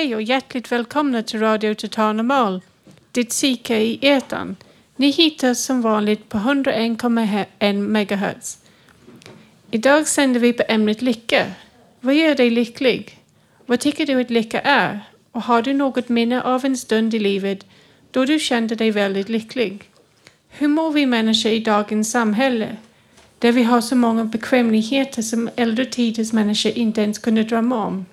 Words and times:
Hej 0.00 0.14
och 0.14 0.22
hjärtligt 0.22 0.72
välkomna 0.72 1.22
till 1.22 1.40
Radio 1.40 1.74
Total 1.74 2.16
Normal, 2.16 2.62
ditt 3.12 3.28
psyke 3.28 3.78
i 3.78 3.98
etern. 4.02 4.56
Ni 4.96 5.10
hittar 5.10 5.54
som 5.54 5.82
vanligt 5.82 6.28
på 6.28 6.38
101,1 6.38 7.46
MHz. 7.72 8.58
Idag 9.70 10.08
sänder 10.08 10.40
vi 10.40 10.52
på 10.52 10.62
ämnet 10.68 11.02
lycka. 11.02 11.46
Vad 12.00 12.14
gör 12.14 12.34
dig 12.34 12.50
lycklig? 12.50 13.18
Vad 13.66 13.80
tycker 13.80 14.06
du 14.06 14.20
att 14.20 14.30
lycka 14.30 14.60
är? 14.60 15.00
Och 15.32 15.42
har 15.42 15.62
du 15.62 15.72
något 15.72 16.08
minne 16.08 16.42
av 16.42 16.64
en 16.64 16.76
stund 16.76 17.14
i 17.14 17.18
livet 17.18 17.66
då 18.10 18.24
du 18.24 18.38
kände 18.38 18.74
dig 18.74 18.90
väldigt 18.90 19.28
lycklig? 19.28 19.82
Hur 20.48 20.68
mår 20.68 20.92
vi 20.92 21.06
människor 21.06 21.52
i 21.52 21.60
dagens 21.60 22.10
samhälle? 22.10 22.76
Där 23.38 23.52
vi 23.52 23.62
har 23.62 23.80
så 23.80 23.96
många 23.96 24.24
bekvämligheter 24.24 25.22
som 25.22 25.50
äldre 25.56 25.84
tiders 25.84 26.32
människor 26.32 26.72
inte 26.72 27.02
ens 27.02 27.18
kunde 27.18 27.42
drömma 27.42 27.86
om. 27.86 28.06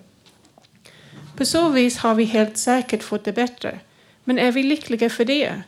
På 1.37 1.45
så 1.45 1.69
vis 1.69 1.97
har 1.97 2.15
vi 2.15 2.23
helt 2.23 2.57
säkert 2.57 3.03
fått 3.03 3.25
det 3.25 3.33
bättre. 3.33 3.79
Men 4.23 4.39
är 4.39 4.51
vi 4.51 4.63
lyckliga 4.63 5.09
för 5.09 5.25
det? 5.25 5.61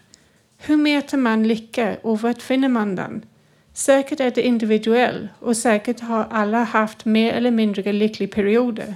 Hur 0.57 0.77
mäter 0.77 1.17
man 1.17 1.47
lycka 1.47 1.97
och 2.01 2.21
var 2.21 2.33
finner 2.33 2.69
man 2.69 2.95
den? 2.95 3.25
Säkert 3.73 4.19
är 4.19 4.31
det 4.31 4.47
individuellt 4.47 5.31
och 5.39 5.57
säkert 5.57 5.99
har 5.99 6.27
alla 6.31 6.63
haft 6.63 7.05
mer 7.05 7.33
eller 7.33 7.51
mindre 7.51 7.93
lyckliga 7.93 8.29
perioder. 8.29 8.95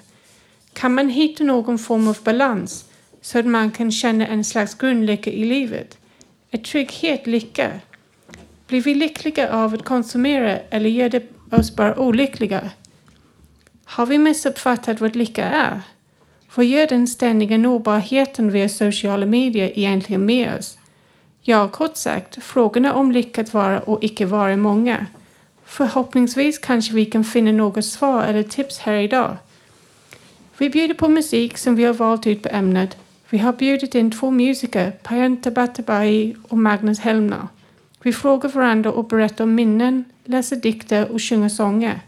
Kan 0.74 0.94
man 0.94 1.10
hitta 1.10 1.44
någon 1.44 1.80
form 1.80 2.08
av 2.08 2.18
balans 2.24 2.86
så 3.22 3.40
att 3.40 3.46
man 3.46 3.72
kan 3.72 3.92
känna 3.92 4.28
en 4.28 4.44
slags 4.44 4.76
grundlycka 4.76 5.32
i 5.32 5.46
livet? 5.46 5.98
Är 6.52 6.58
trygghet 6.58 7.28
lycka? 7.28 7.72
Blir 8.68 8.82
vi 8.82 8.96
lyckliga 8.96 9.54
av 9.54 9.74
att 9.74 9.86
konsumera 9.86 10.58
eller 10.58 10.90
gör 10.90 11.10
det 11.10 11.24
oss 11.52 11.76
bara 11.76 12.00
olyckliga? 12.00 12.70
Har 13.86 14.06
vi 14.06 14.18
missuppfattat 14.18 15.02
vad 15.02 15.16
lycka 15.16 15.46
är? 15.46 15.82
Vad 16.56 16.66
gör 16.66 16.88
den 16.88 17.08
ständiga 17.08 17.58
nåbarheten 17.58 18.52
via 18.52 18.70
sociala 18.70 19.26
medier 19.26 19.72
egentligen 19.76 20.26
med 20.26 20.58
oss? 20.60 20.78
Ja, 21.42 21.68
kort 21.68 21.98
sagt, 21.98 22.44
frågorna 22.44 22.94
om 22.94 23.12
lyckat 23.12 23.54
vara 23.54 23.80
och 23.80 24.04
icke 24.04 24.26
vara 24.26 24.52
är 24.52 24.58
många. 24.58 25.06
Förhoppningsvis 25.66 26.58
kanske 26.58 26.94
vi 26.94 27.06
kan 27.06 27.24
finna 27.24 27.52
något 27.52 27.86
svar 27.86 28.24
eller 28.24 28.44
tips 28.44 28.80
här 28.80 28.94
idag. 28.94 29.38
Vi 30.58 30.70
bjuder 30.70 30.94
på 30.96 31.08
musik 31.08 31.58
som 31.58 31.76
vi 31.76 31.84
har 31.84 31.94
valt 31.94 32.28
ut 32.28 32.44
på 32.44 32.50
ämnet. 32.50 32.98
Vi 33.30 33.38
har 33.38 33.54
bjudit 33.54 33.96
in 33.96 34.12
två 34.12 34.32
musiker, 34.32 34.92
Payan 34.92 35.42
Batabai 35.56 36.36
och 36.48 36.58
Magnus 36.58 37.00
Helmner. 37.00 37.48
Vi 38.04 38.14
frågar 38.14 38.50
varandra 38.50 38.92
och 38.92 39.08
berättar 39.08 39.44
om 39.44 39.56
minnen, 39.56 40.06
läser 40.26 40.56
dikter 40.56 41.12
och 41.12 41.22
sjunger 41.22 41.50
sånger 41.50 42.00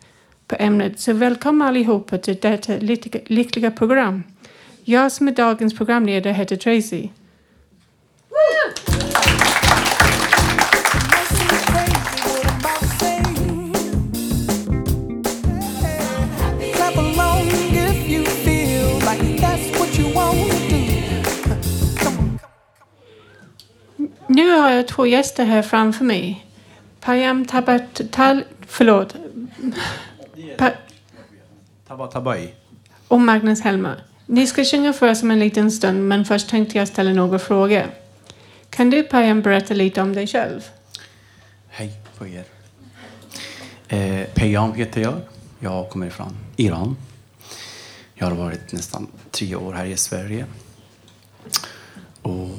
på 0.47 0.55
ämnet. 0.59 0.99
Så 0.99 1.13
välkomna 1.13 1.67
allihopa 1.67 2.17
till 2.17 2.38
detta 2.41 2.73
lyckliga 3.27 3.71
program. 3.71 4.23
Jag 4.88 5.11
som 5.11 5.28
är 5.28 5.31
dagens 5.31 5.78
programledare 5.78 6.33
heter 6.33 6.55
Tracy. 6.55 7.09
Nu 24.28 24.52
har 24.52 24.72
jag 24.72 24.88
två 24.88 25.06
gäster 25.06 25.46
här 25.46 25.62
framför 25.62 26.06
mig. 26.06 26.46
Payam 27.00 27.46
Tabat... 27.46 28.02
Tal, 28.12 28.44
förlåt. 28.67 29.16
Pa, 30.57 30.72
Tabatabai. 31.88 32.53
och 33.07 33.22
Magnus 33.22 33.62
Helmer. 33.62 34.03
Ni 34.28 34.47
ska 34.47 34.63
sjunga 34.63 34.94
för 34.94 35.12
oss 35.12 35.24
om 35.24 35.31
en 35.31 35.40
liten 35.40 35.72
stund 35.72 36.08
men 36.08 36.25
först 36.25 36.50
tänkte 36.50 36.78
jag 36.78 36.88
ställa 36.88 37.13
några 37.13 37.40
frågor. 37.40 37.86
Kan 38.69 38.90
du 38.90 39.03
Payam 39.03 39.41
berätta 39.41 39.74
lite 39.74 40.02
om 40.02 40.13
dig 40.13 40.28
själv? 40.28 40.62
Hej 41.68 41.94
på 42.18 42.28
er. 42.28 42.44
Eh, 43.88 44.28
Pajan 44.35 44.74
heter 44.74 45.02
jag. 45.02 45.14
Jag 45.59 45.90
kommer 45.90 46.09
från 46.09 46.38
Iran. 46.56 46.97
Jag 48.14 48.28
har 48.28 48.35
varit 48.35 48.72
nästan 48.72 49.08
tre 49.31 49.56
år 49.56 49.74
här 49.74 49.85
i 49.85 49.97
Sverige. 49.97 50.46
Och 52.22 52.50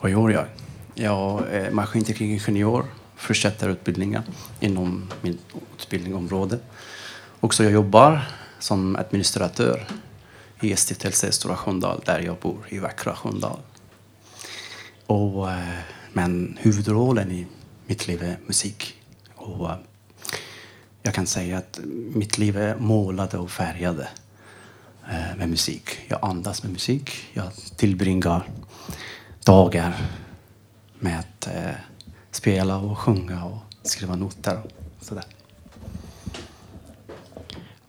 vad 0.00 0.10
gör 0.10 0.30
jag? 0.30 0.46
Jag 0.94 1.42
är 1.50 1.70
maskinteknikingenjör, 1.70 2.84
fortsätter 3.16 3.68
utbildningen 3.68 4.22
inom 4.60 5.10
min 5.20 5.38
utbildningsområde. 5.78 6.58
Också 7.40 7.64
jag 7.64 7.72
jobbar 7.72 8.28
som 8.58 8.96
administratör 8.96 9.86
i 10.60 10.76
stiftelse 10.76 11.32
Stora 11.32 11.56
Sköndal 11.56 12.02
där 12.06 12.20
jag 12.20 12.36
bor 12.36 12.66
i 12.68 12.78
vackra 12.78 13.14
Sköndal. 13.14 13.58
Och, 15.06 15.50
eh, 15.50 15.78
men 16.12 16.58
huvudrollen 16.60 17.32
i 17.32 17.46
mitt 17.86 18.08
liv 18.08 18.22
är 18.22 18.38
musik. 18.46 18.94
Och, 19.34 19.70
eh, 19.70 19.76
jag 21.02 21.14
kan 21.14 21.26
säga 21.26 21.58
att 21.58 21.80
mitt 22.14 22.38
liv 22.38 22.56
är 22.56 22.76
målade 22.76 23.38
och 23.38 23.50
färgade 23.50 24.08
eh, 25.10 25.36
med 25.36 25.48
musik. 25.48 25.98
Jag 26.08 26.18
andas 26.22 26.62
med 26.62 26.72
musik. 26.72 27.10
Jag 27.32 27.52
tillbringar 27.76 28.48
dagar 29.44 29.96
med 30.98 31.18
att 31.18 31.48
spela 32.30 32.76
och 32.78 32.98
sjunga 32.98 33.44
och 33.44 33.58
skriva 33.82 34.16
noter 34.16 34.60
och 34.98 35.04
sådär. 35.04 35.24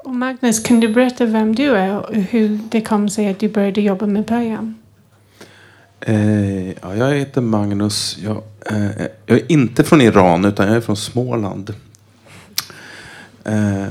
Och 0.03 0.15
Magnus, 0.15 0.59
kan 0.59 0.79
du 0.79 0.87
berätta 0.87 1.25
vem 1.25 1.55
du 1.55 1.75
är 1.75 1.97
och 1.99 2.15
hur 2.15 2.59
det 2.69 2.81
kom 2.81 3.09
sig 3.09 3.29
att 3.29 3.39
du 3.39 3.49
började 3.49 3.81
jobba 3.81 4.05
med 4.05 4.25
början? 4.25 4.75
Eh, 5.99 6.69
ja, 6.69 6.95
jag 6.95 7.13
heter 7.13 7.41
Magnus. 7.41 8.17
Jag, 8.23 8.43
eh, 8.65 9.05
jag 9.25 9.37
är 9.37 9.51
inte 9.51 9.83
från 9.83 10.01
Iran 10.01 10.45
utan 10.45 10.67
jag 10.67 10.77
är 10.77 10.81
från 10.81 10.97
Småland. 10.97 11.73
Eh, 13.43 13.87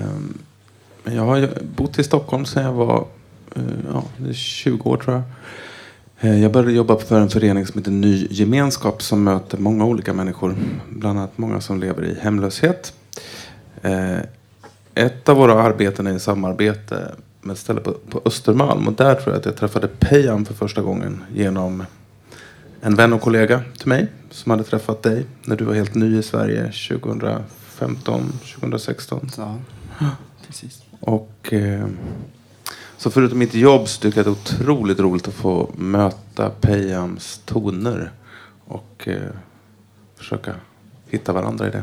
jag 1.04 1.22
har 1.22 1.48
bott 1.76 1.98
i 1.98 2.04
Stockholm 2.04 2.44
sedan 2.44 2.64
jag 2.64 2.72
var 2.72 3.06
eh, 3.56 3.62
ja, 3.92 4.04
20 4.32 4.90
år 4.90 4.96
tror 4.96 5.14
jag. 5.16 5.22
Eh, 6.20 6.42
jag 6.42 6.52
började 6.52 6.72
jobba 6.72 6.96
för 6.96 7.20
en 7.20 7.30
förening 7.30 7.66
som 7.66 7.78
heter 7.78 7.90
Ny 7.90 8.26
gemenskap 8.30 9.02
som 9.02 9.24
möter 9.24 9.58
många 9.58 9.84
olika 9.84 10.12
människor. 10.12 10.56
Bland 10.90 11.18
annat 11.18 11.38
många 11.38 11.60
som 11.60 11.80
lever 11.80 12.04
i 12.04 12.18
hemlöshet. 12.20 12.92
Eh, 13.82 14.18
ett 14.98 15.28
av 15.28 15.36
våra 15.36 15.62
arbeten 15.62 16.06
är 16.06 16.12
i 16.12 16.20
samarbete 16.20 17.14
med 17.40 17.52
ett 17.52 17.58
ställe 17.58 17.80
på, 17.80 17.92
på 17.92 18.22
Östermalm. 18.24 18.88
Och 18.88 18.92
där 18.92 19.14
tror 19.14 19.34
jag 19.34 19.38
att 19.38 19.44
jag 19.44 19.56
träffade 19.56 19.88
Peyam 19.88 20.44
för 20.44 20.54
första 20.54 20.82
gången 20.82 21.24
genom 21.34 21.84
en 22.80 22.94
vän 22.94 23.12
och 23.12 23.20
kollega 23.20 23.62
till 23.78 23.88
mig 23.88 24.08
som 24.30 24.50
hade 24.50 24.64
träffat 24.64 25.02
dig 25.02 25.26
när 25.44 25.56
du 25.56 25.64
var 25.64 25.74
helt 25.74 25.94
ny 25.94 26.18
i 26.18 26.22
Sverige 26.22 26.72
2015, 26.72 28.32
2016. 28.54 29.30
Så, 29.30 29.54
precis. 30.46 30.82
Och 31.00 31.52
eh, 31.52 31.86
så 32.96 33.10
förutom 33.10 33.38
mitt 33.38 33.54
jobb 33.54 33.88
så 33.88 34.00
tycker 34.00 34.24
jag 34.24 34.28
att 34.28 34.44
det 34.46 34.52
är 34.52 34.60
otroligt 34.62 35.00
roligt 35.00 35.28
att 35.28 35.34
få 35.34 35.70
möta 35.76 36.50
Peyams 36.50 37.40
toner 37.44 38.12
och 38.64 39.08
eh, 39.08 39.32
försöka 40.16 40.54
hitta 41.06 41.32
varandra 41.32 41.68
i 41.68 41.70
det. 41.70 41.82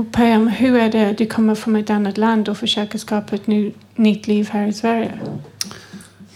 Och 0.00 0.12
Payam, 0.12 0.48
hur 0.48 0.76
är 0.76 0.92
det 0.92 1.12
du 1.12 1.26
kommer 1.26 1.54
från 1.54 1.76
ett 1.76 1.90
annat 1.90 2.18
land 2.18 2.48
och 2.48 2.58
försöker 2.58 2.98
skapa 2.98 3.34
ett 3.34 3.46
ny, 3.46 3.72
nytt 3.94 4.26
liv 4.26 4.48
här 4.50 4.66
i 4.66 4.72
Sverige? 4.72 5.20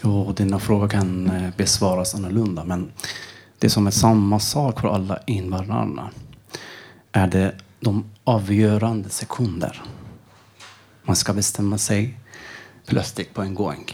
Jo, 0.03 0.33
denna 0.37 0.59
fråga 0.59 0.89
kan 0.89 1.31
eh, 1.31 1.51
besvaras 1.57 2.15
annorlunda, 2.15 2.65
men 2.65 2.93
det 3.59 3.71
som 3.71 3.87
är 3.87 3.91
samma 3.91 4.41
sak 4.41 4.81
för 4.81 4.89
alla 4.89 5.19
invandrarna 5.27 6.11
är 7.13 7.27
det 7.27 7.55
de 7.81 8.05
avgörande 8.25 9.09
sekunder. 9.09 9.83
Man 11.03 11.17
ska 11.17 11.33
bestämma 11.33 11.79
sig 11.79 12.19
plötsligt 12.87 13.35
på 13.35 13.43
en 13.43 13.55
gång. 13.55 13.91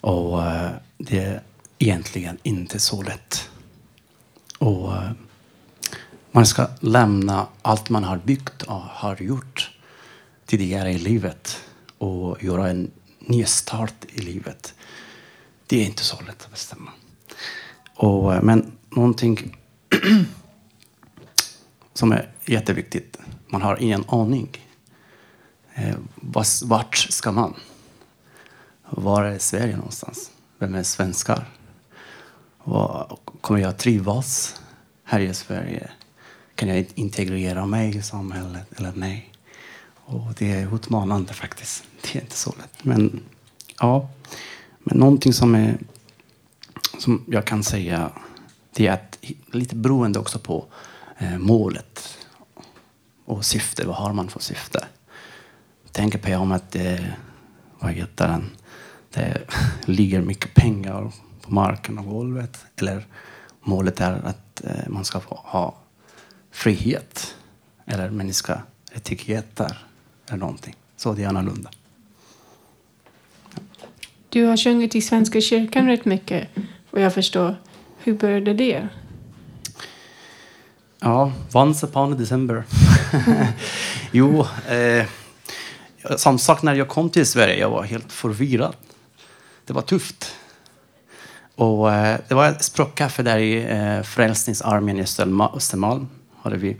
Och 0.00 0.44
eh, 0.44 0.70
det 0.98 1.18
är 1.18 1.42
egentligen 1.78 2.38
inte 2.42 2.78
så 2.78 3.02
lätt. 3.02 3.50
Och 4.58 4.92
eh, 4.92 5.10
man 6.36 6.46
ska 6.46 6.68
lämna 6.80 7.46
allt 7.62 7.90
man 7.90 8.04
har 8.04 8.16
byggt 8.16 8.62
och 8.62 8.74
har 8.80 9.22
gjort 9.22 9.70
tidigare 10.46 10.92
i 10.92 10.98
livet 10.98 11.60
och 11.98 12.44
göra 12.44 12.68
en 12.68 12.90
ny 13.18 13.44
start 13.44 14.04
i 14.08 14.20
livet. 14.20 14.74
Det 15.66 15.82
är 15.82 15.86
inte 15.86 16.04
så 16.04 16.16
lätt 16.20 16.44
att 16.44 16.50
bestämma. 16.50 16.90
Och, 17.94 18.34
eh, 18.34 18.42
men 18.42 18.72
någonting 18.90 19.56
som 21.94 22.12
är 22.12 22.32
jätteviktigt, 22.44 23.18
man 23.46 23.62
har 23.62 23.82
ingen 23.82 24.04
aning. 24.08 24.48
Eh, 25.74 25.96
vart 26.62 26.96
ska 26.96 27.32
man? 27.32 27.54
Var 28.90 29.24
är 29.24 29.38
Sverige 29.38 29.76
någonstans? 29.76 30.30
Vem 30.58 30.74
är 30.74 30.82
svenskar? 30.82 31.48
Kommer 33.40 33.60
jag 33.60 33.78
trivas 33.78 34.60
här 35.04 35.20
i 35.20 35.34
Sverige? 35.34 35.90
Kan 36.56 36.68
jag 36.68 36.86
integrera 36.94 37.66
mig 37.66 37.96
i 37.96 38.02
samhället 38.02 38.66
eller 38.76 38.92
nej? 38.94 39.32
Och 40.04 40.34
det 40.38 40.52
är 40.52 40.74
utmanande 40.74 41.32
faktiskt. 41.32 41.84
Det 42.02 42.18
är 42.18 42.22
inte 42.22 42.36
så 42.36 42.54
lätt. 42.58 42.84
Men 42.84 43.20
ja, 43.80 44.08
men 44.78 44.98
någonting 44.98 45.32
som, 45.32 45.54
är, 45.54 45.78
som 46.98 47.24
jag 47.28 47.44
kan 47.44 47.62
säga 47.62 48.10
det 48.72 48.86
är 48.86 48.92
att 48.92 49.18
lite 49.52 49.76
beroende 49.76 50.18
också 50.18 50.38
på 50.38 50.64
eh, 51.18 51.38
målet 51.38 52.18
och 53.24 53.44
syfte. 53.44 53.86
Vad 53.86 53.96
har 53.96 54.12
man 54.12 54.28
för 54.28 54.40
syfte? 54.40 54.84
Tänker 55.92 56.18
på 56.18 56.36
om 56.36 56.52
att 56.52 56.70
det, 56.70 57.12
vad 57.78 57.92
heter 57.92 58.28
den? 58.28 58.50
det 59.16 59.42
ligger 59.84 60.20
mycket 60.20 60.54
pengar 60.54 61.12
på 61.40 61.54
marken 61.54 61.98
och 61.98 62.04
golvet. 62.04 62.66
Eller 62.76 63.06
målet 63.62 64.00
är 64.00 64.12
att 64.12 64.64
eh, 64.64 64.88
man 64.88 65.04
ska 65.04 65.20
få 65.20 65.40
ha 65.44 65.74
frihet 66.56 67.34
eller 67.86 68.10
mänskliga 68.10 68.62
rättigheter 68.92 69.78
eller 70.28 70.38
någonting. 70.38 70.74
Så 70.96 71.12
det 71.12 71.22
är 71.24 71.28
annorlunda. 71.28 71.70
Du 74.28 74.44
har 74.44 74.56
sjungit 74.56 74.94
i 74.94 75.02
Svenska 75.02 75.40
kyrkan 75.40 75.86
rätt 75.86 76.04
mycket, 76.04 76.48
vad 76.90 77.02
jag 77.02 77.14
förstår. 77.14 77.56
Hur 77.98 78.14
började 78.14 78.54
det? 78.54 78.88
Ja, 81.00 81.32
once 81.52 81.86
upon 81.86 82.12
a 82.12 82.16
December. 82.16 82.64
jo, 84.12 84.46
eh, 84.68 85.06
som 86.16 86.38
sagt 86.38 86.62
när 86.62 86.74
jag 86.74 86.88
kom 86.88 87.10
till 87.10 87.26
Sverige 87.26 87.58
jag 87.58 87.70
var 87.70 87.82
helt 87.82 88.12
förvirrad. 88.12 88.76
Det 89.64 89.72
var 89.72 89.82
tufft. 89.82 90.34
Och, 91.54 91.92
eh, 91.92 92.18
det 92.28 92.34
var 92.34 92.48
ett 92.48 92.64
språkkaffe 92.64 93.22
där 93.22 93.38
i 93.38 93.64
eh, 93.64 94.02
Frälsningsarmén 94.02 94.98
i 94.98 95.02
Österma- 95.02 95.56
Östermalm. 95.56 96.08
Hade 96.46 96.56
vi. 96.56 96.76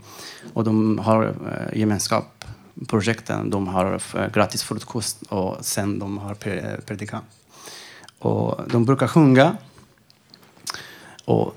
Och 0.53 0.63
de 0.63 0.99
har 0.99 1.23
eh, 1.25 1.79
gemenskap, 1.79 2.45
projekten. 2.87 3.49
De 3.49 3.67
har 3.67 4.01
eh, 4.15 4.27
gratis 4.33 4.63
frukost 4.63 5.23
och 5.29 5.65
sen 5.65 5.99
de 5.99 6.17
har 6.17 6.31
eh, 6.31 6.79
predikan. 6.85 7.21
Och 8.19 8.61
de 8.71 8.85
brukar 8.85 9.07
sjunga. 9.07 9.57
Och 11.25 11.55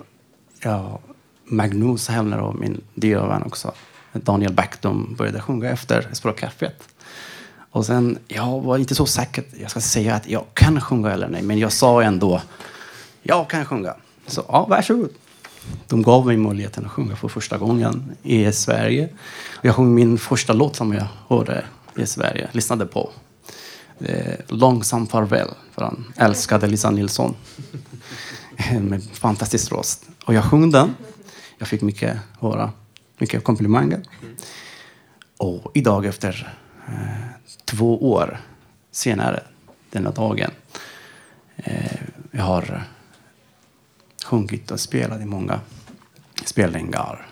ja, 0.61 1.01
Magnus 1.45 2.09
Hellner 2.09 2.41
och 2.41 2.55
min 2.55 2.81
dyra 2.95 3.29
vän 3.29 3.43
också, 3.43 3.73
Daniel 4.13 4.53
Back, 4.53 4.83
de 4.83 5.15
började 5.15 5.41
sjunga 5.41 5.71
efter 5.71 6.09
språkkaffet. 6.13 6.83
Och 7.71 7.87
sen, 7.87 8.19
jag 8.29 8.61
var 8.61 8.79
inte 8.79 8.95
så 8.95 9.06
säker, 9.06 9.45
jag 9.61 9.71
ska 9.71 9.81
säga 9.81 10.15
att 10.15 10.29
jag 10.29 10.45
kan 10.55 10.81
sjunga 10.81 11.11
eller 11.11 11.29
nej, 11.29 11.43
men 11.43 11.59
jag 11.59 11.73
sa 11.73 12.03
ändå, 12.03 12.43
jag 13.23 13.51
kan 13.51 13.65
sjunga. 13.65 13.95
Så, 14.27 14.45
ja, 14.49 14.67
varsågod. 14.69 15.11
De 15.87 16.03
gav 16.03 16.27
mig 16.27 16.37
möjligheten 16.37 16.85
att 16.85 16.91
sjunga 16.91 17.17
för 17.17 17.29
första 17.29 17.59
gången 17.59 18.17
i 18.23 18.53
Sverige. 18.53 19.09
Jag 19.62 19.75
sjöng 19.75 19.95
min 19.95 20.19
första 20.19 20.53
låt 20.53 20.77
som 20.77 20.93
jag 20.93 21.07
hörde 21.29 21.65
i 21.97 22.07
Sverige, 22.07 22.49
lyssnade 22.53 22.87
på. 22.87 23.11
Eh, 23.99 24.35
Långsam 24.49 25.07
farväl 25.07 25.49
han 25.81 26.12
älskade 26.17 26.67
Lisa 26.67 26.91
Nilsson. 26.91 27.35
Med 28.81 29.05
fantastisk 29.12 29.73
röst. 29.73 30.09
Och 30.25 30.35
jag 30.35 30.45
sjöng 30.45 30.71
den. 30.71 30.95
Jag 31.59 31.69
fick 31.69 31.83
mycket 31.83 32.19
höra, 32.41 32.73
mycket 33.19 33.45
komplimanger. 33.45 34.03
Och 35.37 35.71
idag 35.75 36.06
efter 36.06 36.55
eh, 36.89 36.95
två 37.65 38.11
år 38.11 38.41
senare, 38.91 39.43
denna 39.91 40.11
dagen, 40.11 40.51
eh, 41.56 42.01
jag 42.31 42.45
har 42.45 42.85
sjungit 44.31 44.71
och 44.71 44.81
spelat 44.81 45.21
i 45.21 45.25
många 45.25 45.61
spelningar. 46.44 47.27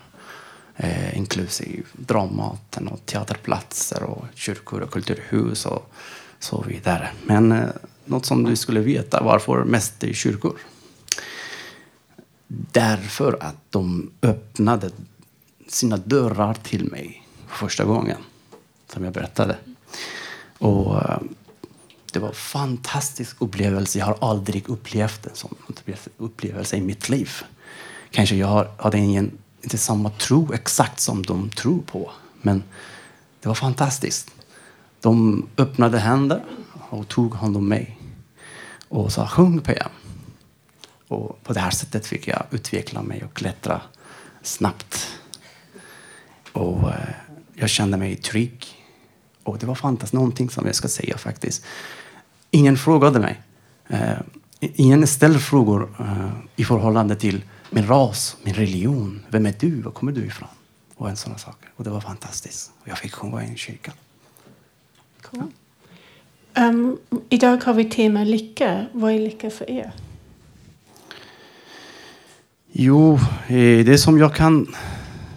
Eh, 0.76 1.18
inklusive 1.18 1.82
Dramaten 1.92 2.88
och 2.88 3.06
teaterplatser 3.06 4.02
och 4.02 4.24
kyrkor 4.34 4.80
och 4.80 4.90
kulturhus 4.90 5.66
och 5.66 5.92
så 6.38 6.62
vidare. 6.62 7.10
Men 7.26 7.52
eh, 7.52 7.68
något 8.04 8.26
som 8.26 8.44
du 8.44 8.56
skulle 8.56 8.80
veta, 8.80 9.22
varför 9.22 9.64
mest 9.64 10.04
i 10.04 10.14
kyrkor? 10.14 10.58
Därför 12.46 13.38
att 13.40 13.56
de 13.70 14.10
öppnade 14.22 14.90
sina 15.68 15.96
dörrar 15.96 16.54
till 16.54 16.90
mig 16.90 17.26
första 17.48 17.84
gången, 17.84 18.18
som 18.92 19.04
jag 19.04 19.12
berättade. 19.12 19.56
Och 20.58 20.96
eh, 20.96 21.18
det 22.18 22.22
var 22.22 22.28
en 22.28 22.34
fantastisk 22.34 23.36
upplevelse. 23.38 23.98
Jag 23.98 24.06
har 24.06 24.18
aldrig 24.20 24.68
upplevt 24.68 25.26
en 25.26 25.34
sån 25.34 25.54
upplevelse 26.16 26.76
i 26.76 26.80
mitt 26.80 27.08
liv. 27.08 27.30
Kanske 28.10 28.36
jag 28.36 28.68
hade 28.78 28.98
ingen, 28.98 29.38
inte 29.62 29.78
samma 29.78 30.10
tro 30.10 30.52
exakt 30.52 31.00
som 31.00 31.22
de 31.22 31.50
tror 31.50 31.82
på. 31.82 32.10
Men 32.42 32.62
det 33.40 33.48
var 33.48 33.54
fantastiskt. 33.54 34.30
De 35.00 35.46
öppnade 35.56 35.98
händer 35.98 36.44
och 36.90 37.08
tog 37.08 37.34
hand 37.34 37.56
om 37.56 37.68
mig. 37.68 37.98
Och 38.88 39.12
sa 39.12 39.28
sjung 39.28 39.60
PM. 39.60 39.90
Och 41.08 41.42
på 41.42 41.52
det 41.52 41.60
här 41.60 41.70
sättet 41.70 42.06
fick 42.06 42.28
jag 42.28 42.42
utveckla 42.50 43.02
mig 43.02 43.24
och 43.24 43.34
klättra 43.34 43.80
snabbt. 44.42 45.18
Och 46.52 46.90
eh, 46.90 47.08
jag 47.54 47.70
kände 47.70 47.96
mig 47.96 48.16
trygg. 48.16 48.66
Och 49.42 49.58
det 49.58 49.66
var 49.66 49.74
fantastiskt. 49.74 50.12
Någonting 50.12 50.50
som 50.50 50.66
jag 50.66 50.74
ska 50.74 50.88
säga 50.88 51.18
faktiskt. 51.18 51.64
Ingen 52.50 52.76
frågade 52.76 53.20
mig. 53.20 53.42
Eh, 53.88 54.18
ingen 54.60 55.06
ställde 55.06 55.38
frågor 55.38 55.94
eh, 56.00 56.30
i 56.56 56.64
förhållande 56.64 57.16
till 57.16 57.42
min 57.70 57.86
ras, 57.86 58.36
min 58.42 58.54
religion. 58.54 59.20
Vem 59.28 59.46
är 59.46 59.54
du? 59.58 59.82
Var 59.82 59.90
kommer 59.92 60.12
du 60.12 60.26
ifrån? 60.26 60.48
Och 60.96 61.10
en 61.10 61.16
sådana 61.16 61.38
saker. 61.38 61.70
Och 61.76 61.84
det 61.84 61.90
var 61.90 62.00
fantastiskt. 62.00 62.72
Jag 62.84 62.98
fick 62.98 63.14
sjunga 63.14 63.44
i 63.44 63.48
en 63.48 63.56
kyrka. 63.56 63.92
Cool. 65.22 65.42
Um, 66.58 66.98
idag 67.28 67.64
har 67.64 67.74
vi 67.74 67.84
tema 67.84 68.24
lycka. 68.24 68.86
Vad 68.92 69.12
är 69.12 69.18
lycka 69.18 69.50
för 69.50 69.70
er? 69.70 69.92
Jo, 72.72 73.14
eh, 73.46 73.84
det 73.84 73.98
som 73.98 74.18
jag 74.18 74.34
kan 74.34 74.74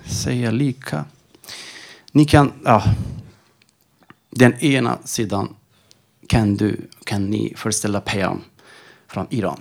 säga 0.05 0.51
lika. 0.51 1.05
Ni 2.11 2.25
kan, 2.25 2.51
ja. 2.65 2.83
Den 4.29 4.53
ena 4.53 4.97
sidan 5.03 5.55
kan 6.31 6.55
du, 6.55 6.87
kan 7.03 7.25
ni 7.25 7.53
föreställa 7.57 8.01
Peyam 8.01 8.41
från 9.07 9.27
Iran. 9.29 9.59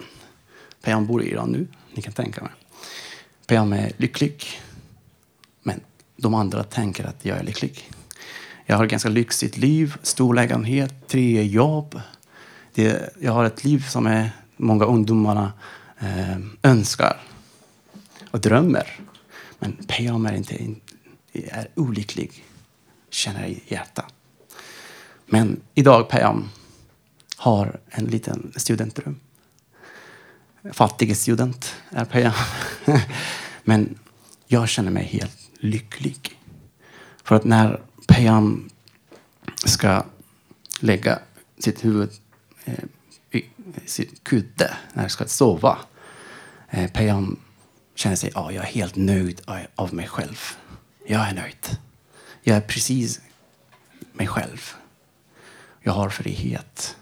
Peyam 0.82 1.06
bor 1.06 1.22
i 1.22 1.30
Iran 1.30 1.52
nu, 1.52 1.68
ni 1.94 2.02
kan 2.02 2.12
tänka 2.12 2.42
mig. 2.42 2.52
Peyam 3.46 3.72
är 3.72 3.92
lycklig. 3.96 4.46
Men 5.62 5.80
de 6.16 6.34
andra 6.34 6.64
tänker 6.64 7.04
att 7.04 7.24
jag 7.24 7.38
är 7.38 7.42
lycklig. 7.42 7.90
Jag 8.66 8.76
har 8.76 8.84
ett 8.84 8.90
ganska 8.90 9.08
lyxigt 9.08 9.56
liv, 9.56 9.96
stor 10.02 10.34
lägenhet, 10.34 11.08
tre 11.08 11.42
jobb. 11.42 12.00
Det, 12.74 13.14
jag 13.20 13.32
har 13.32 13.44
ett 13.44 13.64
liv 13.64 13.84
som 13.88 14.06
är 14.06 14.30
många 14.56 14.84
ungdomarna 14.84 15.52
eh, 15.98 16.38
önskar 16.62 17.20
och 18.30 18.40
drömmer. 18.40 19.00
Men 19.58 19.72
Peyam 19.72 20.26
är, 20.26 20.32
inte, 20.32 20.54
är 21.32 21.68
olycklig, 21.74 22.44
känner 23.10 23.46
i 23.46 23.62
hjärtat. 23.68 24.14
Men 25.26 25.60
idag 25.74 26.08
Peyam 26.08 26.48
har 27.40 27.80
en 27.88 28.04
liten 28.04 28.52
studentdröm. 28.56 29.20
Fattig 30.72 31.16
student 31.16 31.74
är 31.90 32.04
Peyam. 32.04 32.32
Men 33.62 33.98
jag 34.46 34.68
känner 34.68 34.90
mig 34.90 35.04
helt 35.04 35.50
lycklig. 35.58 36.38
För 37.22 37.34
att 37.34 37.44
när 37.44 37.80
Peyam 38.08 38.70
ska 39.64 40.04
lägga 40.80 41.18
sitt 41.58 41.84
huvud 41.84 42.10
eh, 42.64 42.84
i 43.30 43.44
sitt 43.86 44.24
kudde 44.24 44.76
när 44.92 45.00
han 45.00 45.10
ska 45.10 45.26
sova. 45.26 45.78
Eh, 46.70 46.90
Peyam 46.90 47.40
känner 47.94 48.16
sig, 48.16 48.32
ja, 48.34 48.52
jag 48.52 48.64
är 48.64 48.68
helt 48.68 48.96
nöjd 48.96 49.40
av 49.74 49.94
mig 49.94 50.08
själv. 50.08 50.40
Jag 51.06 51.28
är 51.28 51.34
nöjd. 51.34 51.78
Jag 52.42 52.56
är 52.56 52.60
precis 52.60 53.20
mig 54.12 54.26
själv. 54.26 54.70
Jag 55.80 55.92
har 55.92 56.08
frihet. 56.08 56.96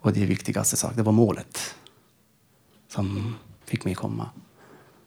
Och 0.00 0.12
det 0.12 0.22
är 0.22 0.26
viktigaste 0.26 0.76
sak, 0.76 0.92
det 0.96 1.02
var 1.02 1.12
målet 1.12 1.74
som 2.88 3.36
fick 3.64 3.84
mig 3.84 3.94
komma 3.94 4.30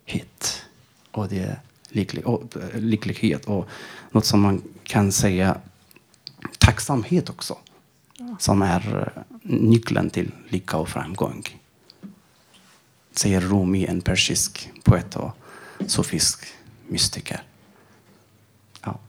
hit. 0.06 0.66
Och 1.12 1.28
det 1.28 1.40
är 1.40 1.60
lycklig, 1.90 2.28
och, 2.28 2.58
eh, 2.58 2.80
lycklighet 2.80 3.46
och 3.46 3.68
något 4.12 4.26
som 4.26 4.42
man 4.42 4.64
kan 4.84 5.12
säga 5.12 5.58
tacksamhet 6.58 7.30
också. 7.30 7.58
Som 8.40 8.62
är 8.62 9.14
eh, 9.16 9.24
nyckeln 9.42 10.10
till 10.10 10.32
lycka 10.50 10.78
och 10.78 10.90
framgång. 10.90 11.44
Säger 13.12 13.42
Rumi, 13.42 13.86
en 13.86 14.02
persisk 14.02 14.72
poet 14.84 15.16
och 15.16 15.32
sofisk 15.88 16.46
mystiker. 16.88 17.44
Ja. 18.82 19.00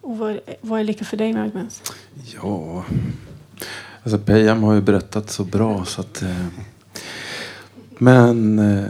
Och 0.00 0.18
vad, 0.18 0.40
vad 0.60 0.80
är 0.80 0.84
lycka 0.84 1.04
för 1.04 1.16
dig, 1.16 1.32
Magnus? 1.32 1.82
Ja, 2.24 2.84
alltså 4.02 4.18
Peyam 4.18 4.62
har 4.62 4.74
ju 4.74 4.80
berättat 4.80 5.30
så 5.30 5.44
bra 5.44 5.84
så 5.84 6.00
att... 6.00 6.22
Eh, 6.22 6.46
men 7.98 8.58
eh, 8.58 8.84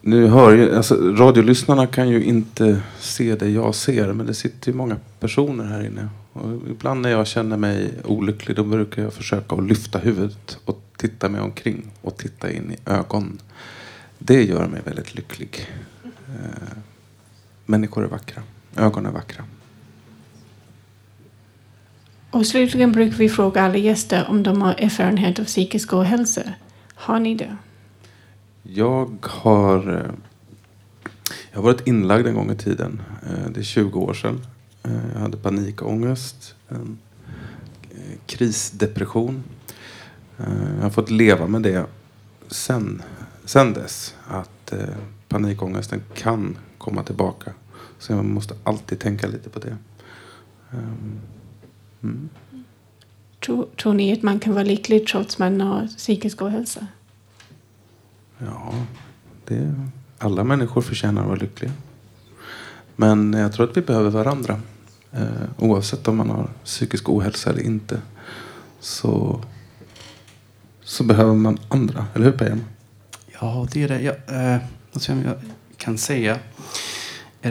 nu 0.00 0.26
hör 0.26 0.52
ju, 0.52 0.76
alltså 0.76 0.94
radiolyssnarna 0.94 1.86
kan 1.86 2.08
ju 2.08 2.24
inte 2.24 2.82
se 2.98 3.34
det 3.34 3.48
jag 3.50 3.74
ser, 3.74 4.12
men 4.12 4.26
det 4.26 4.34
sitter 4.34 4.70
ju 4.72 4.76
många 4.76 4.96
personer 5.20 5.64
här 5.64 5.86
inne. 5.86 6.08
Och 6.32 6.52
ibland 6.70 7.00
när 7.00 7.10
jag 7.10 7.26
känner 7.26 7.56
mig 7.56 7.94
olycklig 8.04 8.56
då 8.56 8.64
brukar 8.64 9.02
jag 9.02 9.12
försöka 9.12 9.56
att 9.56 9.68
lyfta 9.68 9.98
huvudet 9.98 10.58
och 10.64 10.82
titta 10.96 11.28
mig 11.28 11.40
omkring 11.40 11.90
och 12.02 12.16
titta 12.16 12.52
in 12.52 12.72
i 12.72 12.90
ögon. 12.90 13.38
Det 14.18 14.44
gör 14.44 14.66
mig 14.66 14.80
väldigt 14.84 15.14
lycklig. 15.14 15.70
Eh, 16.04 16.78
människor 17.66 18.04
är 18.04 18.08
vackra, 18.08 18.42
ögon 18.76 19.06
är 19.06 19.10
vackra. 19.10 19.44
Och 22.30 22.46
slutligen 22.46 22.92
brukar 22.92 23.16
vi 23.16 23.28
fråga 23.28 23.62
alla 23.62 23.76
gäster 23.76 24.26
om 24.28 24.42
de 24.42 24.62
har 24.62 24.74
erfarenhet 24.78 25.38
av 25.38 25.44
psykisk 25.44 25.92
ohälsa. 25.92 26.42
Har 26.94 27.20
ni 27.20 27.34
det? 27.34 27.56
Jag 28.62 29.26
har, 29.26 29.78
eh, 29.88 30.10
jag 31.50 31.58
har 31.58 31.62
varit 31.62 31.86
inlagd 31.86 32.26
en 32.26 32.34
gång 32.34 32.50
i 32.50 32.56
tiden. 32.56 33.02
Eh, 33.22 33.50
det 33.50 33.60
är 33.60 33.64
20 33.64 34.00
år 34.00 34.14
sedan. 34.14 34.40
Eh, 34.82 34.92
jag 35.14 35.20
hade 35.20 35.36
panikångest, 35.36 36.54
en 36.68 36.98
krisdepression. 38.26 39.42
Jag 40.76 40.82
har 40.82 40.90
fått 40.90 41.10
leva 41.10 41.46
med 41.46 41.62
det 41.62 41.86
sen, 42.48 43.02
sen 43.44 43.72
dess. 43.72 44.14
Att 44.26 44.72
panikångesten 45.28 46.02
kan 46.14 46.58
komma 46.78 47.02
tillbaka. 47.02 47.52
Så 47.98 48.12
jag 48.12 48.24
måste 48.24 48.54
alltid 48.64 48.98
tänka 48.98 49.26
lite 49.26 49.50
på 49.50 49.58
det. 49.58 49.76
Ehm, 50.72 51.20
Mm. 52.02 52.28
Tror, 53.46 53.68
tror 53.76 53.94
ni 53.94 54.12
att 54.12 54.22
man 54.22 54.40
kan 54.40 54.54
vara 54.54 54.64
lycklig 54.64 55.06
trots 55.06 55.38
man 55.38 55.60
har 55.60 55.86
psykisk 55.86 56.42
ohälsa? 56.42 56.86
Ja, 58.38 58.74
det, 59.44 59.74
alla 60.18 60.44
människor 60.44 60.80
förtjänar 60.80 61.22
att 61.22 61.28
vara 61.28 61.38
lyckliga. 61.38 61.72
Men 62.96 63.32
jag 63.32 63.52
tror 63.52 63.70
att 63.70 63.76
vi 63.76 63.82
behöver 63.82 64.10
varandra. 64.10 64.60
Eh, 65.12 65.22
oavsett 65.58 66.08
om 66.08 66.16
man 66.16 66.30
har 66.30 66.50
psykisk 66.64 67.08
ohälsa 67.08 67.50
eller 67.50 67.62
inte. 67.62 68.00
Så, 68.80 69.40
så 70.82 71.04
behöver 71.04 71.34
man 71.34 71.58
andra. 71.68 72.06
Eller 72.14 72.24
hur 72.24 72.32
Pejam? 72.32 72.64
Ja, 73.40 73.66
det 73.72 73.82
är 73.82 73.88
det. 73.88 74.00
Jag, 74.00 74.16
eh, 74.28 74.60
jag 75.08 75.34
kan 75.76 75.98
säga. 75.98 76.38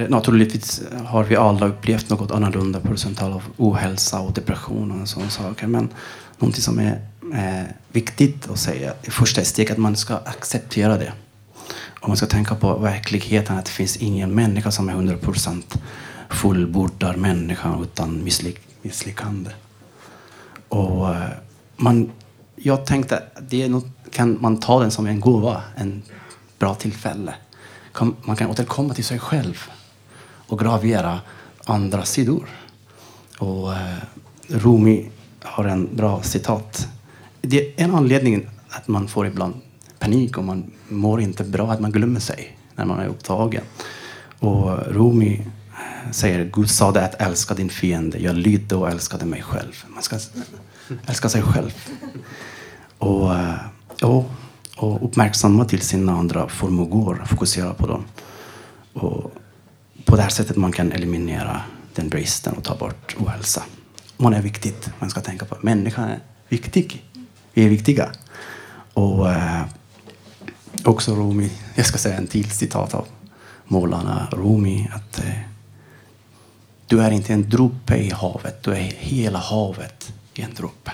Naturligtvis 0.09 0.81
har 1.05 1.23
vi 1.23 1.35
alla 1.35 1.67
upplevt 1.67 2.09
något 2.09 2.31
annorlunda 2.31 2.79
procenttal 2.79 3.33
av 3.33 3.43
ohälsa 3.57 4.19
och 4.19 4.33
depression 4.33 5.01
och 5.01 5.07
sådana 5.07 5.29
saker. 5.29 5.67
Men 5.67 5.89
någonting 6.37 6.61
som 6.61 6.79
är 6.79 7.01
eh, 7.33 7.67
viktigt 7.91 8.49
att 8.49 8.59
säga 8.59 8.93
i 9.03 9.09
första 9.11 9.43
steget 9.43 9.71
att 9.71 9.77
man 9.77 9.95
ska 9.95 10.17
acceptera 10.17 10.97
det. 10.97 11.13
Och 11.99 12.07
man 12.07 12.17
ska 12.17 12.25
tänka 12.25 12.55
på 12.55 12.77
verkligheten 12.77 13.57
att 13.57 13.65
det 13.65 13.71
finns 13.71 13.97
ingen 13.97 14.35
människa 14.35 14.71
som 14.71 14.89
är 14.89 14.93
100% 14.93 15.63
fullbordad 16.29 17.17
människa 17.17 17.77
utan 17.81 18.23
misslyck, 18.23 18.59
misslyckande. 18.81 19.51
Och 20.67 21.15
eh, 21.15 21.29
man, 21.75 22.11
jag 22.55 22.85
tänkte 22.85 23.17
att 23.17 23.49
det 23.49 23.63
är 23.63 23.69
något, 23.69 23.87
kan 24.11 24.37
man 24.41 24.59
ta 24.59 24.79
den 24.79 24.91
som 24.91 25.07
en 25.07 25.19
gåva, 25.19 25.61
en 25.75 26.03
bra 26.59 26.75
tillfälle. 26.75 27.33
Man 28.21 28.35
kan 28.35 28.49
återkomma 28.49 28.93
till 28.93 29.05
sig 29.05 29.19
själv 29.19 29.69
och 30.47 30.59
gravera 30.59 31.19
andra 31.65 32.05
sidor. 32.05 32.49
Och 33.39 33.73
eh, 33.73 33.97
Rumi 34.47 35.09
har 35.43 35.65
en 35.65 35.95
bra 35.95 36.23
citat. 36.23 36.87
Det 37.41 37.67
är 37.67 37.83
en 37.83 37.95
anledning 37.95 38.47
att 38.69 38.87
man 38.87 39.07
får 39.07 39.27
ibland 39.27 39.53
panik 39.99 40.37
och 40.37 40.43
man 40.43 40.71
mår 40.87 41.21
inte 41.21 41.43
bra, 41.43 41.71
att 41.71 41.79
man 41.79 41.91
glömmer 41.91 42.19
sig 42.19 42.57
när 42.75 42.85
man 42.85 42.99
är 42.99 43.07
upptagen. 43.07 43.63
Och 44.39 44.79
Rumi 44.87 45.33
eh, 45.35 46.11
säger 46.11 46.51
Gud 46.53 46.69
sade 46.69 47.05
att 47.05 47.21
älska 47.21 47.53
din 47.53 47.69
fiende, 47.69 48.19
jag 48.19 48.35
lydde 48.35 48.75
och 48.75 48.89
älskade 48.89 49.25
mig 49.25 49.41
själv. 49.41 49.83
Man 49.87 50.03
ska 50.03 50.17
älska 51.05 51.29
sig 51.29 51.41
själv. 51.41 51.73
Och, 52.97 53.35
eh, 53.35 53.55
och, 54.01 54.31
och 54.77 55.05
uppmärksamma 55.05 55.65
till 55.65 55.81
sina 55.81 56.11
andra 56.11 56.49
förmågor, 56.49 57.23
fokusera 57.27 57.73
på 57.73 57.87
dem. 57.87 58.05
Och 58.93 59.31
på 60.07 60.15
det 60.15 60.21
här 60.21 60.29
sättet 60.29 60.55
man 60.55 60.71
kan 60.71 60.91
eliminera 60.91 61.61
den 61.95 62.09
bristen 62.09 62.53
och 62.53 62.63
ta 62.63 62.75
bort 62.75 63.15
ohälsa. 63.19 63.63
Man 64.17 64.33
är 64.33 64.41
viktigt. 64.41 64.89
Man 64.99 65.09
ska 65.09 65.21
tänka 65.21 65.45
på 65.45 65.55
att 65.55 65.63
människan 65.63 66.09
är 66.09 66.19
viktig. 66.49 67.03
Vi 67.53 67.65
är 67.65 67.69
viktiga. 67.69 68.11
Och 68.93 69.31
eh, 69.31 69.61
också 70.83 71.15
Rumi, 71.15 71.51
jag 71.75 71.85
ska 71.85 71.97
säga 71.97 72.17
en 72.17 72.27
till 72.27 72.51
citat 72.51 72.93
av 72.93 73.07
målarna 73.65 74.27
Rumi. 74.31 74.89
Att 74.93 75.19
eh, 75.19 75.39
du 76.87 77.01
är 77.01 77.11
inte 77.11 77.33
en 77.33 77.49
droppe 77.49 77.95
i 77.95 78.09
havet, 78.09 78.63
du 78.63 78.71
är 78.71 78.93
hela 78.97 79.39
havet 79.39 80.13
i 80.33 80.41
en 80.41 80.53
droppe. 80.53 80.91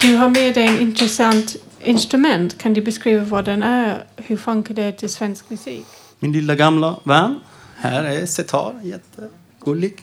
Du 0.00 0.16
har 0.16 0.28
med 0.28 0.54
dig 0.54 0.66
en 0.66 0.80
intressant 0.80 1.56
instrument. 1.84 2.58
Kan 2.58 2.74
du 2.74 2.82
beskriva 2.82 3.24
vad 3.24 3.44
den 3.44 3.62
är? 3.62 4.04
Hur 4.16 4.36
funkar 4.36 4.74
det 4.74 4.92
till 4.92 5.08
svensk 5.08 5.50
musik? 5.50 5.86
Min 6.18 6.32
lilla 6.32 6.54
gamla 6.54 7.00
vän. 7.04 7.40
Här 7.76 8.04
är 8.04 8.26
setar, 8.26 8.80
jättegullig. 8.82 10.02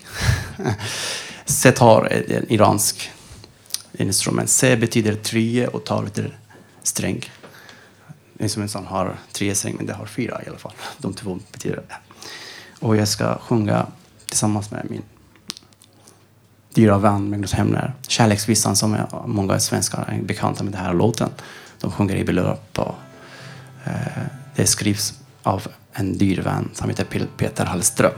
setar 1.45 2.05
är 2.05 2.37
en 2.37 2.51
iransk 2.51 3.11
instrument. 3.93 4.49
Se 4.49 4.75
betyder 4.75 5.15
tre 5.15 5.67
och 5.67 5.83
tar 5.83 6.03
betyder 6.03 6.37
sträng. 6.83 7.31
Instrument 8.39 8.71
som 8.71 8.85
har 8.85 9.17
tre 9.31 9.55
strängar, 9.55 9.77
men 9.77 9.85
det 9.85 9.93
har 9.93 10.05
fyra 10.05 10.41
i 10.45 10.49
alla 10.49 10.57
fall. 10.57 10.73
De 10.97 11.13
två 11.13 11.39
betyder 11.51 11.75
det. 11.75 11.95
Och 12.79 12.97
jag 12.97 13.07
ska 13.07 13.37
sjunga 13.37 13.87
tillsammans 14.25 14.71
med 14.71 14.87
min 14.89 15.01
dyra 16.73 16.97
vän 16.97 17.29
Magnus 17.29 17.53
Hemner. 17.53 17.93
Kärleksvisan 18.07 18.75
som 18.75 18.93
är, 18.93 19.07
många 19.25 19.59
svenskar 19.59 20.05
är 20.07 20.21
bekanta 20.21 20.63
med 20.63 20.73
den 20.73 20.81
här 20.81 20.93
låten. 20.93 21.29
De 21.85 21.91
sjunger 21.91 22.15
i 22.15 22.23
bröllop. 22.23 22.79
och, 22.79 22.95
Eh, 23.85 24.23
det 24.55 24.65
skrivs 24.65 25.13
av 25.43 25.67
en 25.93 26.17
dyr 26.17 26.41
vän 26.41 26.69
som 26.73 26.89
heter 26.89 27.27
Peter 27.37 27.65
Hallström. 27.65 28.11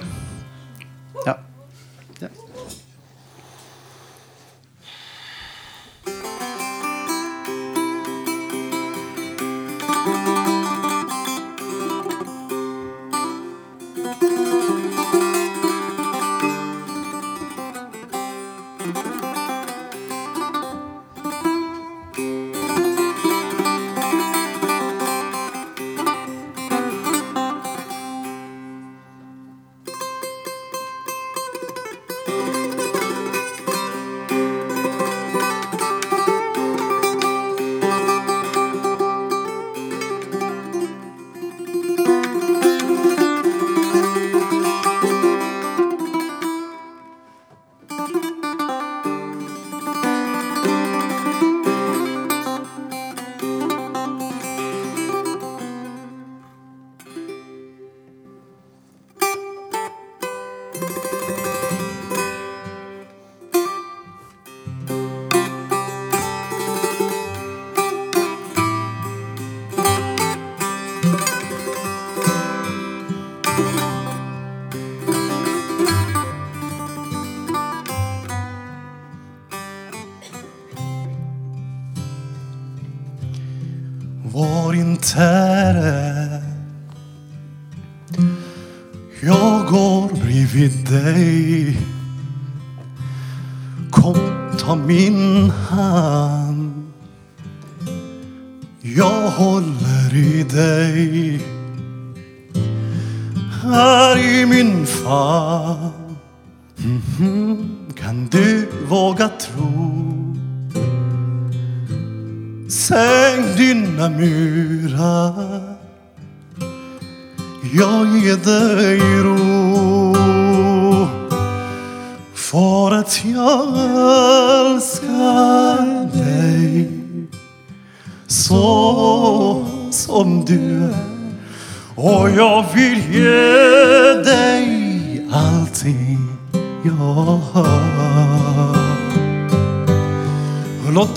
Bredvid 90.88 91.37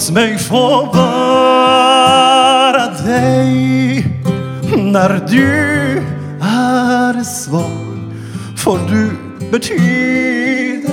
Låt 0.00 0.10
mig 0.10 0.38
få 0.38 0.84
vara 0.94 2.86
dig 3.04 4.06
när 4.76 5.26
du 5.28 5.48
är 6.40 7.22
svag. 7.24 8.12
För 8.56 8.78
du 8.88 9.10
betyder 9.50 10.92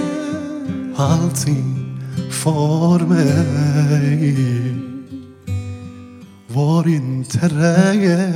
allting 0.98 2.00
för 2.32 3.00
mig. 3.00 4.36
Var 6.48 6.88
inte 6.88 7.48
rädd, 7.48 8.27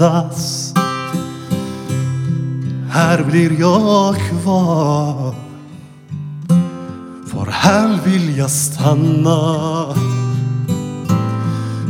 andas. 0.00 0.74
Här 2.90 3.24
blir 3.24 3.60
jag 3.60 4.16
kvar 4.16 5.34
för 7.26 7.50
här 7.50 7.98
vill 8.04 8.38
jag 8.38 8.50
stanna. 8.50 9.94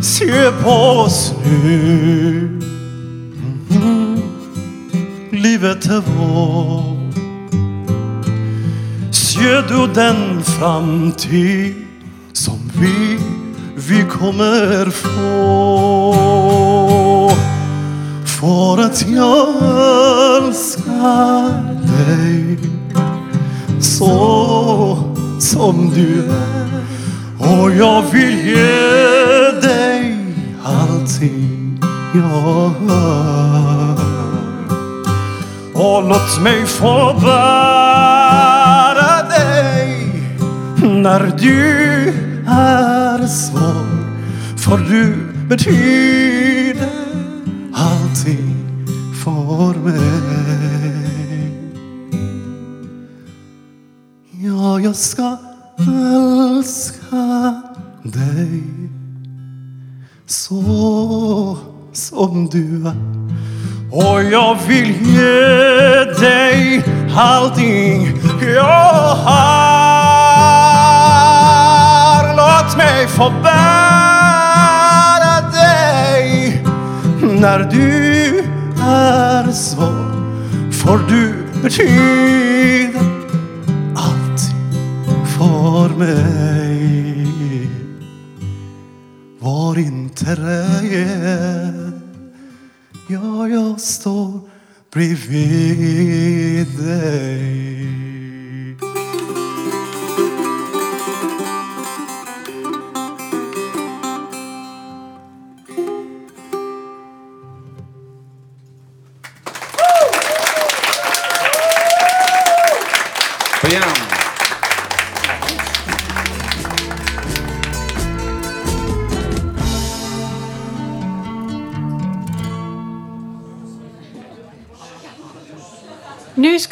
Se 0.03 0.51
på 0.63 0.71
oss 0.71 1.35
nu. 1.45 2.61
Mhm. 3.69 4.23
Livet 5.31 5.87
är 5.87 6.01
vårt. 6.01 7.15
Ser 9.15 9.63
du 9.69 9.93
den 9.95 10.43
framtid 10.43 11.75
som 12.33 12.71
vi, 12.81 13.19
vi 13.75 14.05
kommer 14.05 14.91
få? 14.91 16.68
För 18.41 18.79
att 18.79 19.09
jag 19.09 19.49
älskar 20.37 21.49
dig 21.83 22.59
så 23.81 24.99
som 25.41 25.91
du 25.95 26.25
är. 26.25 26.69
Och 27.39 27.71
jag 27.71 28.03
vill 28.13 28.47
ge 28.47 29.51
dig 29.69 30.17
allting 30.65 31.81
jag 32.15 32.71
har. 32.89 33.99
Och 35.75 36.09
låt 36.09 36.41
mig 36.43 36.67
få 36.67 37.15
bära 37.21 39.23
dig 39.29 40.13
när 40.83 41.33
du 41.39 42.09
är 42.49 43.27
svag. 43.27 43.87
För 44.57 44.79
du 44.79 45.17
betyder 45.49 46.38
allting 48.09 48.57
för 49.25 49.75
mig. 49.79 49.99
Ja, 54.31 54.81
jag 54.81 54.97
ska 54.97 55.37
älska 56.59 57.63
dig 58.03 58.63
så 60.27 61.59
som 61.93 62.49
du 62.53 62.87
är. 62.87 62.97
Och 63.93 64.23
jag 64.23 64.59
vill 64.69 65.07
ge 65.07 66.05
dig 66.21 66.85
allting 67.17 68.13
jag 68.55 69.15
har. 69.15 69.89
Låt 72.37 72.77
mig 72.77 73.07
få 73.07 73.31
bära 73.43 73.78
när 77.41 77.59
du 77.59 78.45
är 78.83 79.53
svag. 79.53 80.15
får 80.73 80.99
du 81.09 81.35
betyda 81.63 83.01
allting 83.97 85.27
för 85.27 85.89
mig. 85.89 87.27
Var 89.41 89.79
inte 89.79 90.35
rädd. 90.35 92.01
Ja, 93.09 93.49
jag 93.49 93.81
står 93.81 94.41
bredvid 94.93 96.67
dig. 96.79 97.78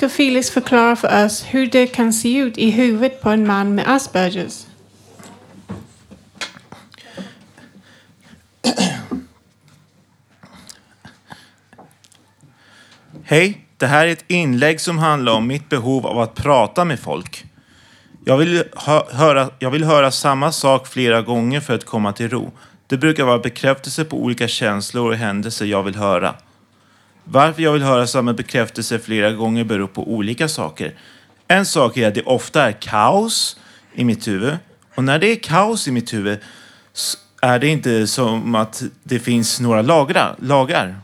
Ska 0.09 0.17
Felix 0.17 0.51
förklara 0.51 0.97
för 0.97 1.25
oss 1.25 1.45
hur 1.51 1.67
det 1.67 1.87
kan 1.87 2.13
se 2.13 2.39
ut 2.39 2.59
i 2.59 2.71
huvudet 2.71 3.23
på 3.23 3.31
en 3.31 3.47
man 3.47 3.75
med 3.75 3.85
Aspergers. 3.89 4.67
Hej, 13.25 13.67
det 13.77 13.87
här 13.87 14.07
är 14.07 14.13
ett 14.13 14.25
inlägg 14.29 14.81
som 14.81 14.99
handlar 14.99 15.33
om 15.33 15.47
mitt 15.47 15.69
behov 15.69 16.07
av 16.07 16.19
att 16.19 16.35
prata 16.35 16.85
med 16.85 17.01
folk. 17.01 17.45
Jag 18.25 18.37
vill, 18.37 18.65
hö- 18.77 19.13
höra, 19.13 19.51
jag 19.59 19.71
vill 19.71 19.85
höra 19.85 20.11
samma 20.11 20.53
sak 20.53 20.87
flera 20.87 21.23
gånger 21.23 21.61
för 21.61 21.75
att 21.75 21.85
komma 21.85 22.13
till 22.13 22.29
ro. 22.29 22.53
Det 22.87 22.97
brukar 22.97 23.25
vara 23.25 23.39
bekräftelse 23.39 24.05
på 24.05 24.17
olika 24.17 24.49
känslor 24.49 25.11
och 25.11 25.17
händelser 25.17 25.67
jag 25.67 25.83
vill 25.83 25.97
höra. 25.97 26.35
Varför 27.29 27.63
jag 27.63 27.73
vill 27.73 27.83
höra 27.83 28.07
samma 28.07 28.33
bekräftelse 28.33 28.99
flera 28.99 29.33
gånger 29.33 29.65
beror 29.65 29.87
på 29.87 30.13
olika 30.13 30.49
saker. 30.49 30.95
En 31.49 31.67
sak 31.67 31.97
är 31.97 32.09
att 32.09 32.15
det 32.15 32.23
ofta 32.23 32.69
är 32.69 32.73
kaos 32.73 33.57
i 33.95 34.05
mitt 34.05 34.29
huvud. 34.29 34.57
Och 34.95 35.05
när 35.05 35.19
det 35.19 35.33
är 35.33 35.37
kaos 35.37 35.89
i 35.89 35.91
mitt 35.91 36.15
huvud 36.15 36.39
är 37.43 37.59
det 37.59 37.69
inte 37.69 38.07
som 38.07 38.55
att 38.55 38.83
det 39.03 39.19
finns 39.19 39.61
några 39.61 39.83
lagra, 39.83 40.37
lagar. 40.39 40.97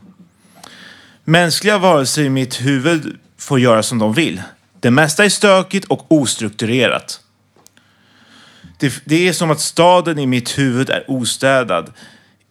Mänskliga 1.24 1.78
varelser 1.78 2.22
i 2.22 2.30
mitt 2.30 2.60
huvud 2.60 3.18
får 3.38 3.60
göra 3.60 3.82
som 3.82 3.98
de 3.98 4.12
vill. 4.12 4.42
Det 4.80 4.90
mesta 4.90 5.24
är 5.24 5.28
stökigt 5.28 5.84
och 5.84 6.12
ostrukturerat. 6.12 7.20
Det, 8.78 9.02
det 9.04 9.28
är 9.28 9.32
som 9.32 9.50
att 9.50 9.60
staden 9.60 10.18
i 10.18 10.26
mitt 10.26 10.58
huvud 10.58 10.90
är 10.90 11.10
ostädad. 11.10 11.92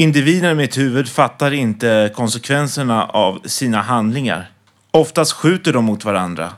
Individerna 0.01 0.51
i 0.51 0.55
mitt 0.55 0.77
huvud 0.77 1.09
fattar 1.09 1.51
inte 1.51 2.11
konsekvenserna 2.15 3.05
av 3.05 3.41
sina 3.45 3.81
handlingar. 3.81 4.51
Oftast 4.91 5.31
skjuter 5.31 5.73
de 5.73 5.85
mot 5.85 6.05
varandra. 6.05 6.53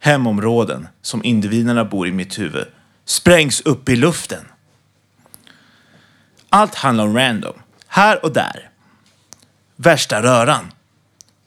Hemområden, 0.00 0.88
som 1.02 1.24
individerna 1.24 1.84
bor 1.84 2.08
i 2.08 2.12
mitt 2.12 2.38
huvud, 2.38 2.66
sprängs 3.04 3.60
upp 3.60 3.88
i 3.88 3.96
luften. 3.96 4.44
Allt 6.48 6.74
handlar 6.74 7.04
om 7.04 7.16
random. 7.16 7.52
Här 7.86 8.24
och 8.24 8.32
där. 8.32 8.70
Värsta 9.76 10.22
röran. 10.22 10.72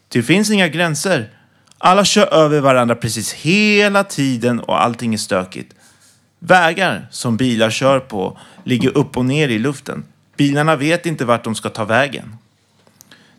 Det 0.07 0.23
finns 0.23 0.51
inga 0.51 0.67
gränser. 0.67 1.29
Alla 1.77 2.05
kör 2.05 2.33
över 2.33 2.59
varandra 2.59 2.95
precis 2.95 3.33
hela 3.33 4.03
tiden 4.03 4.59
och 4.59 4.83
allting 4.83 5.13
är 5.13 5.17
stökigt. 5.17 5.75
Vägar 6.39 7.07
som 7.11 7.37
bilar 7.37 7.69
kör 7.69 7.99
på 7.99 8.37
ligger 8.63 8.97
upp 8.97 9.17
och 9.17 9.25
ner 9.25 9.49
i 9.49 9.59
luften. 9.59 10.05
Bilarna 10.43 10.75
vet 10.75 11.05
inte 11.05 11.25
vart 11.25 11.43
de 11.43 11.55
ska 11.55 11.69
ta 11.69 11.85
vägen. 11.85 12.35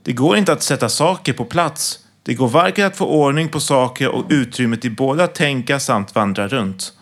Det 0.03 0.13
går 0.13 0.37
inte 0.37 0.53
att 0.53 0.63
sätta 0.63 0.89
saker 0.89 1.33
på 1.33 1.45
plats. 1.45 1.99
Det 2.23 2.35
går 2.35 2.49
varken 2.49 2.87
att 2.87 2.97
få 2.97 3.07
ordning 3.07 3.49
på 3.49 3.61
saker 3.61 4.09
och 4.09 4.27
utrymme 4.29 4.77
till 4.77 4.97
både 4.97 5.25
att 5.25 5.35
tänka 5.35 5.81
samt 5.81 6.15
vandra 6.15 6.49
runt. 6.49 6.93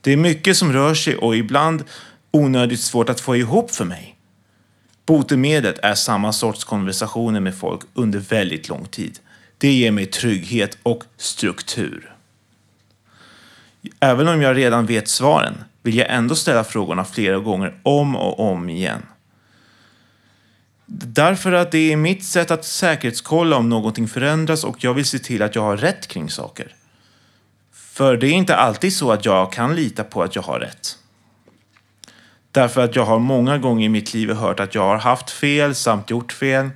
Det 0.00 0.12
är 0.12 0.16
mycket 0.16 0.56
som 0.56 0.72
rör 0.72 0.94
sig 0.94 1.16
och 1.16 1.36
ibland 1.36 1.84
onödigt 2.30 2.80
svårt 2.80 3.08
att 3.08 3.20
få 3.20 3.36
ihop 3.36 3.70
för 3.70 3.84
mig. 3.84 4.16
Botemedlet 5.06 5.78
är 5.78 5.94
samma 5.94 6.32
sorts 6.32 6.64
konversationer 6.64 7.40
med 7.40 7.58
folk 7.58 7.80
under 7.94 8.18
väldigt 8.18 8.68
lång 8.68 8.84
tid. 8.84 9.18
Det 9.58 9.72
ger 9.72 9.90
mig 9.90 10.06
trygghet 10.06 10.78
och 10.82 11.04
struktur. 11.16 12.14
Även 14.00 14.28
om 14.28 14.42
jag 14.42 14.56
redan 14.56 14.86
vet 14.86 15.08
svaren 15.08 15.64
vill 15.82 15.96
jag 15.96 16.10
ändå 16.10 16.34
ställa 16.34 16.64
frågorna 16.64 17.04
flera 17.04 17.38
gånger 17.38 17.80
om 17.82 18.16
och 18.16 18.40
om 18.50 18.68
igen. 18.68 19.02
Därför 20.86 21.52
att 21.52 21.72
det 21.72 21.92
är 21.92 21.96
mitt 21.96 22.24
sätt 22.24 22.50
att 22.50 22.64
säkerhetskolla 22.64 23.56
om 23.56 23.68
någonting 23.68 24.08
förändras 24.08 24.64
och 24.64 24.84
jag 24.84 24.94
vill 24.94 25.04
se 25.04 25.18
till 25.18 25.42
att 25.42 25.54
jag 25.54 25.62
har 25.62 25.76
rätt 25.76 26.06
kring 26.06 26.30
saker. 26.30 26.74
För 27.72 28.16
det 28.16 28.26
är 28.26 28.32
inte 28.32 28.56
alltid 28.56 28.92
så 28.92 29.12
att 29.12 29.24
jag 29.24 29.52
kan 29.52 29.74
lita 29.74 30.04
på 30.04 30.22
att 30.22 30.36
jag 30.36 30.42
har 30.42 30.60
rätt. 30.60 30.98
Därför 32.52 32.84
att 32.84 32.96
jag 32.96 33.04
har 33.04 33.18
många 33.18 33.58
gånger 33.58 33.86
i 33.86 33.88
mitt 33.88 34.14
liv 34.14 34.32
hört 34.32 34.60
att 34.60 34.74
jag 34.74 34.82
har 34.82 34.98
haft 34.98 35.30
fel 35.30 35.74
samt 35.74 36.10
gjort 36.10 36.32
fel. 36.32 36.70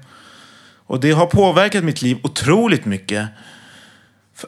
Och 0.87 1.01
det 1.01 1.11
har 1.11 1.27
påverkat 1.27 1.85
mitt 1.85 2.03
liv 2.03 2.19
otroligt 2.23 2.85
mycket. 2.85 3.29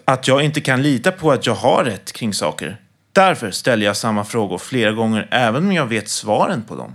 Att 0.04 0.28
jag 0.28 0.42
inte 0.42 0.60
kan 0.60 0.82
lita 0.82 1.12
på 1.12 1.32
att 1.32 1.46
jag 1.46 1.54
har 1.54 1.84
rätt 1.84 2.12
kring 2.12 2.34
saker. 2.34 2.80
Därför 3.12 3.50
ställer 3.50 3.86
jag 3.86 3.96
samma 3.96 4.24
frågor 4.24 4.58
flera 4.58 4.92
gånger 4.92 5.28
även 5.30 5.66
om 5.66 5.72
jag 5.72 5.86
vet 5.86 6.08
svaren 6.08 6.62
på 6.62 6.76
dem. 6.76 6.94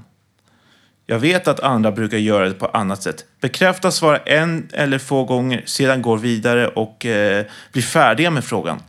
Jag 1.09 1.19
vet 1.19 1.47
att 1.47 1.59
andra 1.59 1.91
brukar 1.91 2.17
göra 2.17 2.47
det 2.47 2.53
på 2.53 2.65
annat 2.65 3.03
sätt. 3.03 3.25
Bekräfta 3.41 3.91
svara 3.91 4.17
en 4.17 4.69
eller 4.73 4.99
få 4.99 5.23
gånger, 5.23 5.63
sedan 5.65 6.01
går 6.01 6.17
vidare 6.17 6.67
och 6.67 7.05
eh, 7.05 7.45
blir 7.71 7.83
färdiga 7.83 8.31
med 8.31 8.43
frågan. 8.43 8.83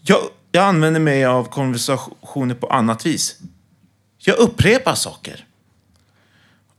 Jag, 0.00 0.18
jag 0.52 0.64
använder 0.64 1.00
mig 1.00 1.24
av 1.24 1.44
konversationer 1.44 2.54
på 2.54 2.66
annat 2.66 3.06
vis. 3.06 3.38
Jag 4.18 4.36
upprepar 4.38 4.94
saker. 4.94 5.44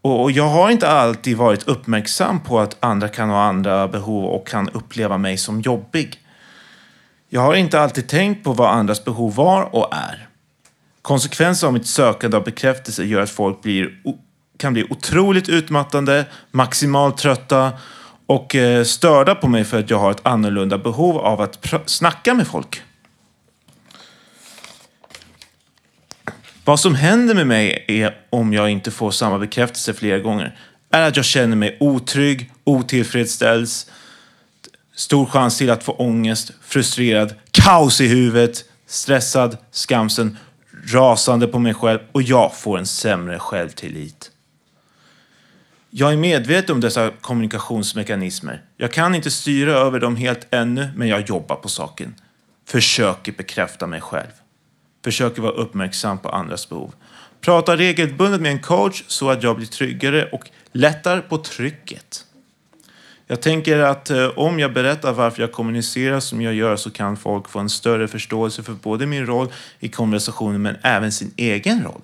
Och, 0.01 0.23
och 0.23 0.32
jag 0.32 0.47
har 0.47 0.69
inte 0.69 0.89
alltid 0.89 1.38
varit 1.38 1.67
uppmärksam 1.67 2.39
på 2.39 2.60
att 2.60 2.78
andra 2.80 3.08
kan 3.08 3.30
ha 3.30 3.43
andra 3.43 3.88
behov 3.88 4.25
och 4.25 4.47
kan 4.47 4.69
uppleva 4.69 5.17
mig 5.17 5.38
som 5.38 5.62
jobbig. 5.62 6.19
Jag 7.30 7.41
har 7.41 7.56
inte 7.56 7.80
alltid 7.80 8.08
tänkt 8.08 8.43
på 8.43 8.54
vad 8.54 8.69
andras 8.69 9.06
behov 9.06 9.36
var 9.36 9.75
och 9.75 9.93
är. 9.93 10.28
Konsekvenser 11.05 11.67
av 11.67 11.73
mitt 11.73 11.87
sökande 11.87 12.37
av 12.37 12.43
bekräftelse 12.43 13.03
gör 13.03 13.21
att 13.21 13.29
folk 13.29 13.61
blir, 13.61 13.89
kan 14.57 14.73
bli 14.73 14.87
otroligt 14.89 15.49
utmattande, 15.49 16.25
maximalt 16.51 17.17
trötta 17.17 17.71
och 18.25 18.55
eh, 18.55 18.83
störda 18.83 19.35
på 19.35 19.47
mig 19.47 19.63
för 19.63 19.79
att 19.79 19.89
jag 19.89 19.99
har 19.99 20.11
ett 20.11 20.25
annorlunda 20.25 20.77
behov 20.77 21.17
av 21.17 21.41
att 21.41 21.65
snacka 21.85 22.33
med 22.33 22.47
folk. 22.47 22.81
Vad 26.63 26.79
som 26.79 26.95
händer 26.95 27.35
med 27.35 27.47
mig 27.47 27.85
är, 27.87 28.17
om 28.29 28.53
jag 28.53 28.69
inte 28.69 28.91
får 28.91 29.11
samma 29.11 29.39
bekräftelse 29.39 29.93
flera 29.93 30.19
gånger, 30.19 30.57
är 30.91 31.01
att 31.07 31.15
jag 31.15 31.25
känner 31.25 31.55
mig 31.55 31.77
otrygg, 31.79 32.51
otillfredsställd, 32.63 33.67
stor 34.95 35.25
chans 35.25 35.57
till 35.57 35.69
att 35.69 35.83
få 35.83 35.91
ångest, 35.91 36.51
frustrerad, 36.61 37.35
kaos 37.51 38.01
i 38.01 38.07
huvudet, 38.07 38.65
stressad, 38.87 39.57
skamsen, 39.71 40.37
rasande 40.93 41.47
på 41.47 41.59
mig 41.59 41.73
själv 41.73 41.99
och 42.11 42.21
jag 42.21 42.55
får 42.55 42.77
en 42.77 42.85
sämre 42.85 43.39
självtillit. 43.39 44.31
Jag 45.89 46.13
är 46.13 46.17
medveten 46.17 46.75
om 46.75 46.81
dessa 46.81 47.11
kommunikationsmekanismer. 47.21 48.61
Jag 48.77 48.91
kan 48.91 49.15
inte 49.15 49.31
styra 49.31 49.71
över 49.71 49.99
dem 49.99 50.15
helt 50.15 50.47
ännu, 50.51 50.89
men 50.95 51.07
jag 51.07 51.29
jobbar 51.29 51.55
på 51.55 51.69
saken. 51.69 52.15
Försöker 52.67 53.31
bekräfta 53.31 53.87
mig 53.87 54.01
själv. 54.01 54.31
Försöker 55.03 55.41
vara 55.41 55.51
uppmärksam 55.51 56.17
på 56.17 56.29
andras 56.29 56.69
behov. 56.69 56.93
Pratar 57.41 57.77
regelbundet 57.77 58.41
med 58.41 58.51
en 58.51 58.59
coach 58.59 59.03
så 59.07 59.29
att 59.29 59.43
jag 59.43 59.55
blir 59.55 59.67
tryggare 59.67 60.25
och 60.25 60.49
lättar 60.71 61.21
på 61.21 61.37
trycket. 61.37 62.25
Jag 63.27 63.41
tänker 63.41 63.79
att 63.79 64.09
eh, 64.09 64.27
om 64.27 64.59
jag 64.59 64.73
berättar 64.73 65.13
varför 65.13 65.41
jag 65.41 65.51
kommunicerar 65.51 66.19
som 66.19 66.41
jag 66.41 66.53
gör 66.53 66.75
så 66.75 66.91
kan 66.91 67.17
folk 67.17 67.49
få 67.49 67.59
en 67.59 67.69
större 67.69 68.07
förståelse 68.07 68.63
för 68.63 68.73
både 68.73 69.05
min 69.05 69.25
roll 69.25 69.47
i 69.79 69.88
konversationen 69.88 70.61
men 70.61 70.77
även 70.81 71.11
sin 71.11 71.33
egen 71.38 71.83
roll. 71.83 72.01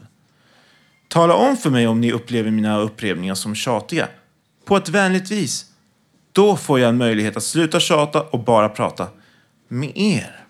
Tala 1.07 1.33
om 1.33 1.57
för 1.57 1.69
mig 1.69 1.87
om 1.87 2.01
ni 2.01 2.11
upplever 2.11 2.51
mina 2.51 2.79
upprepningar 2.79 3.35
som 3.35 3.55
tjatiga. 3.55 4.07
På 4.65 4.77
ett 4.77 4.89
vänligt 4.89 5.31
vis. 5.31 5.65
Då 6.31 6.55
får 6.55 6.79
jag 6.79 6.89
en 6.89 6.97
möjlighet 6.97 7.37
att 7.37 7.43
sluta 7.43 7.79
tjata 7.79 8.21
och 8.21 8.39
bara 8.39 8.69
prata 8.69 9.07
med 9.67 9.91
er. 9.95 10.40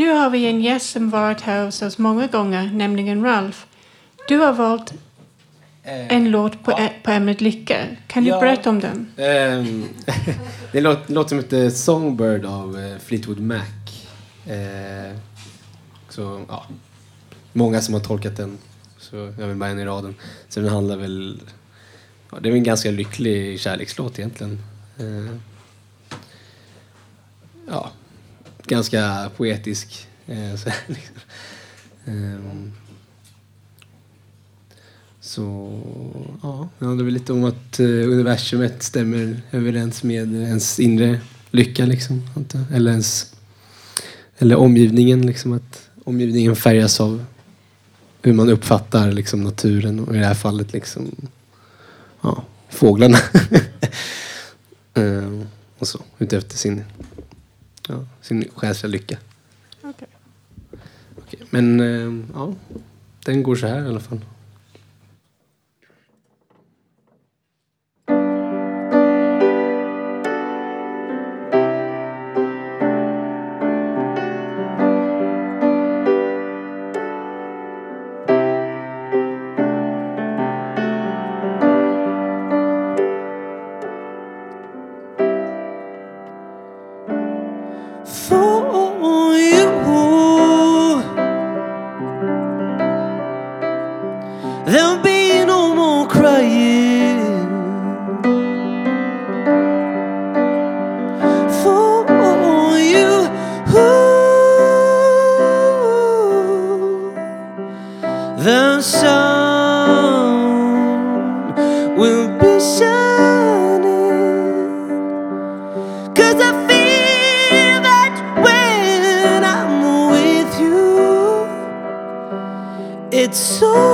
Nu 0.00 0.10
har 0.10 0.30
vi 0.30 0.46
en 0.46 0.60
gäst 0.60 0.90
som 0.90 1.10
varit 1.10 1.40
här 1.40 1.64
hos 1.64 1.82
oss 1.82 1.98
många 1.98 2.26
gånger, 2.26 2.70
nämligen 2.74 3.24
Ralph. 3.24 3.58
Du 4.28 4.36
har 4.38 4.52
valt 4.52 4.92
en 5.84 6.30
låt 6.30 6.64
på, 6.64 6.70
ä- 6.70 6.92
på 7.02 7.10
ämnet 7.10 7.40
lycka. 7.40 7.86
Kan 8.06 8.24
du 8.24 8.30
Ja. 8.30 8.40
berätta 8.40 8.70
om 8.70 8.80
den? 8.80 9.06
Ehm, 9.16 9.84
det 10.72 10.78
är 10.78 10.86
en 10.86 10.98
låt, 11.08 11.28
som 11.28 11.38
heter 11.38 11.70
Songbird 11.70 12.44
av 12.44 12.78
eh, 12.78 12.98
Fleetwood 12.98 13.40
Mac. 13.40 13.62
Eh, 14.46 15.16
så, 16.08 16.44
ja. 16.48 16.64
Många 17.52 17.80
som 17.80 17.94
har 17.94 18.00
tolkat 18.00 18.36
den. 18.36 18.58
Så 18.98 19.16
jag 19.16 19.46
vill 19.46 19.56
bara 19.56 19.70
en 19.70 19.78
i 19.78 19.84
raden. 19.84 20.14
Så 20.48 20.60
den 20.60 20.68
handlar 20.68 20.96
väl... 20.96 21.40
Ja, 22.32 22.38
det 22.40 22.48
är 22.48 22.52
en 22.52 22.62
ganska 22.62 22.90
lycklig 22.90 23.60
kärlekslåt 23.60 24.18
egentligen. 24.18 24.58
Eh, 24.98 25.34
ja, 27.68 27.90
ganska 28.70 29.30
poetisk. 29.36 30.08
Eh, 30.26 30.56
så, 30.56 30.70
liksom. 30.86 31.14
Ehm, 32.04 32.72
så 35.20 35.42
ja, 36.42 36.68
det 36.78 36.84
handlar 36.84 37.04
väl 37.04 37.14
lite 37.14 37.32
om 37.32 37.44
att 37.44 37.80
eh, 37.80 37.86
universumet 37.86 38.82
stämmer 38.82 39.42
överens 39.50 40.02
med 40.02 40.34
ens 40.34 40.80
inre 40.80 41.20
lycka 41.50 41.86
liksom. 41.86 42.22
Eller 42.72 42.90
ens... 42.90 43.34
Eller 44.38 44.56
omgivningen 44.56 45.26
liksom. 45.26 45.52
Att 45.52 45.88
omgivningen 46.04 46.56
färgas 46.56 47.00
av 47.00 47.24
hur 48.22 48.32
man 48.32 48.48
uppfattar 48.48 49.12
liksom 49.12 49.40
naturen 49.44 50.00
och 50.00 50.14
i 50.14 50.18
det 50.18 50.26
här 50.26 50.34
fallet 50.34 50.72
liksom 50.72 51.10
ja, 52.20 52.44
fåglarna. 52.68 53.18
Ehm, 54.94 55.46
och 55.78 55.88
så, 55.88 56.00
utefter 56.18 56.56
sin, 56.56 56.84
ja, 57.90 58.04
sin 58.20 58.44
själsliga 58.54 58.90
lycka. 58.90 59.18
Okej. 59.82 60.08
Okej, 61.16 61.40
men 61.50 61.80
ehm, 61.80 62.26
ja, 62.34 62.54
den 63.24 63.42
går 63.42 63.56
så 63.56 63.66
här 63.66 63.84
i 63.84 63.88
alla 63.88 64.00
fall. 64.00 64.20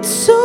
it's 0.00 0.08
so 0.08 0.39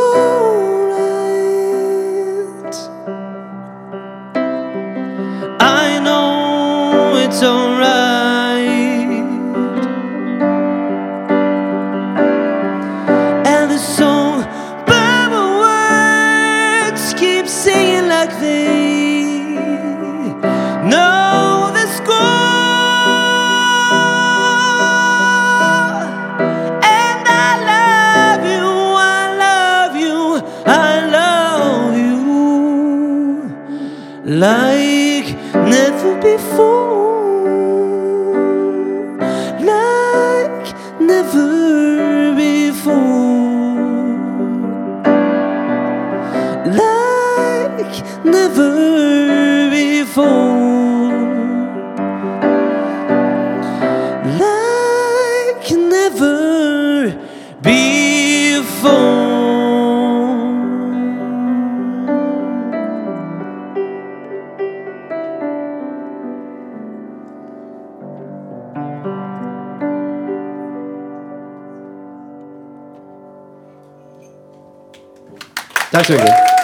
Tack 76.06 76.55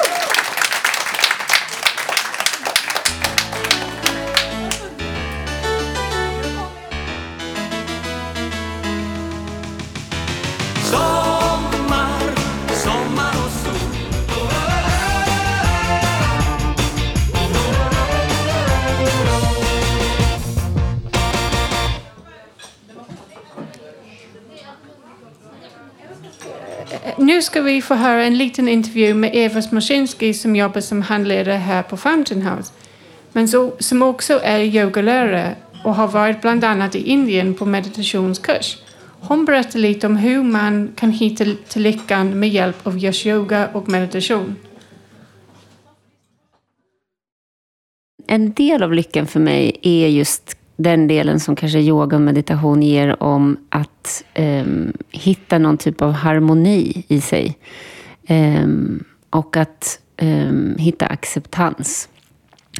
vi 27.72 27.82
få 27.82 27.94
höra 27.94 28.24
en 28.24 28.38
liten 28.38 28.68
intervju 28.68 29.14
med 29.14 29.30
Eva 29.34 29.62
Smoczynski 29.62 30.34
som 30.34 30.56
jobbar 30.56 30.80
som 30.80 31.02
handledare 31.02 31.54
här 31.54 31.82
på 31.82 31.96
Fountain 31.96 32.42
House. 32.42 32.72
Men 33.32 33.48
så, 33.48 33.72
som 33.78 34.02
också 34.02 34.40
är 34.42 34.58
yogalärare 34.58 35.56
och 35.84 35.94
har 35.94 36.08
varit 36.08 36.40
bland 36.40 36.64
annat 36.64 36.94
i 36.94 37.10
Indien 37.10 37.54
på 37.54 37.66
meditationskurs. 37.66 38.78
Hon 39.20 39.44
berättar 39.44 39.78
lite 39.78 40.06
om 40.06 40.16
hur 40.16 40.42
man 40.42 40.92
kan 40.96 41.10
hitta 41.10 41.44
till 41.68 41.82
lyckan 41.82 42.38
med 42.38 42.48
hjälp 42.48 42.86
av 42.86 42.98
just 42.98 43.26
yoga 43.26 43.68
och 43.72 43.88
meditation. 43.88 44.56
En 48.26 48.52
del 48.52 48.82
av 48.82 48.92
lyckan 48.92 49.26
för 49.26 49.40
mig 49.40 49.76
är 49.82 50.08
just 50.08 50.56
den 50.82 51.08
delen 51.08 51.40
som 51.40 51.56
kanske 51.56 51.78
yoga 51.78 52.16
och 52.16 52.22
meditation 52.22 52.82
ger 52.82 53.22
om 53.22 53.56
att 53.68 54.24
ehm, 54.34 54.92
hitta 55.10 55.58
någon 55.58 55.78
typ 55.78 56.02
av 56.02 56.12
harmoni 56.12 57.04
i 57.08 57.20
sig. 57.20 57.58
Ehm, 58.26 59.04
och 59.30 59.56
att 59.56 60.00
ehm, 60.16 60.76
hitta 60.78 61.06
acceptans. 61.06 62.08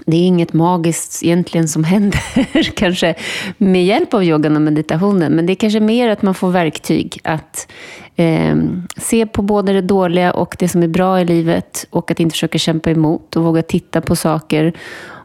Det 0.07 0.17
är 0.17 0.27
inget 0.27 0.53
magiskt 0.53 1.23
egentligen 1.23 1.69
som 1.69 1.85
händer 1.95 2.63
kanske 2.75 3.15
med 3.59 3.85
hjälp 3.85 4.15
av 4.15 4.25
yogan 4.25 4.57
och 4.57 4.63
meditationen. 4.63 5.33
Men 5.33 5.47
det 5.47 5.53
är 5.53 5.55
kanske 5.55 5.81
mer 5.81 6.09
att 6.09 6.23
man 6.23 6.35
får 6.35 6.51
verktyg 6.51 7.19
att 7.25 7.73
eh, 8.17 8.57
se 8.97 9.27
på 9.27 9.43
både 9.43 9.73
det 9.73 9.81
dåliga 9.81 10.33
och 10.33 10.57
det 10.59 10.69
som 10.69 10.83
är 10.83 10.89
bra 10.89 11.21
i 11.21 11.25
livet 11.25 11.87
och 11.91 12.11
att 12.11 12.21
inte 12.21 12.33
försöka 12.33 12.59
kämpa 12.59 12.91
emot 12.91 13.37
och 13.37 13.45
våga 13.45 13.63
titta 13.63 14.01
på 14.01 14.17
saker 14.17 14.73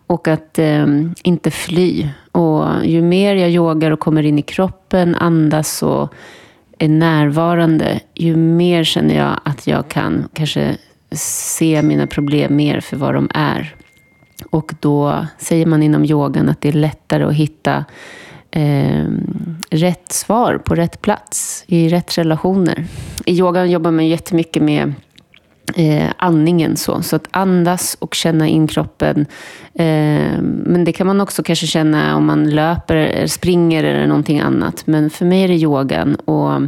och 0.08 0.28
att 0.28 0.60
eh, 0.60 0.86
inte 1.24 1.52
fly. 1.52 2.08
Och 2.32 2.86
ju 2.86 3.02
mer 3.02 3.36
jag 3.36 3.50
yogar 3.50 3.92
och 3.92 4.00
kommer 4.00 4.24
in 4.24 4.40
i 4.40 4.42
kroppen, 4.42 5.16
andas 5.16 5.84
och 5.84 6.14
är 6.78 6.88
närvarande, 6.88 8.00
ju 8.14 8.36
mer 8.36 8.84
känner 8.84 9.16
jag 9.16 9.40
att 9.44 9.68
jag 9.68 9.88
kan 9.88 10.30
kanske 10.34 10.78
se 11.12 11.82
mina 11.82 12.08
problem 12.08 12.56
mer 12.56 12.80
för 12.80 12.98
vad 12.98 13.14
de 13.14 13.30
är. 13.34 13.76
Och 14.50 14.74
då 14.80 15.26
säger 15.38 15.66
man 15.66 15.84
inom 15.84 16.06
yogan 16.06 16.50
att 16.50 16.62
det 16.62 16.70
är 16.70 16.74
lättare 16.74 17.24
att 17.24 17.34
hitta 17.34 17.86
eh, 18.52 19.06
rätt 19.70 20.12
svar 20.12 20.58
på 20.58 20.76
rätt 20.76 21.02
plats 21.02 21.64
i 21.68 21.90
rätt 21.90 22.18
relationer. 22.18 22.86
I 23.26 23.40
yogan 23.40 23.72
jobbar 23.72 23.92
man 23.92 24.08
jättemycket 24.08 24.64
med 24.64 24.94
eh, 25.76 26.10
andningen. 26.18 26.78
Så. 26.78 27.02
så 27.02 27.16
att 27.16 27.28
andas 27.32 27.98
och 28.00 28.16
känna 28.16 28.48
in 28.48 28.68
kroppen. 28.68 29.26
Eh, 29.74 30.42
men 30.42 30.84
det 30.84 30.92
kan 30.92 31.08
man 31.08 31.22
också 31.22 31.44
kanske 31.44 31.68
känna 31.68 32.16
om 32.16 32.26
man 32.26 32.50
löper, 32.50 32.96
eller 32.96 33.28
springer 33.28 33.84
eller 33.84 34.08
någonting 34.08 34.40
annat. 34.40 34.88
Men 34.88 35.10
för 35.10 35.26
mig 35.26 35.44
är 35.44 35.48
det 35.48 35.56
yogan. 35.56 36.16
Och, 36.16 36.62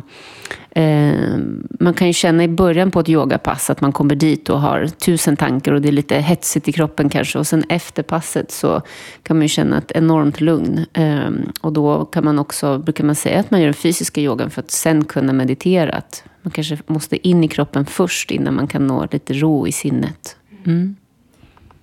eh, 0.82 1.38
man 1.80 1.94
kan 1.94 2.08
ju 2.08 2.14
känna 2.14 2.44
i 2.44 2.48
början 2.48 2.92
på 2.92 3.00
ett 3.00 3.10
yogapass 3.10 3.70
att 3.70 3.82
man 3.82 3.92
kommer 3.92 4.16
dit 4.16 4.50
och 4.50 4.62
har 4.62 4.88
tusen 4.88 5.38
tankar 5.38 5.72
och 5.72 5.82
det 5.82 5.88
är 5.88 5.92
lite 5.92 6.16
hetsigt 6.16 6.68
i 6.68 6.72
kroppen 6.72 7.10
kanske. 7.10 7.40
Och 7.40 7.48
sen 7.48 7.64
efter 7.70 8.04
passet 8.04 8.52
så 8.52 8.82
kan 9.24 9.38
man 9.38 9.42
ju 9.42 9.50
känna 9.50 9.78
ett 9.78 9.92
enormt 9.92 10.42
lugn. 10.42 10.86
Eh, 10.94 11.30
och 11.62 11.74
då 11.74 12.06
kan 12.06 12.26
man 12.26 12.40
också, 12.40 12.78
brukar 12.78 13.04
man 13.04 13.16
säga 13.16 13.40
att 13.40 13.52
man 13.52 13.60
gör 13.60 13.68
den 13.68 13.74
fysiska 13.74 14.22
yogan 14.22 14.50
för 14.50 14.62
att 14.62 14.72
sen 14.72 15.06
kunna 15.06 15.34
meditera. 15.34 15.94
Att 15.94 16.24
man 16.42 16.52
kanske 16.52 16.78
måste 16.88 17.28
in 17.28 17.44
i 17.44 17.48
kroppen 17.48 17.86
först 17.86 18.32
innan 18.32 18.56
man 18.56 18.68
kan 18.68 18.88
nå 18.88 19.08
lite 19.12 19.34
ro 19.34 19.68
i 19.68 19.72
sinnet. 19.72 20.36
Mm. 20.66 20.96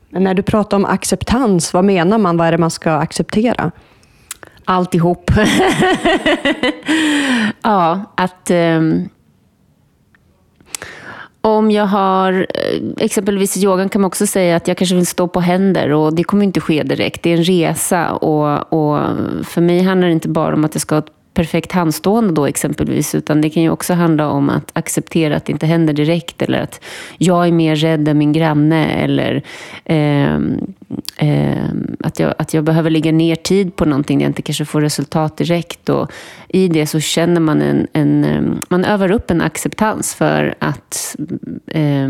Men 0.09 0.25
när 0.25 0.35
du 0.35 0.43
pratar 0.43 0.77
om 0.77 0.85
acceptans, 0.85 1.73
vad 1.73 1.85
menar 1.85 2.19
man? 2.19 2.37
Vad 2.37 2.47
är 2.47 2.53
det 2.53 2.59
man 2.59 2.71
ska 2.71 2.93
acceptera? 2.93 3.71
Alltihop. 4.65 5.31
ja, 7.63 8.13
att... 8.17 8.51
Um, 8.51 9.09
om 11.41 11.71
jag 11.71 11.87
har, 11.87 12.33
eh, 12.33 12.83
exempelvis 12.97 13.57
i 13.57 13.65
yogan 13.65 13.89
kan 13.89 14.01
man 14.01 14.07
också 14.07 14.27
säga 14.27 14.57
att 14.57 14.69
jag 14.69 14.77
kanske 14.77 14.97
vill 14.97 15.07
stå 15.07 15.29
på 15.29 15.41
händer 15.41 15.93
och 15.93 16.15
det 16.15 16.25
kommer 16.25 16.45
inte 16.45 16.61
ske 16.61 16.83
direkt. 16.83 17.23
Det 17.23 17.31
är 17.31 17.37
en 17.37 17.45
resa 17.45 18.13
och, 18.13 18.73
och 18.73 19.03
för 19.47 19.61
mig 19.61 19.83
handlar 19.83 20.09
det 20.09 20.13
inte 20.13 20.29
bara 20.29 20.55
om 20.55 20.65
att 20.65 20.75
jag 20.75 20.83
ska 20.83 20.95
ha 20.95 21.01
ett 21.01 21.16
perfekt 21.37 21.73
handstående 21.73 22.35
då 22.35 22.47
exempelvis, 22.47 23.15
utan 23.15 23.41
det 23.41 23.51
kan 23.51 23.63
ju 23.63 23.71
också 23.71 23.95
handla 23.95 24.29
om 24.29 24.51
att 24.51 24.71
acceptera 24.73 25.37
att 25.37 25.45
det 25.45 25.53
inte 25.53 25.67
händer 25.67 25.93
direkt 25.93 26.43
eller 26.43 26.59
att 26.59 26.85
jag 27.19 27.47
är 27.47 27.53
mer 27.53 27.77
rädd 27.77 28.09
än 28.09 28.19
min 28.19 28.33
granne 28.33 28.87
eller 28.87 29.43
eh, 29.85 30.35
eh, 31.17 31.71
att, 32.01 32.19
jag, 32.19 32.35
att 32.39 32.55
jag 32.55 32.65
behöver 32.65 32.91
lägga 32.91 33.13
ner 33.13 33.37
tid 33.37 33.77
på 33.77 33.85
någonting 33.85 34.19
där 34.19 34.25
jag 34.25 34.31
inte 34.31 34.43
kanske 34.43 34.65
får 34.65 34.81
resultat 34.81 35.37
direkt. 35.37 35.89
Och 35.89 36.13
I 36.49 36.69
det 36.69 36.87
så 36.87 37.01
känner 37.01 37.41
man 37.41 37.63
en, 37.63 37.87
en 37.93 38.25
ehm, 38.25 38.61
man 38.69 38.85
övar 38.85 39.11
upp 39.11 39.31
en 39.31 39.41
acceptans 39.41 40.15
för 40.15 40.55
att 40.59 41.17
eh, 41.67 42.09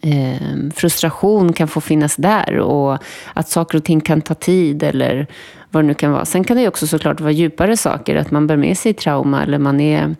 Ehm, 0.00 0.70
frustration 0.70 1.52
kan 1.52 1.68
få 1.68 1.80
finnas 1.80 2.16
där 2.16 2.58
och 2.58 2.98
att 3.32 3.48
saker 3.48 3.78
och 3.78 3.84
ting 3.84 4.00
kan 4.00 4.20
ta 4.20 4.34
tid 4.34 4.82
eller 4.82 5.26
vad 5.70 5.84
det 5.84 5.86
nu 5.86 5.94
kan 5.94 6.12
vara. 6.12 6.24
Sen 6.24 6.44
kan 6.44 6.56
det 6.56 6.68
också 6.68 6.86
såklart 6.86 7.20
vara 7.20 7.32
djupare 7.32 7.76
saker, 7.76 8.16
att 8.16 8.30
man 8.30 8.46
bär 8.46 8.56
med 8.56 8.78
sig 8.78 8.94
trauma 8.94 9.42
eller 9.42 9.58
man 9.58 9.80
är, 9.80 10.14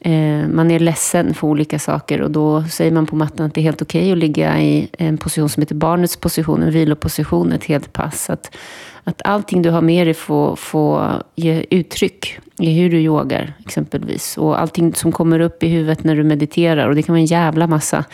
eh, 0.00 0.48
man 0.48 0.70
är 0.70 0.78
ledsen 0.78 1.34
för 1.34 1.46
olika 1.46 1.78
saker 1.78 2.20
och 2.20 2.30
då 2.30 2.64
säger 2.64 2.92
man 2.92 3.06
på 3.06 3.16
mattan 3.16 3.46
att 3.46 3.54
det 3.54 3.60
är 3.60 3.62
helt 3.62 3.82
okej 3.82 4.00
okay 4.00 4.12
att 4.12 4.18
ligga 4.18 4.60
i 4.60 4.88
en 4.98 5.18
position 5.18 5.48
som 5.48 5.60
heter 5.60 5.74
barnets 5.74 6.16
position, 6.16 6.62
en 6.62 6.70
viloposition, 6.70 7.52
ett 7.52 7.64
helt 7.64 7.92
pass. 7.92 8.30
Att, 8.30 8.56
att 9.04 9.22
allting 9.24 9.62
du 9.62 9.70
har 9.70 9.82
med 9.82 10.06
dig 10.06 10.14
får, 10.14 10.56
får 10.56 11.22
ge 11.34 11.64
uttryck 11.70 12.38
i 12.58 12.72
hur 12.72 12.90
du 12.90 13.00
yogar 13.00 13.52
exempelvis. 13.64 14.38
Och 14.38 14.60
allting 14.60 14.94
som 14.94 15.12
kommer 15.12 15.40
upp 15.40 15.62
i 15.62 15.68
huvudet 15.68 16.04
när 16.04 16.16
du 16.16 16.24
mediterar, 16.24 16.88
och 16.88 16.94
det 16.94 17.02
kan 17.02 17.12
vara 17.12 17.20
en 17.20 17.26
jävla 17.26 17.66
massa, 17.66 18.04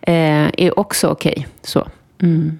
eh, 0.00 0.50
är 0.56 0.78
också 0.78 1.08
okej. 1.08 1.46
Okay. 1.62 1.82
Mm. 2.22 2.58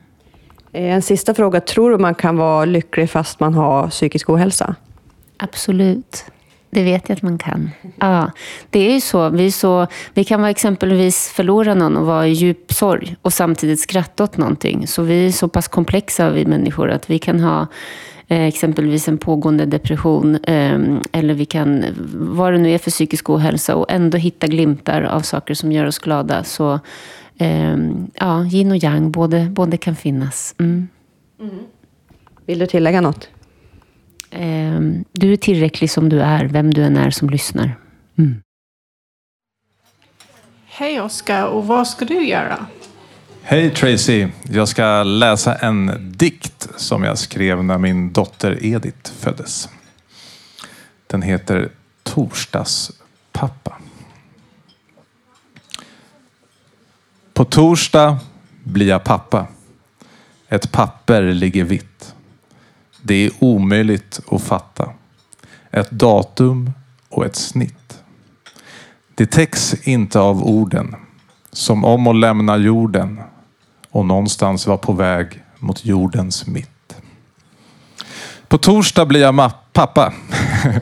Eh, 0.72 0.94
en 0.94 1.03
sista 1.03 1.35
fråga. 1.35 1.61
Tror 1.61 1.90
du 1.90 1.99
man 1.99 2.14
kan 2.14 2.37
vara 2.37 2.64
lycklig 2.64 3.11
fast 3.11 3.40
man 3.40 3.55
har 3.55 3.88
psykisk 3.88 4.31
ohälsa? 4.31 4.75
Absolut. 5.37 6.25
Det 6.70 6.83
vet 6.83 7.09
jag 7.09 7.16
att 7.16 7.22
man 7.22 7.38
kan. 7.38 7.70
Ja, 7.99 8.31
det 8.70 8.88
är 8.88 8.92
ju 8.92 9.01
så. 9.01 9.29
Vi, 9.29 9.51
så, 9.51 9.87
vi 10.14 10.25
kan 10.25 10.40
vara 10.40 10.51
exempelvis 10.51 11.29
förlora 11.29 11.75
någon 11.75 11.96
och 11.96 12.07
vara 12.07 12.27
i 12.27 12.33
djup 12.33 12.72
sorg 12.72 13.16
och 13.22 13.33
samtidigt 13.33 13.81
skratta 13.81 14.25
åt 14.25 14.37
någonting. 14.37 14.87
Så 14.87 15.03
vi 15.03 15.27
är 15.27 15.33
så 15.33 15.49
pass 15.49 15.68
komplexa 15.68 16.31
vi 16.31 16.46
människor 16.46 16.90
att 16.90 17.11
vi 17.11 17.18
kan 17.18 17.40
ha 17.40 17.66
exempelvis 18.28 19.08
en 19.08 19.18
pågående 19.18 19.66
depression 19.66 20.34
eh, 20.34 20.80
eller 21.12 21.34
vi 21.34 21.44
kan, 21.44 21.84
vad 22.14 22.52
det 22.52 22.58
nu 22.58 22.70
är 22.70 22.78
för 22.78 22.90
psykisk 22.90 23.30
ohälsa 23.30 23.76
och 23.76 23.90
ändå 23.90 24.18
hitta 24.18 24.46
glimtar 24.46 25.02
av 25.02 25.20
saker 25.20 25.54
som 25.54 25.72
gör 25.72 25.86
oss 25.86 25.98
glada. 25.98 26.44
Så 26.44 26.80
eh, 27.38 27.76
ja, 28.14 28.44
yin 28.44 28.70
och 28.70 28.76
yang, 28.76 29.10
både, 29.10 29.44
både 29.44 29.76
kan 29.76 29.96
finnas. 29.96 30.54
Mm. 30.58 30.88
Mm. 31.40 31.58
Vill 32.46 32.58
du 32.58 32.66
tillägga 32.66 33.00
något? 33.00 33.28
Eh, 34.30 34.80
du 35.12 35.32
är 35.32 35.36
tillräcklig 35.36 35.90
som 35.90 36.08
du 36.08 36.20
är, 36.20 36.44
vem 36.44 36.74
du 36.74 36.82
än 36.82 36.96
är 36.96 37.10
som 37.10 37.30
lyssnar. 37.30 37.74
Mm. 38.18 38.42
Hej 40.66 41.00
Oskar, 41.00 41.46
och 41.46 41.66
vad 41.66 41.88
ska 41.88 42.04
du 42.04 42.26
göra? 42.26 42.66
Hej 43.48 43.70
Tracy! 43.70 44.28
Jag 44.42 44.68
ska 44.68 45.02
läsa 45.02 45.54
en 45.54 46.12
dikt 46.16 46.68
som 46.76 47.04
jag 47.04 47.18
skrev 47.18 47.64
när 47.64 47.78
min 47.78 48.12
dotter 48.12 48.64
Edith 48.64 49.12
föddes. 49.12 49.68
Den 51.06 51.22
heter 51.22 51.68
Torsdagspappa. 52.02 53.78
På 57.35 57.44
torsdag 57.44 58.18
blir 58.64 58.88
jag 58.88 59.04
pappa. 59.04 59.46
Ett 60.48 60.72
papper 60.72 61.22
ligger 61.22 61.64
vitt. 61.64 62.14
Det 63.02 63.14
är 63.14 63.30
omöjligt 63.40 64.20
att 64.30 64.42
fatta. 64.42 64.92
Ett 65.70 65.90
datum 65.90 66.70
och 67.09 67.26
ett 67.26 67.37
snitt. 67.37 68.02
Det 69.14 69.26
täcks 69.26 69.74
inte 69.88 70.20
av 70.20 70.44
orden. 70.44 70.96
Som 71.52 71.85
om 71.85 72.06
att 72.06 72.16
lämna 72.16 72.56
jorden 72.56 73.20
och 73.96 74.06
någonstans 74.06 74.66
var 74.66 74.76
på 74.76 74.92
väg 74.92 75.42
mot 75.59 75.85
jordens 75.85 76.46
mitt. 76.46 76.96
På 78.48 78.59
torsdag 78.59 79.06
blir 79.06 79.20
jag 79.20 79.52
pappa. 79.72 80.12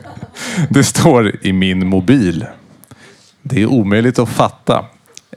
Det 0.69 0.83
står 0.83 1.45
i 1.45 1.53
min 1.53 1.87
mobil. 1.87 2.45
Det 3.41 3.61
är 3.61 3.65
omöjligt 3.65 4.19
att 4.19 4.29
fatta 4.29 4.85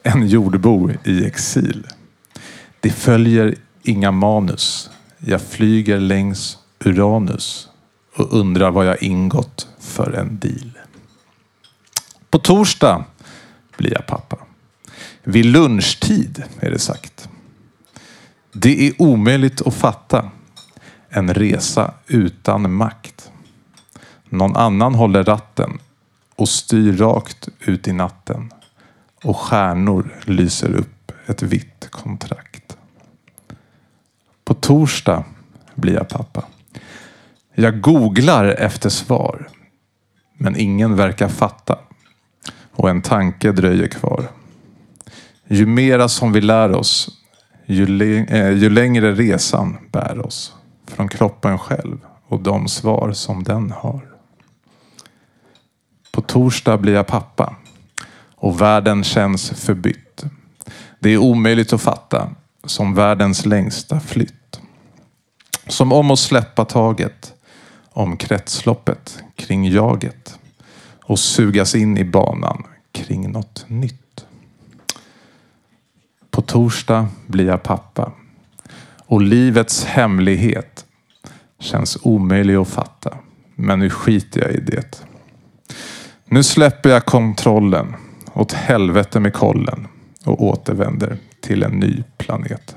en 0.02 0.28
jordbo 0.28 0.90
i 1.04 1.26
exil. 1.26 1.86
Det 2.80 2.90
följer 2.90 3.54
inga 3.82 4.10
manus. 4.10 4.90
Jag 5.18 5.42
flyger 5.42 6.00
längs 6.00 6.58
Uranus 6.84 7.68
och 8.16 8.32
undrar 8.32 8.70
vad 8.70 8.86
jag 8.86 9.02
ingått 9.02 9.68
för 9.80 10.12
en 10.12 10.38
deal. 10.38 10.78
På 12.30 12.38
torsdag 12.38 13.04
blir 13.76 13.92
jag 13.92 14.06
pappa. 14.06 14.36
Vid 15.22 15.46
lunchtid 15.46 16.42
är 16.60 16.70
det 16.70 16.78
sagt. 16.78 17.28
Det 18.60 18.88
är 18.88 19.02
omöjligt 19.02 19.66
att 19.66 19.74
fatta. 19.74 20.30
En 21.08 21.34
resa 21.34 21.94
utan 22.06 22.72
makt. 22.72 23.30
Någon 24.24 24.56
annan 24.56 24.94
håller 24.94 25.24
ratten 25.24 25.78
och 26.36 26.48
styr 26.48 26.92
rakt 26.92 27.48
ut 27.60 27.88
i 27.88 27.92
natten 27.92 28.50
och 29.24 29.36
stjärnor 29.36 30.20
lyser 30.24 30.74
upp 30.74 31.12
ett 31.26 31.42
vitt 31.42 31.88
kontrakt. 31.90 32.76
På 34.44 34.54
torsdag 34.54 35.24
blir 35.74 35.94
jag 35.94 36.08
pappa. 36.08 36.44
Jag 37.54 37.80
googlar 37.80 38.44
efter 38.44 38.90
svar. 38.90 39.48
Men 40.38 40.56
ingen 40.56 40.96
verkar 40.96 41.28
fatta. 41.28 41.78
Och 42.72 42.90
en 42.90 43.02
tanke 43.02 43.52
dröjer 43.52 43.88
kvar. 43.88 44.28
Ju 45.48 45.66
mera 45.66 46.08
som 46.08 46.32
vi 46.32 46.40
lär 46.40 46.72
oss, 46.72 47.17
ju, 47.68 48.24
eh, 48.24 48.50
ju 48.50 48.70
längre 48.70 49.14
resan 49.14 49.76
bär 49.92 50.26
oss. 50.26 50.54
Från 50.86 51.08
kroppen 51.08 51.58
själv 51.58 51.98
och 52.26 52.40
de 52.40 52.68
svar 52.68 53.12
som 53.12 53.44
den 53.44 53.70
har. 53.70 54.00
På 56.10 56.20
torsdag 56.20 56.76
blir 56.78 56.92
jag 56.92 57.06
pappa 57.06 57.56
och 58.36 58.60
världen 58.60 59.04
känns 59.04 59.50
förbytt. 59.50 60.24
Det 61.00 61.10
är 61.10 61.18
omöjligt 61.18 61.72
att 61.72 61.82
fatta, 61.82 62.30
som 62.64 62.94
världens 62.94 63.46
längsta 63.46 64.00
flytt. 64.00 64.60
Som 65.66 65.92
om 65.92 66.10
att 66.10 66.18
släppa 66.18 66.64
taget 66.64 67.32
om 67.90 68.16
kretsloppet 68.16 69.18
kring 69.36 69.68
jaget 69.68 70.38
och 71.04 71.18
sugas 71.18 71.74
in 71.74 71.98
i 71.98 72.04
banan 72.04 72.62
kring 72.92 73.32
något 73.32 73.64
nytt. 73.68 74.07
På 76.38 76.42
torsdag 76.42 77.08
blir 77.26 77.46
jag 77.46 77.62
pappa. 77.62 78.12
Och 79.06 79.22
livets 79.22 79.84
hemlighet 79.84 80.86
känns 81.58 81.98
omöjlig 82.02 82.54
att 82.54 82.68
fatta. 82.68 83.18
Men 83.54 83.78
nu 83.78 83.90
skiter 83.90 84.40
jag 84.40 84.52
i 84.52 84.60
det. 84.60 85.04
Nu 86.24 86.42
släpper 86.42 86.90
jag 86.90 87.04
kontrollen. 87.04 87.94
Åt 88.34 88.52
helvete 88.52 89.20
med 89.20 89.34
kollen. 89.34 89.88
Och 90.24 90.42
återvänder 90.42 91.18
till 91.40 91.62
en 91.62 91.72
ny 91.72 92.02
planet. 92.18 92.76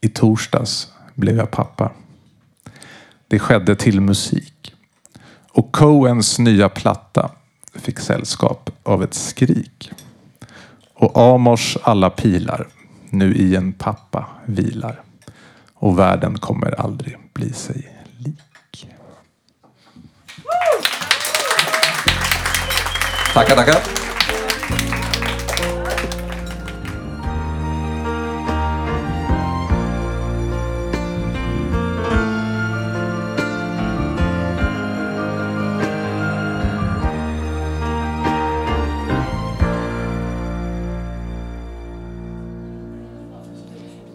I 0.00 0.08
torsdags 0.08 0.92
blev 1.14 1.36
jag 1.36 1.50
pappa. 1.50 1.92
Det 3.28 3.38
skedde 3.38 3.76
till 3.76 4.00
musik. 4.00 4.74
Och 5.52 5.72
Coens 5.72 6.38
nya 6.38 6.68
platta 6.68 7.30
fick 7.74 7.98
sällskap 7.98 8.70
av 8.82 9.02
ett 9.02 9.14
skrik. 9.14 9.92
Och 11.00 11.18
Amors 11.18 11.76
alla 11.82 12.10
pilar 12.10 12.66
nu 13.10 13.34
i 13.34 13.56
en 13.56 13.72
pappa 13.72 14.26
vilar. 14.46 15.02
Och 15.74 15.98
världen 15.98 16.38
kommer 16.38 16.80
aldrig 16.80 17.16
bli 17.32 17.52
sig 17.52 17.88
lik. 18.18 18.88
Tackar, 23.34 23.56
tackar. 23.56 24.07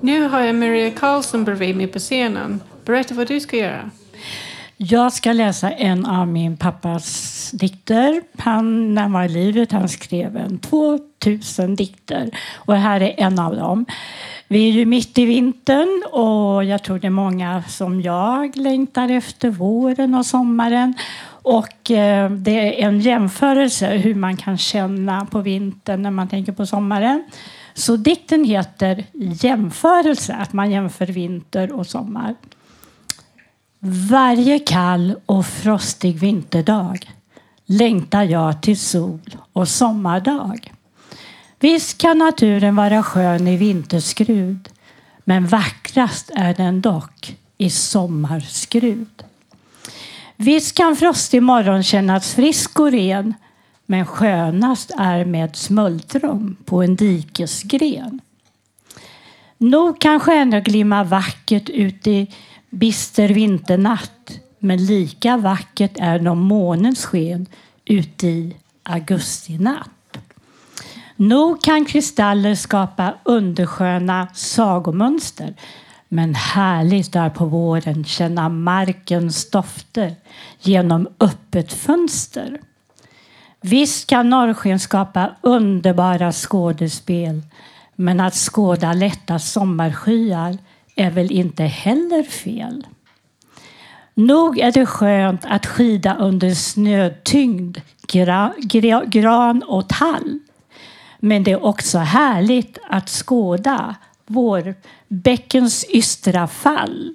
Nu 0.04 0.28
har 0.28 0.40
jag 0.42 0.56
Maria 0.56 0.92
Karlsson 0.92 1.44
bredvid 1.44 1.76
mig 1.76 1.88
på 1.88 2.00
scenen. 2.00 2.62
Berätta 2.86 3.14
vad 3.14 3.28
du 3.28 3.40
ska 3.40 3.58
göra. 3.58 3.90
Jag 4.78 5.14
ska 5.14 5.34
läsa 5.34 5.72
en 5.72 6.06
av 6.06 6.28
min 6.28 6.58
pappas 6.58 7.52
dikter. 7.52 8.22
Han, 8.38 8.94
när 8.94 9.02
han 9.02 9.14
var 9.14 9.24
i 9.24 9.30
livet 9.30 9.72
han 9.72 9.90
skrev 9.90 10.38
en 10.38 10.60
2000 10.60 11.76
dikter. 11.76 12.32
Och 12.56 12.76
här 12.76 13.02
är 13.02 13.14
en 13.18 13.40
av 13.40 13.56
dem. 13.56 13.86
Vi 14.48 14.70
är 14.70 14.72
ju 14.72 14.86
mitt 14.86 15.18
i 15.18 15.26
vintern 15.26 16.04
och 16.12 16.64
jag 16.64 16.84
tror 16.84 17.00
det 17.00 17.08
är 17.08 17.12
många 17.12 17.64
som 17.68 18.02
jag 18.02 18.58
längtar 18.58 19.10
efter 19.10 19.50
våren 19.50 20.16
och 20.16 20.26
sommaren. 20.26 20.94
Och 21.26 21.92
eh, 21.92 22.32
det 22.32 22.82
är 22.82 22.88
en 22.88 23.00
jämförelse 23.00 23.88
hur 23.88 24.16
man 24.16 24.38
kan 24.38 24.58
känna 24.58 25.26
på 25.26 25.40
vintern 25.40 26.02
när 26.02 26.12
man 26.12 26.28
tänker 26.28 26.52
på 26.52 26.66
sommaren. 26.66 27.24
Så 27.74 27.96
dikten 27.96 28.44
heter 28.44 29.06
Jämförelse, 29.14 30.34
att 30.34 30.54
man 30.54 30.72
jämför 30.72 31.06
vinter 31.06 31.72
och 31.72 31.88
sommar. 31.88 32.36
Varje 34.10 34.60
kall 34.60 35.16
och 35.26 35.46
frostig 35.46 36.20
vinterdag 36.20 37.12
längtar 37.66 38.24
jag 38.24 38.62
till 38.62 38.80
sol 38.80 39.38
och 39.54 39.68
sommardag. 39.68 40.74
Visst 41.60 41.98
kan 41.98 42.18
naturen 42.18 42.76
vara 42.76 43.04
skön 43.04 43.48
i 43.48 43.58
vinterskrud 43.58 44.70
men 45.24 45.48
vackrast 45.48 46.32
är 46.36 46.54
den 46.54 46.82
dock 46.82 47.38
i 47.58 47.70
sommarskrud. 47.70 49.24
Visst 50.36 50.76
kan 50.76 50.96
frostig 50.96 51.44
morgon 51.44 51.84
kännas 51.84 52.34
frisk 52.34 52.80
och 52.80 52.92
ren 52.92 53.34
men 53.86 54.06
skönast 54.06 54.92
är 54.98 55.26
med 55.26 55.56
smultron 55.56 56.58
på 56.66 56.84
en 56.84 56.96
dikesgren. 56.96 58.22
Nog 59.58 60.02
kan 60.02 60.20
stjärnor 60.20 60.60
glimma 60.60 61.04
vackert 61.04 61.70
ut 61.70 62.08
i 62.08 62.32
bister 62.70 63.30
vinternatt 63.30 64.40
men 64.60 64.86
lika 64.86 65.38
vackert 65.38 65.92
är 66.00 66.20
nog 66.20 66.38
månens 66.38 67.06
sken 67.06 67.46
ut 67.86 68.24
i 68.24 68.56
augustinatt. 68.84 70.18
Nog 71.16 71.64
kan 71.64 71.86
kristaller 71.86 72.56
skapa 72.56 73.14
undersköna 73.24 74.28
sagomönster 74.34 75.54
men 76.10 76.36
härligt 76.36 77.16
är 77.16 77.30
på 77.30 77.46
våren 77.46 78.06
känna 78.06 78.50
markens 78.50 79.50
dofter 79.50 80.16
genom 80.62 81.08
öppet 81.20 81.74
fönster. 81.74 82.60
Visst 83.66 84.08
kan 84.08 84.30
norrsken 84.30 84.80
skapa 84.80 85.36
underbara 85.42 86.32
skådespel 86.32 87.42
men 87.96 88.20
att 88.20 88.36
skåda 88.36 88.94
lätta 88.94 89.40
sommarskyar 89.40 90.58
är 90.96 91.12
väl 91.12 91.32
inte 91.32 91.64
heller 91.64 92.24
fel. 92.24 92.88
Nog 94.14 94.60
är 94.60 94.72
det 94.72 94.86
skönt 94.86 95.46
att 95.46 95.66
skida 95.66 96.16
under 96.16 96.54
snötyngd 96.54 97.82
gra, 98.08 98.54
gra, 98.58 99.06
gran 99.06 99.64
och 99.64 99.90
tall. 99.90 100.40
Men 101.20 101.44
det 101.44 101.52
är 101.52 101.66
också 101.66 101.98
härligt 101.98 102.78
att 102.90 103.10
skåda 103.10 103.96
vår 104.26 104.76
bäckens 105.08 105.86
ystra 105.90 106.48
fall. 106.48 107.14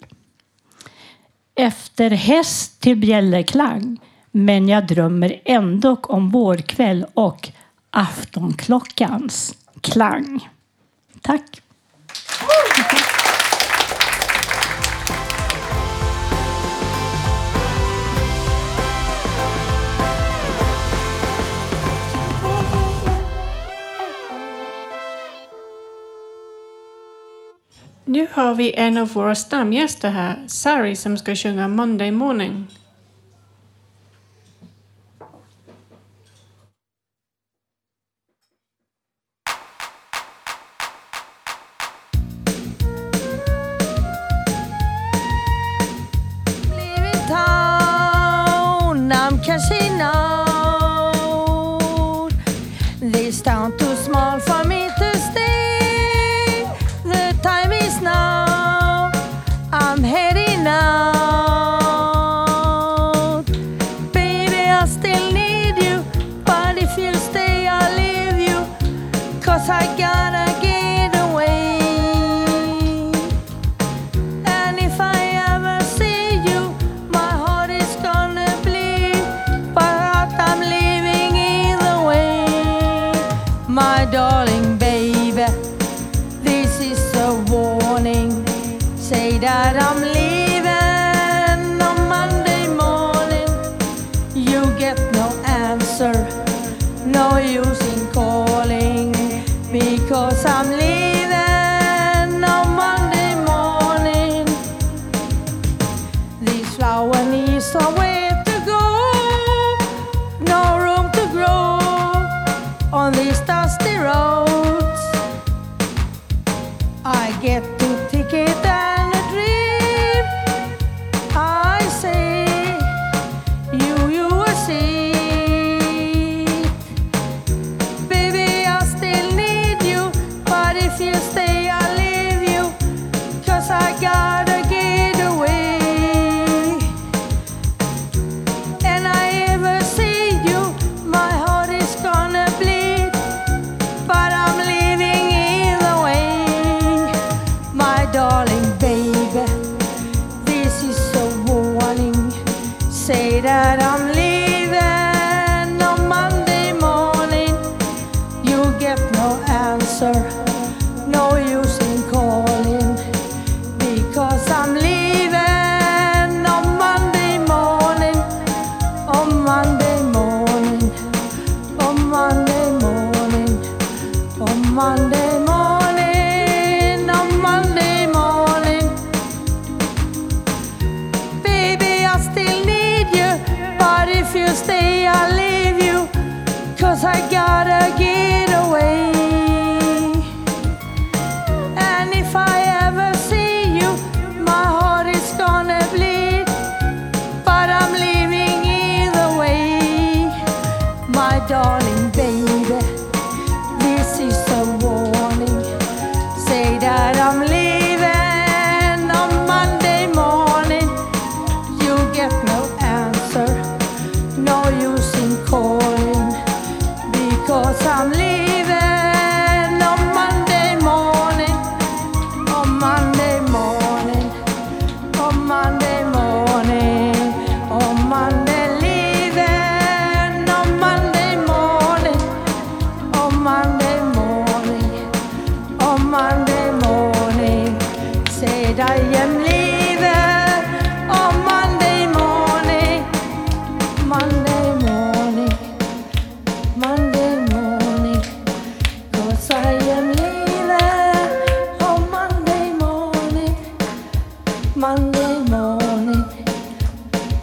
Efter 1.55 2.11
häst 2.11 2.80
till 2.80 2.96
bjällerklang 2.96 3.99
men 4.31 4.68
jag 4.68 4.87
drömmer 4.87 5.41
ändå 5.45 5.97
om 6.03 6.31
vårkväll 6.31 7.07
och 7.14 7.49
aftonklockans 7.91 9.55
klang. 9.81 10.49
Tack. 11.20 11.62
Nu 28.05 28.26
har 28.33 28.55
vi 28.55 28.74
en 28.74 28.97
av 28.97 29.09
våra 29.09 29.35
stamgäster 29.35 30.11
här, 30.11 30.45
Sari, 30.47 30.97
som 30.97 31.16
ska 31.16 31.37
sjunga 31.37 31.68
Monday 31.68 32.11
Morning. 32.11 32.66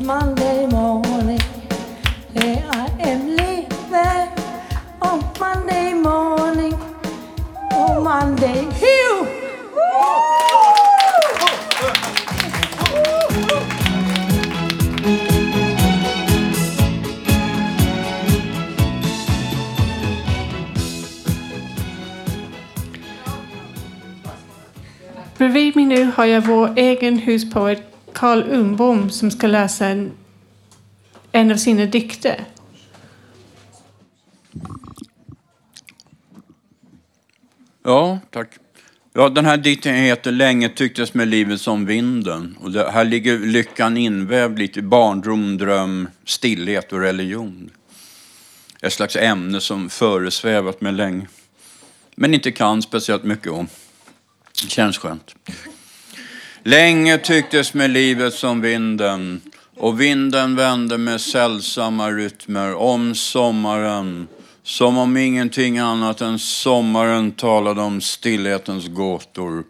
Monday 0.06 0.68
morning. 0.68 1.40
Yeah, 2.36 2.70
I 2.70 2.92
am 3.00 3.36
leaving 3.36 4.30
on 5.02 5.24
Monday 5.40 5.94
morning. 5.94 6.74
On 7.72 8.04
Monday. 8.04 8.68
Phew! 8.80 9.28
Bredvid 25.38 25.76
mig 25.76 25.86
nu 25.86 26.12
har 26.16 26.26
jag 26.26 26.42
vår 26.42 26.74
egen 26.76 27.18
huspoet 27.20 27.95
Carl 28.26 28.44
Umbom 28.44 29.10
som 29.10 29.32
ska 29.32 29.48
läsa 29.48 29.88
en, 29.88 30.12
en 31.32 31.52
av 31.52 31.56
sina 31.56 31.86
dikter. 31.86 32.46
Ja, 37.84 38.20
tack. 38.30 38.50
Ja, 39.14 39.30
den 39.30 39.46
här 39.46 39.58
dikten 39.58 39.96
heter 39.96 40.32
Länge 40.32 40.70
tycktes 40.70 41.14
med 41.14 41.28
livet 41.28 41.62
som 41.62 41.86
vinden. 41.86 42.58
Och 42.62 42.72
det, 42.72 42.92
här 42.92 43.06
ligger 43.06 43.40
lyckan 43.40 43.98
invävd 43.98 44.60
lite 44.60 44.80
i 44.80 44.84
barndom, 44.84 45.58
dröm, 45.58 46.08
stillhet 46.24 46.94
och 46.94 47.00
religion. 47.00 47.70
Ett 48.82 48.94
slags 48.94 49.16
ämne 49.16 49.62
som 49.62 49.90
föresvävat 49.90 50.82
mig 50.82 50.94
länge. 50.94 51.28
Men 52.16 52.34
inte 52.34 52.52
kan 52.52 52.82
speciellt 52.82 53.24
mycket 53.24 53.52
om. 53.52 53.68
Känns 54.54 54.98
skönt. 54.98 55.36
Länge 56.68 57.18
tycktes 57.18 57.74
med 57.74 57.90
livet 57.90 58.34
som 58.34 58.62
vinden 58.62 59.42
och 59.78 60.02
vinden 60.02 60.56
vände 60.56 60.98
med 60.98 61.22
sällsamma 61.22 62.12
rytmer 62.12 62.76
om 62.76 63.16
sommaren 63.16 64.28
som 64.64 64.98
om 64.98 65.18
ingenting 65.18 65.78
annat 65.78 66.22
än 66.22 66.40
sommaren 66.40 67.32
talade 67.32 67.82
om 67.82 68.02
stillhetens 68.02 68.88
gåtor. 68.88 69.64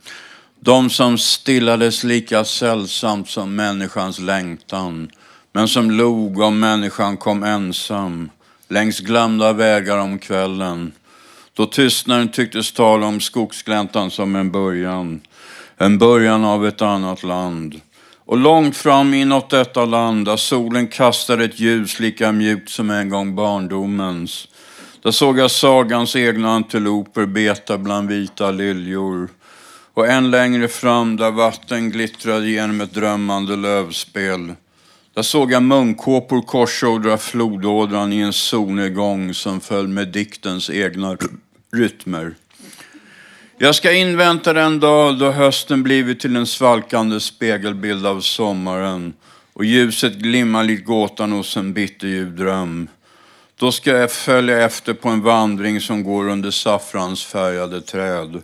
De 0.59 0.89
som 0.89 1.17
stillades 1.17 2.03
lika 2.03 2.45
sällsamt 2.45 3.29
som 3.29 3.55
människans 3.55 4.19
längtan 4.19 5.09
men 5.51 5.67
som 5.67 5.91
log 5.91 6.39
om 6.39 6.59
människan 6.59 7.17
kom 7.17 7.43
ensam 7.43 8.29
längs 8.67 8.99
glömda 8.99 9.53
vägar 9.53 9.97
om 9.97 10.19
kvällen 10.19 10.91
då 11.55 11.65
tystnaden 11.65 12.29
tycktes 12.29 12.71
tala 12.71 13.07
om 13.07 13.19
skogsgläntan 13.19 14.11
som 14.11 14.35
en 14.35 14.51
början. 14.51 15.21
En 15.77 15.97
början 15.97 16.45
av 16.45 16.67
ett 16.67 16.81
annat 16.81 17.23
land. 17.23 17.81
Och 18.25 18.37
långt 18.37 18.77
fram 18.77 19.13
inåt 19.13 19.49
detta 19.49 19.85
land 19.85 20.25
där 20.25 20.37
solen 20.37 20.87
kastade 20.87 21.45
ett 21.45 21.59
ljus 21.59 21.99
lika 21.99 22.31
mjukt 22.31 22.69
som 22.69 22.89
en 22.89 23.09
gång 23.09 23.35
barndomens. 23.35 24.47
Där 25.01 25.11
såg 25.11 25.39
jag 25.39 25.51
sagans 25.51 26.15
egna 26.15 26.49
antiloper 26.49 27.25
beta 27.25 27.77
bland 27.77 28.09
vita 28.09 28.51
liljor. 28.51 29.29
Och 29.93 30.07
än 30.07 30.31
längre 30.31 30.67
fram 30.67 31.17
där 31.17 31.31
vatten 31.31 31.89
glittrade 31.89 32.49
genom 32.49 32.81
ett 32.81 32.93
drömmande 32.93 33.55
lövspel. 33.55 34.53
Där 35.13 35.21
såg 35.21 35.51
jag 35.51 35.63
munkåpor 35.63 36.41
korsordra 36.41 37.17
flodådran 37.17 38.13
i 38.13 38.19
en 38.19 38.33
solnedgång 38.33 39.33
som 39.33 39.61
föll 39.61 39.87
med 39.87 40.07
diktens 40.07 40.69
egna 40.69 41.17
rytmer. 41.73 42.35
Jag 43.57 43.75
ska 43.75 43.91
invänta 43.91 44.53
den 44.53 44.79
dag 44.79 45.19
då 45.19 45.31
hösten 45.31 45.83
blivit 45.83 46.19
till 46.19 46.35
en 46.35 46.47
svalkande 46.47 47.19
spegelbild 47.19 48.05
av 48.05 48.21
sommaren 48.21 49.13
och 49.53 49.65
ljuset 49.65 50.13
glimmar 50.13 50.63
likt 50.63 50.85
gåtan 50.85 51.31
hos 51.31 51.57
en 51.57 51.73
bitterljuv 51.73 52.35
dröm. 52.35 52.87
Då 53.55 53.71
ska 53.71 53.91
jag 53.91 54.11
följa 54.11 54.65
efter 54.65 54.93
på 54.93 55.09
en 55.09 55.21
vandring 55.21 55.81
som 55.81 56.03
går 56.03 56.29
under 56.29 56.51
saffransfärgade 56.51 57.81
träd 57.81 58.41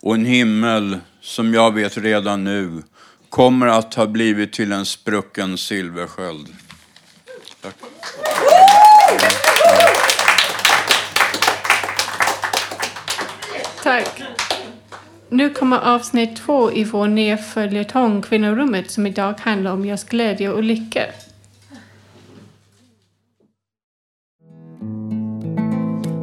och 0.00 0.14
en 0.14 0.24
himmel 0.24 0.98
som 1.20 1.54
jag 1.54 1.74
vet 1.74 1.98
redan 1.98 2.44
nu 2.44 2.82
kommer 3.28 3.66
att 3.66 3.94
ha 3.94 4.06
blivit 4.06 4.52
till 4.52 4.72
en 4.72 4.86
sprucken 4.86 5.58
silversköld. 5.58 6.46
Tack. 7.62 7.74
Tack. 13.82 14.31
Nu 15.32 15.50
kommer 15.50 15.94
avsnitt 15.94 16.36
två 16.36 16.72
i 16.72 16.84
vår 16.84 17.06
nya 17.06 17.36
följetong 17.36 18.22
Kvinnorummet 18.22 18.90
som 18.90 19.06
idag 19.06 19.34
handlar 19.40 19.72
om 19.72 19.84
just 19.84 20.08
glädje 20.08 20.50
och 20.50 20.62
lycka. 20.62 21.02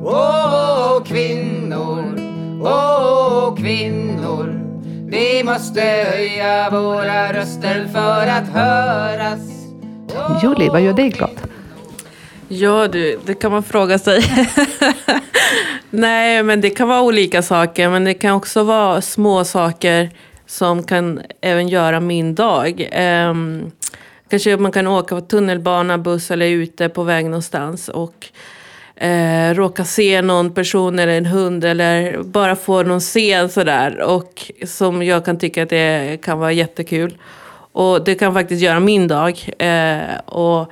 Åh 0.03 1.03
kvinnor, 1.03 2.19
åh 2.61 3.55
kvinnor 3.55 4.61
Vi 5.07 5.43
måste 5.43 5.81
höja 5.81 6.69
våra 6.69 7.33
röster 7.33 7.87
för 7.93 8.27
att 8.27 8.47
höras 8.47 9.39
Julie, 10.43 10.69
vad 10.69 10.81
gör 10.81 10.93
dig 10.93 11.09
glad? 11.09 11.41
Ja 12.47 12.87
du, 12.87 13.19
det 13.25 13.33
kan 13.33 13.51
man 13.51 13.63
fråga 13.63 13.99
sig. 13.99 14.23
Nej, 15.91 16.43
men 16.43 16.61
det 16.61 16.69
kan 16.69 16.87
vara 16.87 17.01
olika 17.01 17.41
saker. 17.41 17.89
Men 17.89 18.03
det 18.03 18.13
kan 18.13 18.35
också 18.35 18.63
vara 18.63 19.01
små 19.01 19.43
saker 19.45 20.09
som 20.45 20.83
kan 20.83 21.21
även 21.41 21.67
göra 21.67 21.99
min 21.99 22.35
dag. 22.35 22.89
Um, 23.29 23.71
kanske 24.29 24.57
man 24.57 24.71
kan 24.71 24.87
åka 24.87 25.15
på 25.15 25.21
tunnelbana, 25.21 25.97
buss 25.97 26.31
eller 26.31 26.45
ute 26.45 26.89
på 26.89 27.03
väg 27.03 27.25
någonstans. 27.25 27.89
Och 27.89 28.27
uh, 29.03 29.53
råka 29.53 29.85
se 29.85 30.21
någon 30.21 30.53
person 30.53 30.99
eller 30.99 31.17
en 31.17 31.25
hund 31.25 31.65
eller 31.65 32.23
bara 32.23 32.55
få 32.55 32.83
någon 32.83 32.99
scen 32.99 33.49
sådär. 33.49 34.01
Och 34.01 34.51
som 34.65 35.03
jag 35.03 35.25
kan 35.25 35.39
tycka 35.39 35.63
att 35.63 35.69
det 35.69 36.21
kan 36.21 36.39
vara 36.39 36.51
jättekul. 36.51 37.17
Och 37.71 38.03
det 38.03 38.15
kan 38.15 38.33
faktiskt 38.33 38.61
göra 38.61 38.79
min 38.79 39.07
dag. 39.07 39.49
Uh, 39.63 40.19
och 40.25 40.71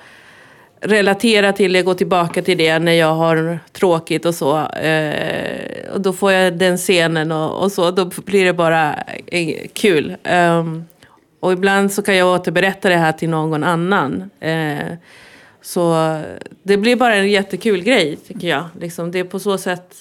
relatera 0.82 1.54
till 1.54 1.74
det, 1.74 1.82
gå 1.82 1.94
tillbaka 1.94 2.42
till 2.42 2.58
det 2.58 2.80
när 2.80 2.92
jag 2.92 3.14
har 3.14 3.60
tråkigt 3.74 4.26
och 4.26 4.36
så. 4.36 4.68
Eh, 4.68 5.92
och 5.94 6.02
då 6.02 6.14
får 6.14 6.32
jag 6.32 6.58
den 6.58 6.78
scenen 6.78 7.32
och, 7.32 7.64
och 7.64 7.72
så. 7.72 7.92
Då 7.92 8.06
blir 8.06 8.46
det 8.46 8.54
bara 8.54 8.96
eh, 9.28 9.68
kul. 9.74 10.16
Um, 10.32 10.86
och 11.40 11.54
ibland 11.54 11.92
så 11.92 12.02
kan 12.02 12.16
jag 12.16 12.34
återberätta 12.34 12.90
det 12.90 12.96
här 12.96 13.12
till 13.12 13.30
någon 13.30 13.64
annan. 13.64 14.30
Eh, 14.40 14.94
så 15.62 16.18
det 16.64 16.78
blir 16.78 16.96
bara 16.96 17.16
en 17.16 17.32
jättekul 17.32 17.84
grej 17.84 18.18
tycker 18.28 18.48
jag. 18.48 18.64
Liksom, 18.80 19.12
det 19.12 19.20
är 19.20 19.24
på 19.24 19.40
så 19.40 19.58
sätt 19.58 19.96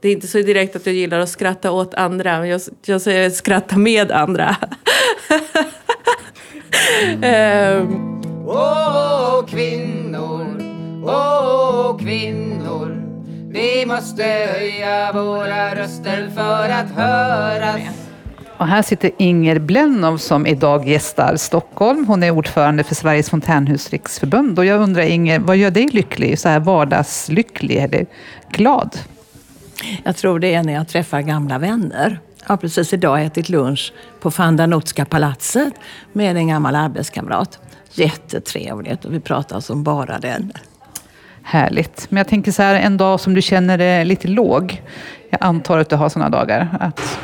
det 0.00 0.08
är 0.08 0.12
inte 0.12 0.26
så 0.26 0.38
direkt 0.38 0.76
att 0.76 0.86
jag 0.86 0.94
gillar 0.94 1.20
att 1.20 1.28
skratta 1.28 1.70
åt 1.70 1.94
andra. 1.94 2.38
Men 2.38 2.48
jag, 2.48 2.60
jag 2.84 3.00
säger 3.00 3.30
skratta 3.30 3.76
med 3.76 4.12
andra. 4.12 4.56
um, 7.80 8.22
oh! 8.46 8.85
Kvinnor 12.06 13.02
Vi 13.48 13.86
måste 13.86 14.22
höja 14.22 15.12
våra 15.12 15.74
röster 15.74 16.30
för 16.34 16.68
att 16.68 16.90
höras 16.90 17.80
Och 18.56 18.66
här 18.66 18.82
sitter 18.82 19.10
Inger 19.18 19.58
Blennow 19.58 20.16
som 20.16 20.46
idag 20.46 20.88
gästar 20.88 21.36
Stockholm. 21.36 22.04
Hon 22.06 22.22
är 22.22 22.30
ordförande 22.30 22.84
för 22.84 22.94
Sveriges 22.94 23.30
Fontänhus 23.30 23.90
Riksförbund. 23.90 24.58
Och 24.58 24.64
jag 24.64 24.80
undrar 24.80 25.02
Inger, 25.02 25.38
vad 25.38 25.56
gör 25.56 25.70
dig 25.70 25.88
lycklig? 25.92 26.38
Så 26.38 26.48
här 26.48 26.60
vardagslycklig 26.60 27.76
eller 27.76 28.06
glad? 28.50 28.98
Jag 30.04 30.16
tror 30.16 30.38
det 30.38 30.54
är 30.54 30.62
när 30.62 30.72
jag 30.72 30.88
träffar 30.88 31.20
gamla 31.20 31.58
vänner. 31.58 32.20
Jag 32.40 32.48
har 32.48 32.56
precis 32.56 32.92
idag 32.92 33.24
ätit 33.24 33.48
lunch 33.48 33.92
på 34.20 34.30
Fandanotska 34.30 35.04
palatset 35.04 35.74
med 36.12 36.36
en 36.36 36.48
gammal 36.48 36.74
arbetskamrat. 36.76 37.58
Jättetrevligt 37.92 39.04
och 39.04 39.14
vi 39.14 39.20
pratar 39.20 39.60
som 39.60 39.82
bara 39.82 40.18
den. 40.18 40.52
Härligt. 41.48 42.06
Men 42.10 42.16
jag 42.16 42.28
tänker 42.28 42.52
så 42.52 42.62
här, 42.62 42.74
en 42.74 42.96
dag 42.96 43.20
som 43.20 43.34
du 43.34 43.42
känner 43.42 43.78
dig 43.78 44.04
lite 44.04 44.28
låg. 44.28 44.82
Jag 45.30 45.38
antar 45.42 45.78
att 45.78 45.88
du 45.88 45.96
har 45.96 46.08
sådana 46.08 46.30
dagar. 46.30 46.68
Att, 46.80 47.18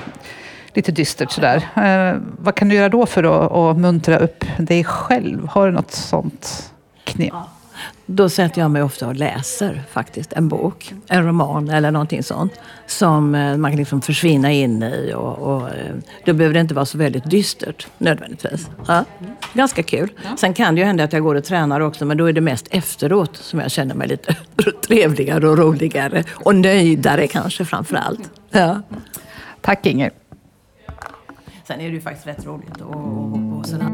lite 0.74 0.92
dystert 0.92 1.30
sådär. 1.30 1.56
Eh, 1.76 2.20
vad 2.38 2.54
kan 2.54 2.68
du 2.68 2.74
göra 2.74 2.88
då 2.88 3.06
för 3.06 3.22
att, 3.22 3.52
att 3.52 3.78
muntra 3.78 4.18
upp 4.18 4.44
dig 4.58 4.84
själv? 4.84 5.46
Har 5.46 5.66
du 5.66 5.72
något 5.72 5.90
sånt 5.90 6.72
knep? 7.04 7.32
Då 8.06 8.28
sätter 8.28 8.60
jag 8.60 8.70
mig 8.70 8.82
ofta 8.82 9.08
och 9.08 9.14
läser 9.14 9.82
faktiskt 9.90 10.32
en 10.32 10.48
bok, 10.48 10.94
en 11.08 11.26
roman 11.26 11.70
eller 11.70 11.90
någonting 11.90 12.22
sånt. 12.22 12.52
Som 12.86 13.34
eh, 13.34 13.56
man 13.56 13.70
kan 13.70 13.78
liksom 13.78 14.02
försvinna 14.02 14.52
in 14.52 14.82
i 14.82 15.12
och, 15.16 15.38
och 15.38 15.68
eh, 15.68 15.94
då 16.24 16.32
behöver 16.32 16.54
det 16.54 16.60
inte 16.60 16.74
vara 16.74 16.86
så 16.86 16.98
väldigt 16.98 17.30
dystert 17.30 17.86
nödvändigtvis. 17.98 18.70
Ja, 18.86 19.04
ganska 19.52 19.82
kul. 19.82 20.12
Sen 20.38 20.54
kan 20.54 20.74
det 20.74 20.80
ju 20.80 20.86
hända 20.86 21.04
att 21.04 21.12
jag 21.12 21.22
går 21.22 21.34
och 21.34 21.44
tränar 21.44 21.80
också 21.80 22.04
men 22.04 22.16
då 22.16 22.24
är 22.26 22.32
det 22.32 22.40
mest 22.40 22.66
efteråt 22.70 23.36
som 23.36 23.60
jag 23.60 23.70
känner 23.70 23.94
mig 23.94 24.08
lite 24.08 24.36
trevligare 24.86 25.48
och 25.48 25.58
roligare 25.58 26.24
och 26.34 26.54
nöjdare 26.54 27.26
kanske 27.26 27.64
framför 27.64 27.96
allt. 27.96 28.30
Ja. 28.50 28.82
Tack 29.60 29.86
Inger. 29.86 30.10
Sen 31.64 31.80
är 31.80 31.88
det 31.88 31.94
ju 31.94 32.00
faktiskt 32.00 32.26
rätt 32.26 32.46
roligt 32.46 32.72
att 32.72 32.80
gå 32.80 32.92
på 32.92 33.68
sådana 33.68 33.90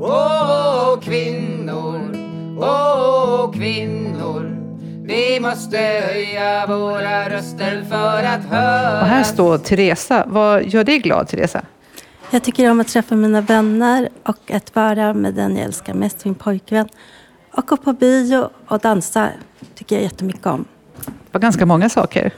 Åh 0.00 1.00
kvinnor, 1.00 2.21
åh 2.58 3.52
kvinnor 3.52 4.58
Vi 5.04 5.40
måste 5.40 5.76
höja 5.76 6.66
våra 6.66 7.30
röster 7.30 7.84
för 7.90 8.22
att 8.22 8.44
höra 8.44 9.00
Och 9.00 9.06
här 9.06 9.22
står 9.22 9.58
Teresa. 9.58 10.24
Vad 10.26 10.64
gör 10.64 10.84
dig 10.84 10.98
glad 10.98 11.28
Teresa? 11.28 11.62
Jag 12.30 12.42
tycker 12.44 12.70
om 12.70 12.80
att 12.80 12.88
träffa 12.88 13.14
mina 13.14 13.40
vänner 13.40 14.08
och 14.22 14.50
att 14.50 14.74
vara 14.74 15.14
med 15.14 15.34
den 15.34 15.56
jag 15.56 15.64
älskar 15.64 15.94
mest, 15.94 16.24
min 16.24 16.34
pojkvän. 16.34 16.88
Och 17.52 17.66
gå 17.66 17.76
på 17.76 17.92
bio 17.92 18.48
och 18.66 18.78
dansa 18.78 19.28
tycker 19.74 19.96
jag 19.96 20.02
jättemycket 20.02 20.46
om. 20.46 20.64
Det 21.04 21.32
var 21.32 21.40
ganska 21.40 21.66
många 21.66 21.88
saker. 21.88 22.32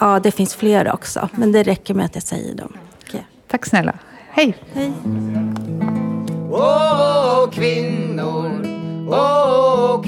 Ja, 0.00 0.20
det 0.20 0.30
finns 0.30 0.54
fler 0.54 0.92
också, 0.92 1.28
men 1.32 1.52
det 1.52 1.62
räcker 1.62 1.94
med 1.94 2.04
att 2.06 2.14
jag 2.14 2.22
säger 2.24 2.54
dem. 2.54 2.72
Okej. 3.02 3.26
Tack 3.48 3.66
snälla. 3.66 3.92
Hej! 4.30 4.56
Hej! 4.72 4.92
Åh 6.50 7.50
kvinnor, 7.50 8.62
åh 8.64 8.67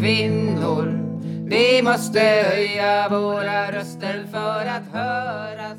kvinnor. 0.01 0.99
Vi 1.47 1.83
måste 1.83 2.21
höja 2.21 3.09
våra 3.09 3.73
röster 3.73 4.25
för 4.33 4.67
att 4.67 4.93
höras. 4.93 5.79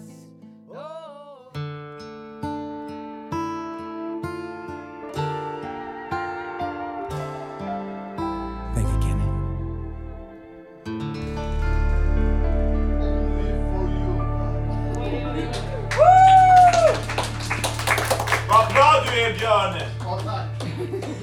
Vad 18.50 18.74
bra 18.74 19.04
du 19.06 19.22
är 19.22 19.40
Björne! 19.40 19.91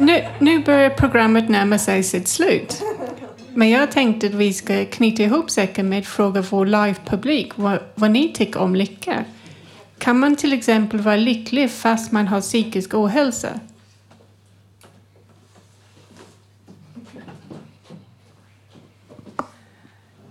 Nu, 0.01 0.25
nu 0.39 0.59
börjar 0.59 0.91
programmet 0.91 1.49
närma 1.49 1.79
sig 1.79 2.03
sitt 2.03 2.29
slut. 2.29 2.83
Men 3.55 3.71
jag 3.71 3.93
tänkte 3.93 4.27
att 4.27 4.35
vi 4.35 4.53
ska 4.53 4.85
knyta 4.85 5.23
ihop 5.23 5.51
säcken 5.51 5.89
med 5.89 5.99
att 5.99 6.07
fråga 6.07 6.41
vår 6.51 6.67
live-publik 6.67 7.53
vad, 7.55 7.79
vad 7.95 8.11
ni 8.11 8.33
tycker 8.33 8.61
om 8.61 8.75
lycka. 8.75 9.25
Kan 9.99 10.19
man 10.19 10.37
till 10.37 10.53
exempel 10.53 11.01
vara 11.01 11.17
lycklig 11.17 11.71
fast 11.71 12.13
man 12.13 12.29
har 12.29 12.41
psykisk 12.41 12.95
ohälsa? 12.95 13.61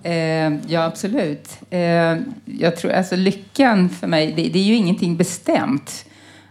Eh, 0.03 0.53
ja, 0.67 0.83
absolut. 0.83 1.49
Eh, 1.69 2.17
jag 2.45 2.75
tror, 2.77 2.91
alltså, 2.91 3.15
lyckan 3.15 3.89
för 3.89 4.07
mig, 4.07 4.33
det, 4.35 4.49
det 4.49 4.59
är 4.59 4.63
ju 4.63 4.75
ingenting 4.75 5.17
bestämt. 5.17 6.05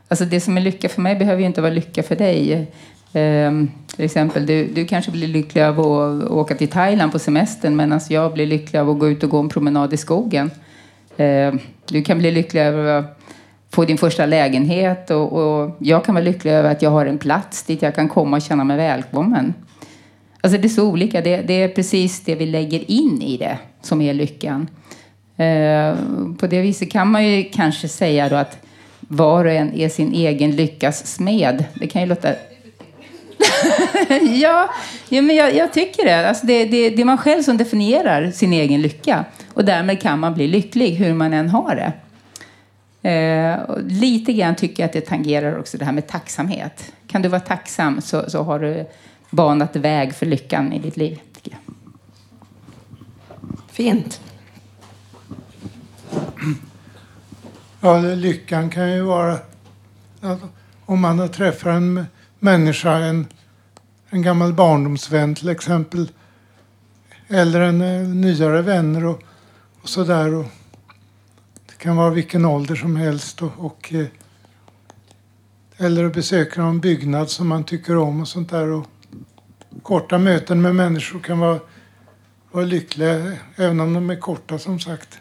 Alltså, 0.09 0.25
det 0.25 0.41
som 0.41 0.57
är 0.57 0.61
lycka 0.61 0.89
för 0.89 1.01
mig 1.03 1.17
behöver 1.17 1.41
ju 1.41 1.47
inte 1.47 1.61
vara 1.61 1.73
lycka 1.73 2.03
för 2.03 2.17
dig. 2.17 2.73
Ehm, 3.17 3.71
till 3.87 4.05
exempel, 4.05 4.47
du, 4.47 4.67
du 4.67 4.85
kanske 4.85 5.11
blir 5.11 5.29
lycklig 5.29 5.63
av 5.63 5.81
att 5.81 6.31
åka 6.31 6.55
till 6.55 6.69
Thailand 6.69 7.13
på 7.13 7.19
semestern 7.19 7.77
medan 7.77 8.01
jag 8.09 8.33
blir 8.33 8.47
lycklig 8.47 8.81
av 8.81 8.91
att 8.91 8.99
gå 8.99 9.09
ut 9.09 9.23
och 9.23 9.31
gå 9.31 9.39
en 9.41 9.49
promenad 9.49 9.93
i 9.93 9.97
skogen. 9.97 10.51
Ehm, 11.17 11.59
du 11.89 12.03
kan 12.03 12.19
bli 12.19 12.31
lycklig 12.31 12.61
över 12.61 12.85
att 12.85 13.21
få 13.71 13.85
din 13.85 13.99
första 13.99 14.27
lägenhet 14.27 15.11
och, 15.11 15.33
och 15.33 15.77
jag 15.79 16.05
kan 16.05 16.15
vara 16.15 16.25
lycklig 16.25 16.53
över 16.53 16.71
att 16.71 16.83
jag 16.83 16.91
har 16.91 17.07
en 17.07 17.19
plats 17.19 17.63
dit 17.63 17.83
jag 17.83 17.95
kan 17.95 18.09
komma 18.09 18.37
och 18.37 18.43
känna 18.43 18.65
mig 18.65 18.77
välkommen. 18.77 19.55
Alltså 20.41 20.59
det 20.59 20.67
är 20.67 20.69
så 20.69 20.89
olika. 20.89 21.21
Det, 21.21 21.37
det 21.37 21.63
är 21.63 21.69
precis 21.69 22.25
det 22.25 22.35
vi 22.35 22.47
lägger 22.47 22.91
in 22.91 23.23
i 23.23 23.37
det 23.37 23.59
som 23.81 24.01
är 24.01 24.15
lyckan. 24.15 24.69
Ehm, 25.37 26.37
på 26.37 26.47
det 26.47 26.61
viset 26.61 26.91
kan 26.91 27.11
man 27.11 27.27
ju 27.27 27.45
kanske 27.45 27.89
säga 27.89 28.29
då 28.29 28.37
att 28.37 28.59
var 29.01 29.45
och 29.45 29.53
en 29.53 29.75
är 29.75 29.89
sin 29.89 30.13
egen 30.13 30.57
lyckas 30.57 31.07
smed. 31.07 31.65
Det 31.75 31.87
kan 31.87 32.03
ju 32.03 32.09
låta... 32.09 32.29
ja, 34.41 34.71
ja, 35.09 35.23
men 35.23 35.37
jag, 35.37 35.55
jag 35.55 35.73
tycker 35.73 36.05
det. 36.05 36.29
Alltså 36.29 36.47
det, 36.47 36.65
det. 36.65 36.91
Det 36.91 37.03
är 37.03 37.05
man 37.05 37.19
själv 37.19 37.43
som 37.43 37.57
definierar 37.57 38.31
sin 38.31 38.53
egen 38.53 38.83
lycka. 38.83 39.25
Och 39.55 39.65
därmed 39.65 40.03
kan 40.03 40.21
man 40.21 40.35
bli 40.35 40.49
lycklig 40.49 40.91
hur 40.91 41.15
man 41.15 41.33
än 41.33 41.49
har 41.49 41.75
det. 41.75 41.93
Eh, 43.11 43.61
och 43.61 43.83
lite 43.83 44.33
grann 44.33 44.55
tycker 44.55 44.83
jag 44.83 44.89
att 44.89 44.93
det 44.93 45.01
tangerar 45.01 45.59
också 45.59 45.79
det 45.79 45.85
här 45.85 45.93
med 45.93 46.07
tacksamhet. 46.07 46.93
Kan 47.07 47.23
du 47.23 47.29
vara 47.29 47.41
tacksam 47.41 48.01
så, 48.01 48.31
så 48.31 48.43
har 48.43 48.59
du 48.59 48.87
banat 49.31 49.77
väg 49.77 50.15
för 50.15 50.27
lyckan 50.27 50.73
i 50.73 50.79
ditt 50.79 50.97
liv. 50.97 51.21
Tycker 51.35 51.51
jag. 51.51 51.75
Fint. 53.73 54.21
Ja, 57.81 57.99
lyckan 57.99 58.71
kan 58.71 58.93
ju 58.93 59.01
vara 59.01 59.39
att 60.21 60.41
om 60.87 61.01
man 61.01 61.19
har 61.19 61.29
träffat 61.29 61.67
en 61.67 62.07
människa, 62.39 62.99
en, 62.99 63.27
en 64.17 64.23
gammal 64.23 64.53
barndomsvän 64.53 65.35
till 65.35 65.49
exempel, 65.49 66.11
eller 67.29 67.61
en 67.61 67.81
eh, 67.81 68.09
nyare 68.09 68.63
vänner 68.63 69.05
och, 69.05 69.23
och 69.83 69.89
sådär. 69.89 70.35
Och 70.35 70.45
det 71.67 71.79
kan 71.79 71.97
vara 71.97 72.11
vilken 72.11 72.45
ålder 72.45 72.75
som 72.75 72.97
helst. 72.97 73.43
Och, 73.43 73.53
och, 73.57 73.95
eh, 73.95 74.07
eller 75.77 76.05
att 76.05 76.15
besöka 76.15 76.63
en 76.63 76.81
byggnad 76.81 77.31
som 77.31 77.49
man 77.49 77.65
tycker 77.65 77.97
om 77.97 78.21
och 78.21 78.29
sånt 78.29 78.51
där. 78.51 78.69
Och 78.69 78.87
korta 79.83 80.19
möten 80.19 80.63
med 80.63 80.75
människor 80.75 81.21
kan 81.21 81.39
vara, 81.39 81.61
vara 82.51 82.65
lyckliga, 82.65 83.33
även 83.57 83.81
om 83.81 83.95
de 83.95 84.11
är 84.11 84.17
korta 84.17 84.59
som 84.59 84.81
sagt. 84.81 85.19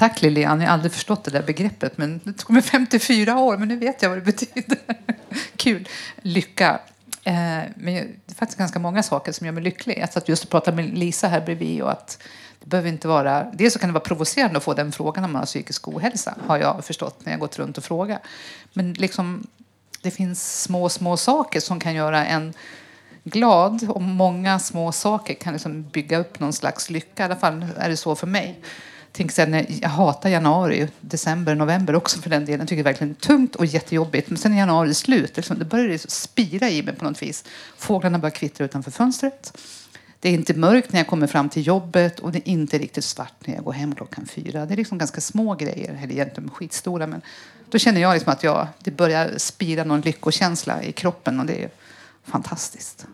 Tack 0.00 0.22
Lilian, 0.22 0.60
jag 0.60 0.68
har 0.68 0.74
aldrig 0.74 0.92
förstått 0.92 1.24
det 1.24 1.30
där 1.30 1.42
begreppet. 1.42 1.98
Men 1.98 2.20
det 2.24 2.32
tog 2.32 2.50
mig 2.50 2.62
54 2.62 3.38
år, 3.38 3.56
men 3.56 3.68
nu 3.68 3.76
vet 3.76 4.02
jag 4.02 4.08
vad 4.08 4.18
det 4.18 4.24
betyder. 4.24 4.78
Kul. 5.56 5.88
Lycka. 6.22 6.80
Eh, 7.24 7.34
men 7.74 7.94
det 7.94 8.30
är 8.30 8.34
faktiskt 8.34 8.58
ganska 8.58 8.78
många 8.78 9.02
saker 9.02 9.32
som 9.32 9.46
gör 9.46 9.52
mig 9.52 9.62
lycklig. 9.62 9.98
Jag 9.98 10.12
satt 10.12 10.28
just 10.28 10.44
och 10.44 10.50
pratade 10.50 10.76
med 10.76 10.98
Lisa 10.98 11.28
här 11.28 11.40
bredvid 11.40 11.82
och 11.82 11.90
att 11.90 12.22
det 12.60 12.66
behöver 12.66 12.88
inte 12.88 13.08
vara... 13.08 13.50
Dels 13.52 13.72
så 13.72 13.78
kan 13.78 13.88
det 13.88 13.92
vara 13.92 14.04
provocerande 14.04 14.56
att 14.56 14.64
få 14.64 14.74
den 14.74 14.92
frågan 14.92 15.24
om 15.24 15.32
man 15.32 15.38
har 15.38 15.46
psykisk 15.46 15.88
ohälsa, 15.88 16.34
har 16.46 16.58
jag 16.58 16.84
förstått 16.84 17.24
när 17.24 17.32
jag 17.32 17.40
gått 17.40 17.58
runt 17.58 17.78
och 17.78 17.84
frågat. 17.84 18.20
Men 18.72 18.92
liksom, 18.92 19.46
det 20.02 20.10
finns 20.10 20.62
små, 20.62 20.88
små 20.88 21.16
saker 21.16 21.60
som 21.60 21.80
kan 21.80 21.94
göra 21.94 22.26
en 22.26 22.54
glad 23.24 23.90
och 23.90 24.02
många 24.02 24.58
små 24.58 24.92
saker 24.92 25.34
kan 25.34 25.52
liksom 25.52 25.82
bygga 25.82 26.18
upp 26.18 26.40
någon 26.40 26.52
slags 26.52 26.90
lycka. 26.90 27.22
I 27.22 27.24
alla 27.24 27.36
fall 27.36 27.66
är 27.76 27.88
det 27.88 27.96
så 27.96 28.14
för 28.14 28.26
mig. 28.26 28.60
Tänk 29.12 29.32
sen, 29.32 29.50
när- 29.50 29.66
jag 29.82 29.88
hatar 29.88 30.30
januari, 30.30 30.88
december, 31.00 31.54
november 31.54 31.94
också 31.94 32.20
för 32.20 32.30
den 32.30 32.44
delen. 32.44 32.60
Jag 32.60 32.68
tycker 32.68 32.84
det 32.84 32.88
är 32.90 32.92
verkligen 32.92 33.14
tungt 33.14 33.56
och 33.56 33.66
jättejobbigt. 33.66 34.28
Men 34.30 34.38
sen 34.38 34.52
är 34.52 34.56
januari 34.58 34.94
slut. 34.94 35.36
Liksom, 35.36 35.58
det 35.58 35.64
börjar 35.64 35.88
liksom 35.88 36.10
spira 36.10 36.68
i 36.70 36.82
mig 36.82 36.94
på 36.94 37.04
något 37.04 37.22
vis. 37.22 37.44
Fåglarna 37.76 38.18
börjar 38.18 38.30
kvittra 38.34 38.64
utanför 38.64 38.90
fönstret. 38.90 39.56
Det 40.20 40.28
är 40.28 40.32
inte 40.32 40.54
mörkt 40.54 40.92
när 40.92 41.00
jag 41.00 41.06
kommer 41.06 41.26
fram 41.26 41.48
till 41.48 41.66
jobbet 41.66 42.20
och 42.20 42.32
det 42.32 42.38
är 42.38 42.52
inte 42.52 42.78
riktigt 42.78 43.04
svart 43.04 43.34
när 43.46 43.54
jag 43.54 43.64
går 43.64 43.72
hem 43.72 43.94
klockan 43.94 44.26
fyra. 44.26 44.66
Det 44.66 44.74
är 44.74 44.76
liksom 44.76 44.98
ganska 44.98 45.20
små 45.20 45.54
grejer, 45.54 45.98
eller 46.02 46.12
egentligen 46.12 46.50
skitstora. 46.50 47.06
Men 47.06 47.20
då 47.70 47.78
känner 47.78 48.00
jag 48.00 48.14
liksom 48.14 48.32
att 48.32 48.42
jag, 48.42 48.66
det 48.78 48.90
börjar 48.90 49.30
spira 49.36 49.84
någon 49.84 50.00
lyckokänsla 50.00 50.82
i 50.82 50.92
kroppen 50.92 51.40
och 51.40 51.46
det 51.46 51.64
är 51.64 51.70
fantastiskt. 52.24 53.06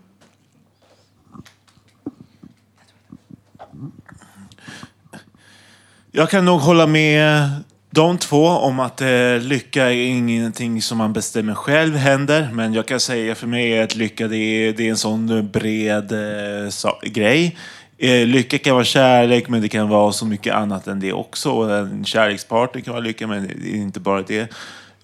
Jag 6.18 6.30
kan 6.30 6.44
nog 6.44 6.60
hålla 6.60 6.86
med 6.86 7.48
de 7.90 8.18
två 8.18 8.46
om 8.46 8.80
att 8.80 9.00
eh, 9.00 9.38
lycka 9.40 9.84
är 9.84 10.06
ingenting 10.06 10.82
som 10.82 10.98
man 10.98 11.12
bestämmer 11.12 11.54
själv 11.54 11.96
händer. 11.96 12.50
Men 12.52 12.74
jag 12.74 12.86
kan 12.86 13.00
säga 13.00 13.34
för 13.34 13.46
mig 13.46 13.82
att 13.82 13.96
lycka 13.96 14.28
det 14.28 14.36
är, 14.36 14.72
det 14.72 14.86
är 14.86 14.90
en 14.90 14.96
sån 14.96 15.50
bred 15.52 16.12
eh, 16.12 16.68
så, 16.70 16.98
grej. 17.02 17.56
Eh, 17.98 18.26
lycka 18.26 18.58
kan 18.58 18.74
vara 18.74 18.84
kärlek 18.84 19.48
men 19.48 19.62
det 19.62 19.68
kan 19.68 19.88
vara 19.88 20.12
så 20.12 20.26
mycket 20.26 20.54
annat 20.54 20.86
än 20.86 21.00
det 21.00 21.12
också. 21.12 21.50
En 21.50 22.04
kärlekspartner 22.04 22.80
kan 22.80 22.92
vara 22.94 23.04
lycka 23.04 23.26
men 23.26 23.46
det 23.62 23.70
är 23.70 23.76
inte 23.76 24.00
bara 24.00 24.22
det. 24.22 24.52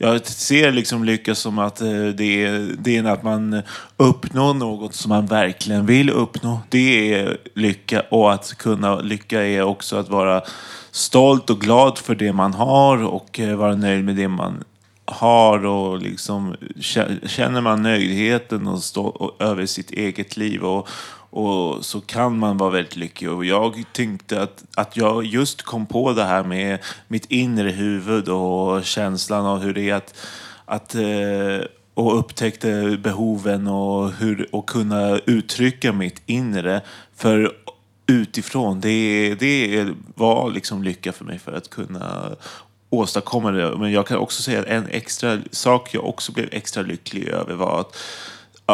Jag 0.03 0.27
ser 0.27 0.73
liksom 0.73 1.05
lycka 1.05 1.35
som 1.35 1.59
att 1.59 1.81
eh, 1.81 1.89
det 1.89 2.45
är, 2.45 2.77
det 2.79 2.97
är 2.97 3.05
att 3.05 3.23
man 3.23 3.63
uppnår 3.97 4.55
något 4.55 4.95
som 4.95 5.09
man 5.09 5.27
verkligen 5.27 5.87
vill 5.87 6.11
uppnå. 6.11 6.61
Det 6.69 7.15
är 7.15 7.39
lycka. 7.55 8.01
Och 8.11 8.33
att 8.33 8.55
kunna 8.59 9.01
lycka 9.01 9.43
är 9.43 9.63
också 9.63 9.97
att 9.97 10.09
vara 10.09 10.43
stolt 10.91 11.51
och 11.51 11.61
glad 11.61 11.99
för 11.99 12.15
det 12.15 12.33
man 12.33 12.55
har 12.55 13.05
och 13.05 13.41
eh, 13.41 13.57
vara 13.57 13.75
nöjd 13.75 14.05
med 14.05 14.17
det 14.17 14.29
man 14.29 14.65
har 15.05 15.67
och 15.67 15.99
liksom 15.99 16.57
känner 17.27 17.61
man 17.61 17.83
nöjdheten 17.83 18.67
och 18.67 18.83
stå, 18.83 19.35
över 19.39 19.67
sitt 19.67 19.91
eget 19.91 20.37
liv 20.37 20.63
och, 20.65 20.89
och 21.33 21.85
så 21.85 22.01
kan 22.01 22.39
man 22.39 22.57
vara 22.57 22.71
väldigt 22.71 22.97
lycklig. 22.97 23.31
Och 23.31 23.45
jag 23.45 23.85
tänkte 23.93 24.43
att, 24.43 24.65
att 24.75 24.97
jag 24.97 25.25
just 25.25 25.63
kom 25.63 25.87
på 25.87 26.13
det 26.13 26.25
här 26.25 26.45
med 26.45 26.79
mitt 27.09 27.27
inre 27.31 27.71
huvud 27.71 28.29
och 28.29 28.85
känslan 28.85 29.47
av 29.47 29.59
hur 29.59 29.75
det 29.75 29.91
är 29.91 29.95
att, 29.95 30.15
att 30.65 30.95
eh, 30.95 31.67
och 31.95 32.19
upptäckte 32.19 32.99
behoven 33.03 33.67
och, 33.67 34.13
hur, 34.13 34.55
och 34.55 34.69
kunna 34.69 35.19
uttrycka 35.19 35.93
mitt 35.93 36.23
inre. 36.27 36.81
För 37.17 37.53
utifrån, 38.07 38.81
det, 38.81 39.35
det 39.35 39.89
var 40.15 40.51
liksom 40.51 40.83
lycka 40.83 41.13
för 41.13 41.25
mig 41.25 41.39
för 41.39 41.53
att 41.53 41.71
kunna 41.71 42.37
åstadkomma 42.91 43.51
det. 43.51 43.77
Men 43.79 43.93
jag 43.93 44.07
kan 44.07 44.19
också 44.19 44.43
säga 44.43 44.61
att 44.61 44.67
en 44.67 44.87
extra 44.87 45.39
sak 45.51 45.95
jag 45.95 46.05
också 46.05 46.33
blev 46.33 46.49
extra 46.53 46.83
lycklig 46.83 47.29
över 47.29 47.55
var 47.55 47.81
att 47.81 47.97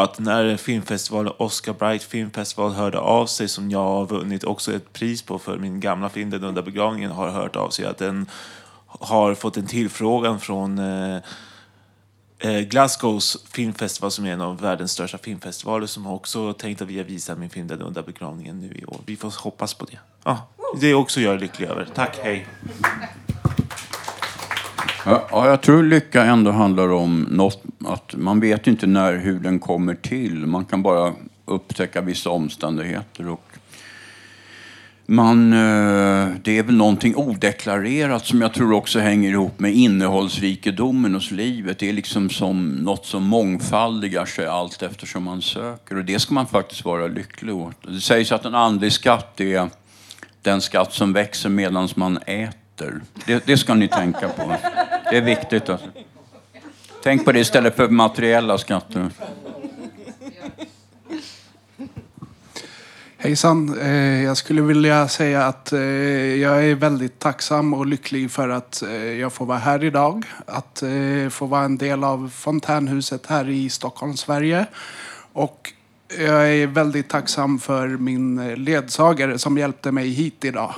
att 0.02 0.18
när 0.18 0.56
filmfestivalen, 0.56 1.32
Oscar 1.36 1.72
Bright 1.72 2.02
filmfestival 2.02 2.72
hörde 2.72 2.98
av 2.98 3.26
sig 3.26 3.48
som 3.48 3.70
jag 3.70 3.84
har 3.84 4.06
vunnit 4.06 4.44
också 4.44 4.72
ett 4.72 4.92
pris 4.92 5.22
på 5.22 5.38
för 5.38 5.58
min 5.58 5.80
gamla 5.80 6.08
film 6.08 6.30
Den 6.30 6.44
under 6.44 6.62
begravningen 6.62 7.10
har 7.10 7.28
hört 7.28 7.56
av 7.56 7.70
sig 7.70 7.86
att 7.86 7.98
den 7.98 8.26
har 8.86 9.34
fått 9.34 9.56
en 9.56 9.66
tillfrågan 9.66 10.40
från 10.40 10.78
eh, 10.78 11.16
eh 12.38 12.60
Glasgows 12.60 13.44
filmfestival 13.50 14.10
som 14.10 14.26
är 14.26 14.32
en 14.32 14.40
av 14.40 14.60
världens 14.60 14.92
största 14.92 15.18
filmfestivaler 15.18 15.86
som 15.86 16.06
också 16.06 16.52
tänkt 16.52 16.82
att 16.82 16.88
vi 16.88 17.02
visa 17.02 17.34
min 17.34 17.50
film 17.50 17.66
Den 17.66 17.82
under 17.82 18.02
begravningen 18.02 18.60
nu 18.60 18.74
i 18.74 18.84
år. 18.84 19.00
Vi 19.06 19.16
får 19.16 19.42
hoppas 19.42 19.74
på 19.74 19.84
det. 19.84 19.98
Ja, 20.24 20.48
det 20.80 20.86
är 20.86 20.94
också 20.94 21.20
jag 21.20 21.40
lycklig 21.40 21.68
över. 21.68 21.88
Tack, 21.94 22.18
hej! 22.22 22.46
Ja, 25.10 25.48
jag 25.48 25.60
tror 25.60 25.82
lycka 25.82 26.24
ändå 26.24 26.50
handlar 26.50 26.92
om 26.92 27.26
något, 27.30 27.62
att 27.84 28.14
man 28.16 28.40
vet 28.40 28.66
inte 28.66 28.86
när, 28.86 29.16
hur 29.16 29.40
den 29.40 29.58
kommer 29.58 29.94
till. 29.94 30.46
Man 30.46 30.64
kan 30.64 30.82
bara 30.82 31.14
upptäcka 31.44 32.00
vissa 32.00 32.30
omständigheter. 32.30 33.28
Och 33.28 33.44
man, 35.06 35.52
eh, 35.52 36.28
det 36.42 36.58
är 36.58 36.62
väl 36.62 36.76
någonting 36.76 37.16
odeklarerat 37.16 38.26
som 38.26 38.42
jag 38.42 38.54
tror 38.54 38.72
också 38.72 38.98
hänger 38.98 39.30
ihop 39.30 39.60
med 39.60 39.74
innehållsrikedomen 39.74 41.14
hos 41.14 41.30
livet. 41.30 41.78
Det 41.78 41.88
är 41.88 41.92
liksom 41.92 42.30
som 42.30 42.68
något 42.68 43.06
som 43.06 43.22
mångfaldigar 43.22 44.24
sig 44.24 44.46
allt 44.46 44.82
eftersom 44.82 45.22
man 45.22 45.42
söker. 45.42 45.96
Och 45.96 46.04
det 46.04 46.18
ska 46.18 46.34
man 46.34 46.46
faktiskt 46.46 46.84
vara 46.84 47.06
lycklig 47.06 47.54
åt. 47.54 47.76
Det 47.82 48.00
sägs 48.00 48.32
att 48.32 48.44
en 48.44 48.54
andlig 48.54 48.92
skatt 48.92 49.40
är 49.40 49.68
den 50.42 50.60
skatt 50.60 50.92
som 50.92 51.12
växer 51.12 51.48
medan 51.48 51.88
man 51.94 52.16
äter. 52.16 52.67
Det, 53.26 53.46
det 53.46 53.56
ska 53.56 53.74
ni 53.74 53.88
tänka 53.88 54.28
på. 54.28 54.56
Det 55.10 55.16
är 55.16 55.22
viktigt. 55.22 55.68
Alltså. 55.68 55.86
Tänk 57.02 57.24
på 57.24 57.32
det 57.32 57.40
istället 57.40 57.76
för 57.76 57.88
materiella 57.88 58.58
skatter. 58.58 59.10
Hejsan. 63.20 63.78
Eh, 63.80 64.22
jag 64.22 64.36
skulle 64.36 64.62
vilja 64.62 65.08
säga 65.08 65.46
att 65.46 65.72
eh, 65.72 65.80
jag 66.36 66.64
är 66.64 66.74
väldigt 66.74 67.18
tacksam 67.18 67.74
och 67.74 67.86
lycklig 67.86 68.30
för 68.30 68.48
att 68.48 68.82
eh, 68.82 68.92
jag 68.92 69.32
får 69.32 69.46
vara 69.46 69.58
här 69.58 69.84
idag. 69.84 70.24
Att 70.46 70.82
få 71.30 71.46
vara 71.46 71.64
en 71.64 71.78
del 71.78 72.04
av 72.04 72.30
Fontänhuset 72.34 73.26
här 73.26 73.48
i 73.48 73.70
Stockholm, 73.70 74.16
Sverige. 74.16 74.66
Och 75.32 75.72
jag 76.18 76.54
är 76.54 76.66
väldigt 76.66 77.08
tacksam 77.08 77.58
för 77.58 77.88
min 77.88 78.54
ledsagare 78.54 79.38
som 79.38 79.58
hjälpte 79.58 79.92
mig 79.92 80.08
hit 80.08 80.44
idag. 80.44 80.74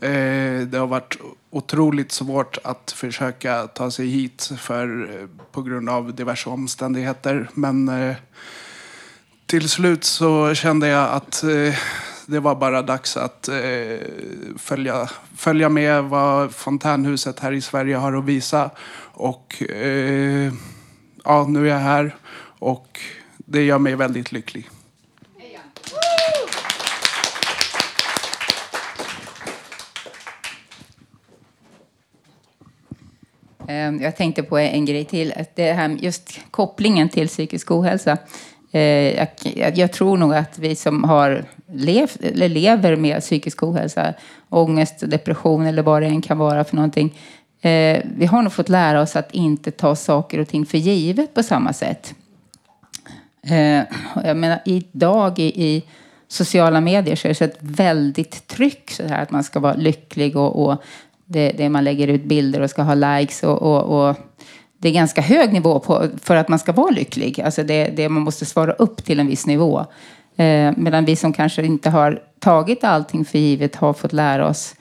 Eh, 0.00 0.66
det 0.66 0.78
har 0.78 0.86
varit 0.86 1.16
otroligt 1.50 2.12
svårt 2.12 2.58
att 2.64 2.90
försöka 2.90 3.66
ta 3.66 3.90
sig 3.90 4.06
hit 4.06 4.50
för, 4.58 5.10
eh, 5.10 5.28
på 5.52 5.62
grund 5.62 5.88
av 5.88 6.14
diverse 6.14 6.50
omständigheter. 6.50 7.48
Men 7.54 7.88
eh, 7.88 8.16
till 9.46 9.68
slut 9.68 10.04
så 10.04 10.54
kände 10.54 10.88
jag 10.88 11.10
att 11.12 11.44
det 12.26 12.40
var 12.40 12.54
bara 12.54 12.82
dags 12.82 13.16
att 13.16 13.48
följa, 14.56 15.08
följa 15.36 15.68
med 15.68 16.04
vad 16.04 16.54
Fontänhuset 16.54 17.40
här 17.40 17.52
i 17.52 17.60
Sverige 17.60 17.96
har 17.96 18.12
att 18.12 18.24
visa. 18.24 18.70
Och 19.12 19.62
ja, 21.24 21.46
nu 21.48 21.68
är 21.68 21.72
jag 21.72 21.78
här 21.78 22.16
och 22.58 23.00
det 23.36 23.62
gör 23.62 23.78
mig 23.78 23.96
väldigt 23.96 24.32
lycklig. 24.32 24.68
Ehm, 33.68 34.02
jag 34.02 34.16
tänkte 34.16 34.42
på 34.42 34.58
en 34.58 34.84
grej 34.84 35.04
till. 35.04 35.32
Att 35.36 35.56
det 35.56 35.72
här, 35.72 35.88
just 36.00 36.40
kopplingen 36.50 37.08
till 37.08 37.28
psykisk 37.28 37.70
ohälsa. 37.70 38.16
Eh, 38.72 39.26
jag, 39.74 39.92
tror 39.92 40.16
nog 40.16 40.34
att 40.34 40.58
vi 40.58 40.76
som 40.76 41.04
har 41.04 41.44
levt, 41.72 42.16
eller 42.20 42.48
lever 42.48 42.96
med 42.96 43.20
psykisk 43.20 43.62
ohälsa, 43.62 44.14
ångest, 44.48 44.94
depression 45.00 45.66
eller 45.66 45.82
vad 45.82 46.02
det 46.02 46.06
än 46.06 46.22
kan 46.22 46.38
vara 46.38 46.64
för 46.64 46.76
någonting. 46.76 47.18
Eh, 47.60 48.02
vi 48.16 48.26
har 48.26 48.42
nog 48.42 48.52
fått 48.52 48.68
lära 48.68 49.00
oss 49.00 49.16
att 49.16 49.34
inte 49.34 49.70
ta 49.70 49.96
saker 49.96 50.38
och 50.38 50.48
ting 50.48 50.66
för 50.66 50.78
givet 50.78 51.34
på 51.34 51.42
samma 51.42 51.72
sätt. 51.72 52.14
Eh, 53.46 53.82
jag 54.24 54.36
menar, 54.36 54.60
idag 54.64 55.38
i, 55.38 55.64
i 55.64 55.82
sociala 56.28 56.80
medier 56.80 57.16
så 57.16 57.26
är 57.26 57.28
det 57.28 57.34
så 57.34 57.44
ett 57.44 57.58
väldigt 57.60 58.46
tryck 58.46 58.90
så 58.90 59.06
här 59.06 59.22
att 59.22 59.30
man 59.30 59.44
ska 59.44 59.60
vara 59.60 59.74
lycklig 59.74 60.36
och, 60.36 60.66
och 60.66 60.82
det, 61.28 61.52
det 61.56 61.68
man 61.68 61.84
lägger 61.84 62.08
ut 62.08 62.24
bilder 62.24 62.60
och 62.60 62.70
ska 62.70 62.82
ha 62.82 62.94
likes 62.94 63.42
och, 63.42 63.62
och, 63.62 64.08
och 64.08 64.16
det 64.78 64.88
är 64.88 64.92
ganska 64.92 65.20
hög 65.20 65.52
nivå 65.52 65.78
på, 65.78 66.08
för 66.22 66.36
att 66.36 66.48
man 66.48 66.58
ska 66.58 66.72
vara 66.72 66.90
lycklig. 66.90 67.40
Alltså 67.40 67.62
det, 67.62 67.88
det, 67.96 68.08
man 68.08 68.22
måste 68.22 68.46
svara 68.46 68.72
upp 68.72 69.04
till 69.04 69.20
en 69.20 69.26
viss 69.26 69.46
nivå. 69.46 69.86
Eh, 70.36 70.72
medan 70.76 71.04
vi 71.04 71.16
som 71.16 71.32
kanske 71.32 71.66
inte 71.66 71.90
har 71.90 72.22
tagit 72.38 72.84
allting 72.84 73.24
för 73.24 73.38
givet 73.38 73.76
har 73.76 73.92
fått 73.92 74.12
lära 74.12 74.48
oss 74.48 74.74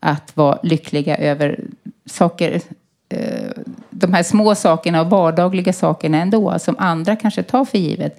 att 0.00 0.36
vara 0.36 0.58
lyckliga 0.62 1.16
över 1.16 1.60
saker, 2.06 2.60
eh, 3.08 3.50
de 3.90 4.12
här 4.12 4.22
små 4.22 4.54
sakerna 4.54 5.00
och 5.00 5.10
vardagliga 5.10 5.72
sakerna 5.72 6.18
ändå, 6.18 6.58
som 6.58 6.76
andra 6.78 7.16
kanske 7.16 7.42
tar 7.42 7.64
för 7.64 7.78
givet. 7.78 8.18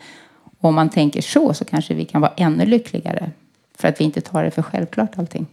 Om 0.60 0.76
man 0.76 0.90
tänker 0.90 1.22
så, 1.22 1.54
så 1.54 1.66
kanske 1.66 1.94
vi 1.94 2.06
kan 2.06 2.22
vara 2.22 2.34
ännu 2.38 2.66
lyckligare. 2.66 3.32
För 3.78 3.88
att 3.88 4.00
vi 4.00 4.06
inte 4.06 4.22
tar 4.22 4.44
det 4.44 4.52
för 4.52 4.62
självklart 4.62 5.18
allting. 5.18 5.46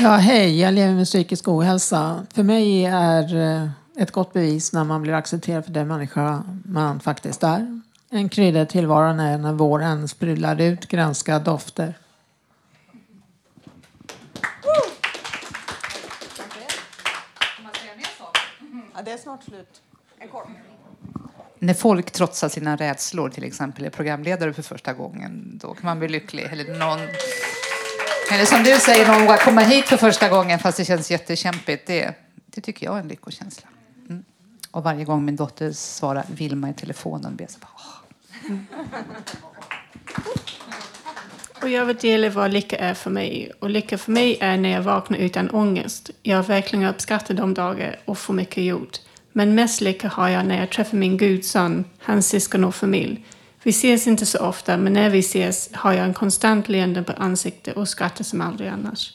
Ja, 0.00 0.16
hej. 0.16 0.60
Jag 0.60 0.74
lever 0.74 0.94
med 0.94 1.06
psykisk 1.06 1.48
ohälsa. 1.48 2.26
För 2.34 2.42
mig 2.42 2.84
är 2.84 3.36
eh, 3.36 3.68
ett 3.98 4.10
gott 4.10 4.32
bevis 4.32 4.72
när 4.72 4.84
man 4.84 5.02
blir 5.02 5.12
accepterad 5.12 5.64
för 5.64 5.72
den 5.72 5.88
människa 5.88 6.44
man 6.64 7.00
faktiskt 7.00 7.42
är. 7.42 7.80
En 8.10 8.28
krydda 8.28 8.62
i 8.62 8.66
tillvaron 8.66 9.20
är 9.20 9.38
när 9.38 9.52
våren 9.52 10.08
sprudlar 10.08 10.60
ut 10.60 10.88
grönska 10.88 11.38
dofter. 11.38 11.98
Ja, 18.94 19.02
det 19.04 19.10
är 19.10 19.18
snart 19.18 19.44
slut. 19.44 19.82
En 20.18 20.28
kort. 20.28 20.48
När 21.58 21.74
folk 21.74 22.10
trotsar 22.10 22.48
sina 22.48 22.76
rädslor, 22.76 23.28
till 23.28 23.44
exempel 23.44 23.84
är 23.84 23.90
programledare 23.90 24.52
för 24.52 24.62
första 24.62 24.92
gången, 24.92 25.58
då 25.62 25.74
kan 25.74 25.86
man 25.86 25.98
bli 25.98 26.08
lycklig. 26.08 26.42
Eller, 26.42 26.78
någon, 26.78 26.98
eller 28.32 28.44
som 28.44 28.62
du 28.62 28.80
säger, 28.80 29.08
någon 29.08 29.20
vågar 29.20 29.36
komma 29.36 29.60
hit 29.60 29.84
för 29.84 29.96
första 29.96 30.28
gången 30.28 30.58
fast 30.58 30.78
det 30.78 30.84
känns 30.84 31.10
jättekämpigt. 31.10 31.86
Det, 31.86 32.14
det 32.46 32.60
tycker 32.60 32.86
jag 32.86 32.96
är 32.96 33.00
en 33.00 33.08
lyckokänsla. 33.08 33.68
Mm. 34.08 34.24
Och 34.70 34.82
varje 34.82 35.04
gång 35.04 35.24
min 35.24 35.36
dotter 35.36 35.72
svarar 35.72 36.24
Vilma 36.28 36.70
i 36.70 36.74
telefonen 36.74 37.36
blir 37.36 37.46
jag 37.46 37.50
så 37.50 37.58
bara. 37.58 37.70
Ah. 37.74 38.02
Mm. 38.48 38.66
Och 41.62 41.68
jag 41.68 41.84
vill 41.84 41.96
dela 41.96 42.30
vad 42.30 42.52
lycka 42.52 42.76
är 42.76 42.94
för 42.94 43.10
mig. 43.10 43.52
Och 43.60 43.70
lycka 43.70 43.98
för 43.98 44.12
mig 44.12 44.38
är 44.40 44.56
när 44.56 44.68
jag 44.68 44.82
vaknar 44.82 45.18
utan 45.18 45.50
ångest. 45.50 46.10
Jag 46.22 46.42
verkligen 46.42 46.84
uppskattar 46.84 47.34
de 47.34 47.54
dagar 47.54 48.00
och 48.04 48.18
får 48.18 48.34
mycket 48.34 48.64
gjort. 48.64 48.98
Men 49.32 49.54
mest 49.54 49.80
lycka 49.80 50.08
har 50.08 50.28
jag 50.28 50.46
när 50.46 50.58
jag 50.58 50.70
träffar 50.70 50.96
min 50.96 51.16
gudson, 51.16 51.84
hans 51.98 52.28
syskon 52.28 52.64
och 52.64 52.74
familj. 52.74 53.24
Vi 53.66 53.70
ses 53.70 54.06
inte 54.06 54.26
så 54.26 54.38
ofta, 54.38 54.76
men 54.76 54.92
när 54.92 55.10
vi 55.10 55.18
ses 55.18 55.70
har 55.72 55.92
jag 55.92 56.04
en 56.04 56.14
konstant 56.14 56.68
leende 56.68 57.02
på 57.02 57.12
ansiktet 57.12 57.76
och 57.76 57.88
skrattar 57.88 58.24
som 58.24 58.40
aldrig 58.40 58.68
annars. 58.68 59.12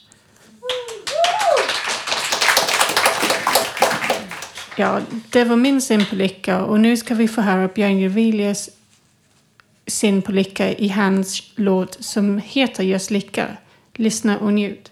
Ja, 4.76 5.00
det 5.30 5.44
var 5.44 5.56
min 5.56 5.82
syn 5.82 6.06
på 6.06 6.14
lycka 6.14 6.64
och 6.64 6.80
nu 6.80 6.96
ska 6.96 7.14
vi 7.14 7.28
få 7.28 7.40
höra 7.40 7.68
Björn 7.68 7.98
Juvelius 7.98 8.70
syn 9.86 10.22
på 10.22 10.32
lycka 10.32 10.72
i 10.72 10.88
hans 10.88 11.42
låt 11.54 12.04
som 12.04 12.38
heter 12.44 12.82
just 12.82 13.10
Lycka. 13.10 13.56
Lyssna 13.94 14.38
och 14.38 14.52
njut. 14.52 14.91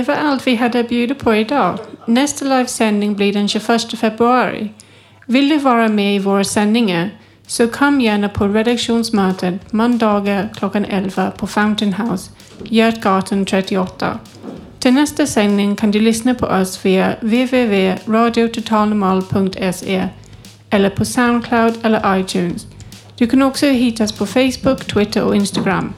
Det 0.00 0.08
var 0.08 0.14
allt 0.14 0.46
vi 0.46 0.54
hade 0.54 0.80
att 0.80 0.88
bjuda 0.88 1.14
på 1.14 1.34
idag. 1.34 1.78
Nästa 2.06 2.44
livesändning 2.44 3.16
blir 3.16 3.32
den 3.32 3.48
21 3.48 3.98
februari. 3.98 4.72
Vill 5.26 5.48
du 5.48 5.58
vara 5.58 5.88
med 5.88 6.16
i 6.16 6.18
våra 6.18 6.44
sändningar 6.44 7.10
så 7.46 7.68
kom 7.68 8.00
gärna 8.00 8.28
på 8.28 8.48
redaktionsmötet 8.48 9.72
måndagar 9.72 10.48
klockan 10.56 10.84
11 10.84 11.30
på 11.30 11.46
Fountain 11.46 11.94
House, 11.94 12.30
Götgatan 12.64 13.44
38. 13.44 14.18
Till 14.78 14.92
nästa 14.92 15.26
sändning 15.26 15.76
kan 15.76 15.90
du 15.90 16.00
lyssna 16.00 16.34
på 16.34 16.46
oss 16.46 16.84
via 16.84 17.14
www.radiototalnormal.se 17.20 20.08
eller 20.70 20.90
på 20.90 21.04
Soundcloud 21.04 21.74
eller 21.82 22.20
iTunes. 22.20 22.66
Du 23.16 23.26
kan 23.26 23.42
också 23.42 23.66
hittas 23.66 24.12
på 24.12 24.26
Facebook, 24.26 24.84
Twitter 24.84 25.22
och 25.22 25.36
Instagram. 25.36 25.92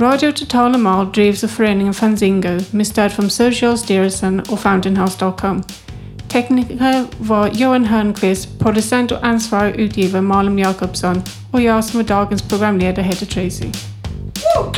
Radio 0.00 0.32
Total 0.32 0.74
Amal 0.74 1.12
drivs 1.12 1.44
av 1.44 1.48
föreningen 1.48 1.94
Fanzingo 1.94 2.60
med 2.70 2.86
stöd 2.86 3.12
från 3.12 3.30
Socialstyrelsen 3.30 4.40
och 4.40 4.60
Fountain 4.60 4.96
House 4.96 5.12
Stockholm. 5.12 5.62
Tekniker 6.28 7.04
var 7.18 7.48
Johan 7.48 7.84
Hörnqvist, 7.84 8.58
producent 8.58 9.12
och 9.12 9.26
ansvarig 9.26 9.76
utgivare 9.76 10.22
Malin 10.22 10.58
Jakobsson 10.58 11.22
och 11.52 11.60
jag 11.60 11.84
som 11.84 12.00
är 12.00 12.04
dagens 12.04 12.42
programledare 12.42 13.06
heter 13.06 13.26
Tracy. 13.26 13.66
Woo! 14.56 14.72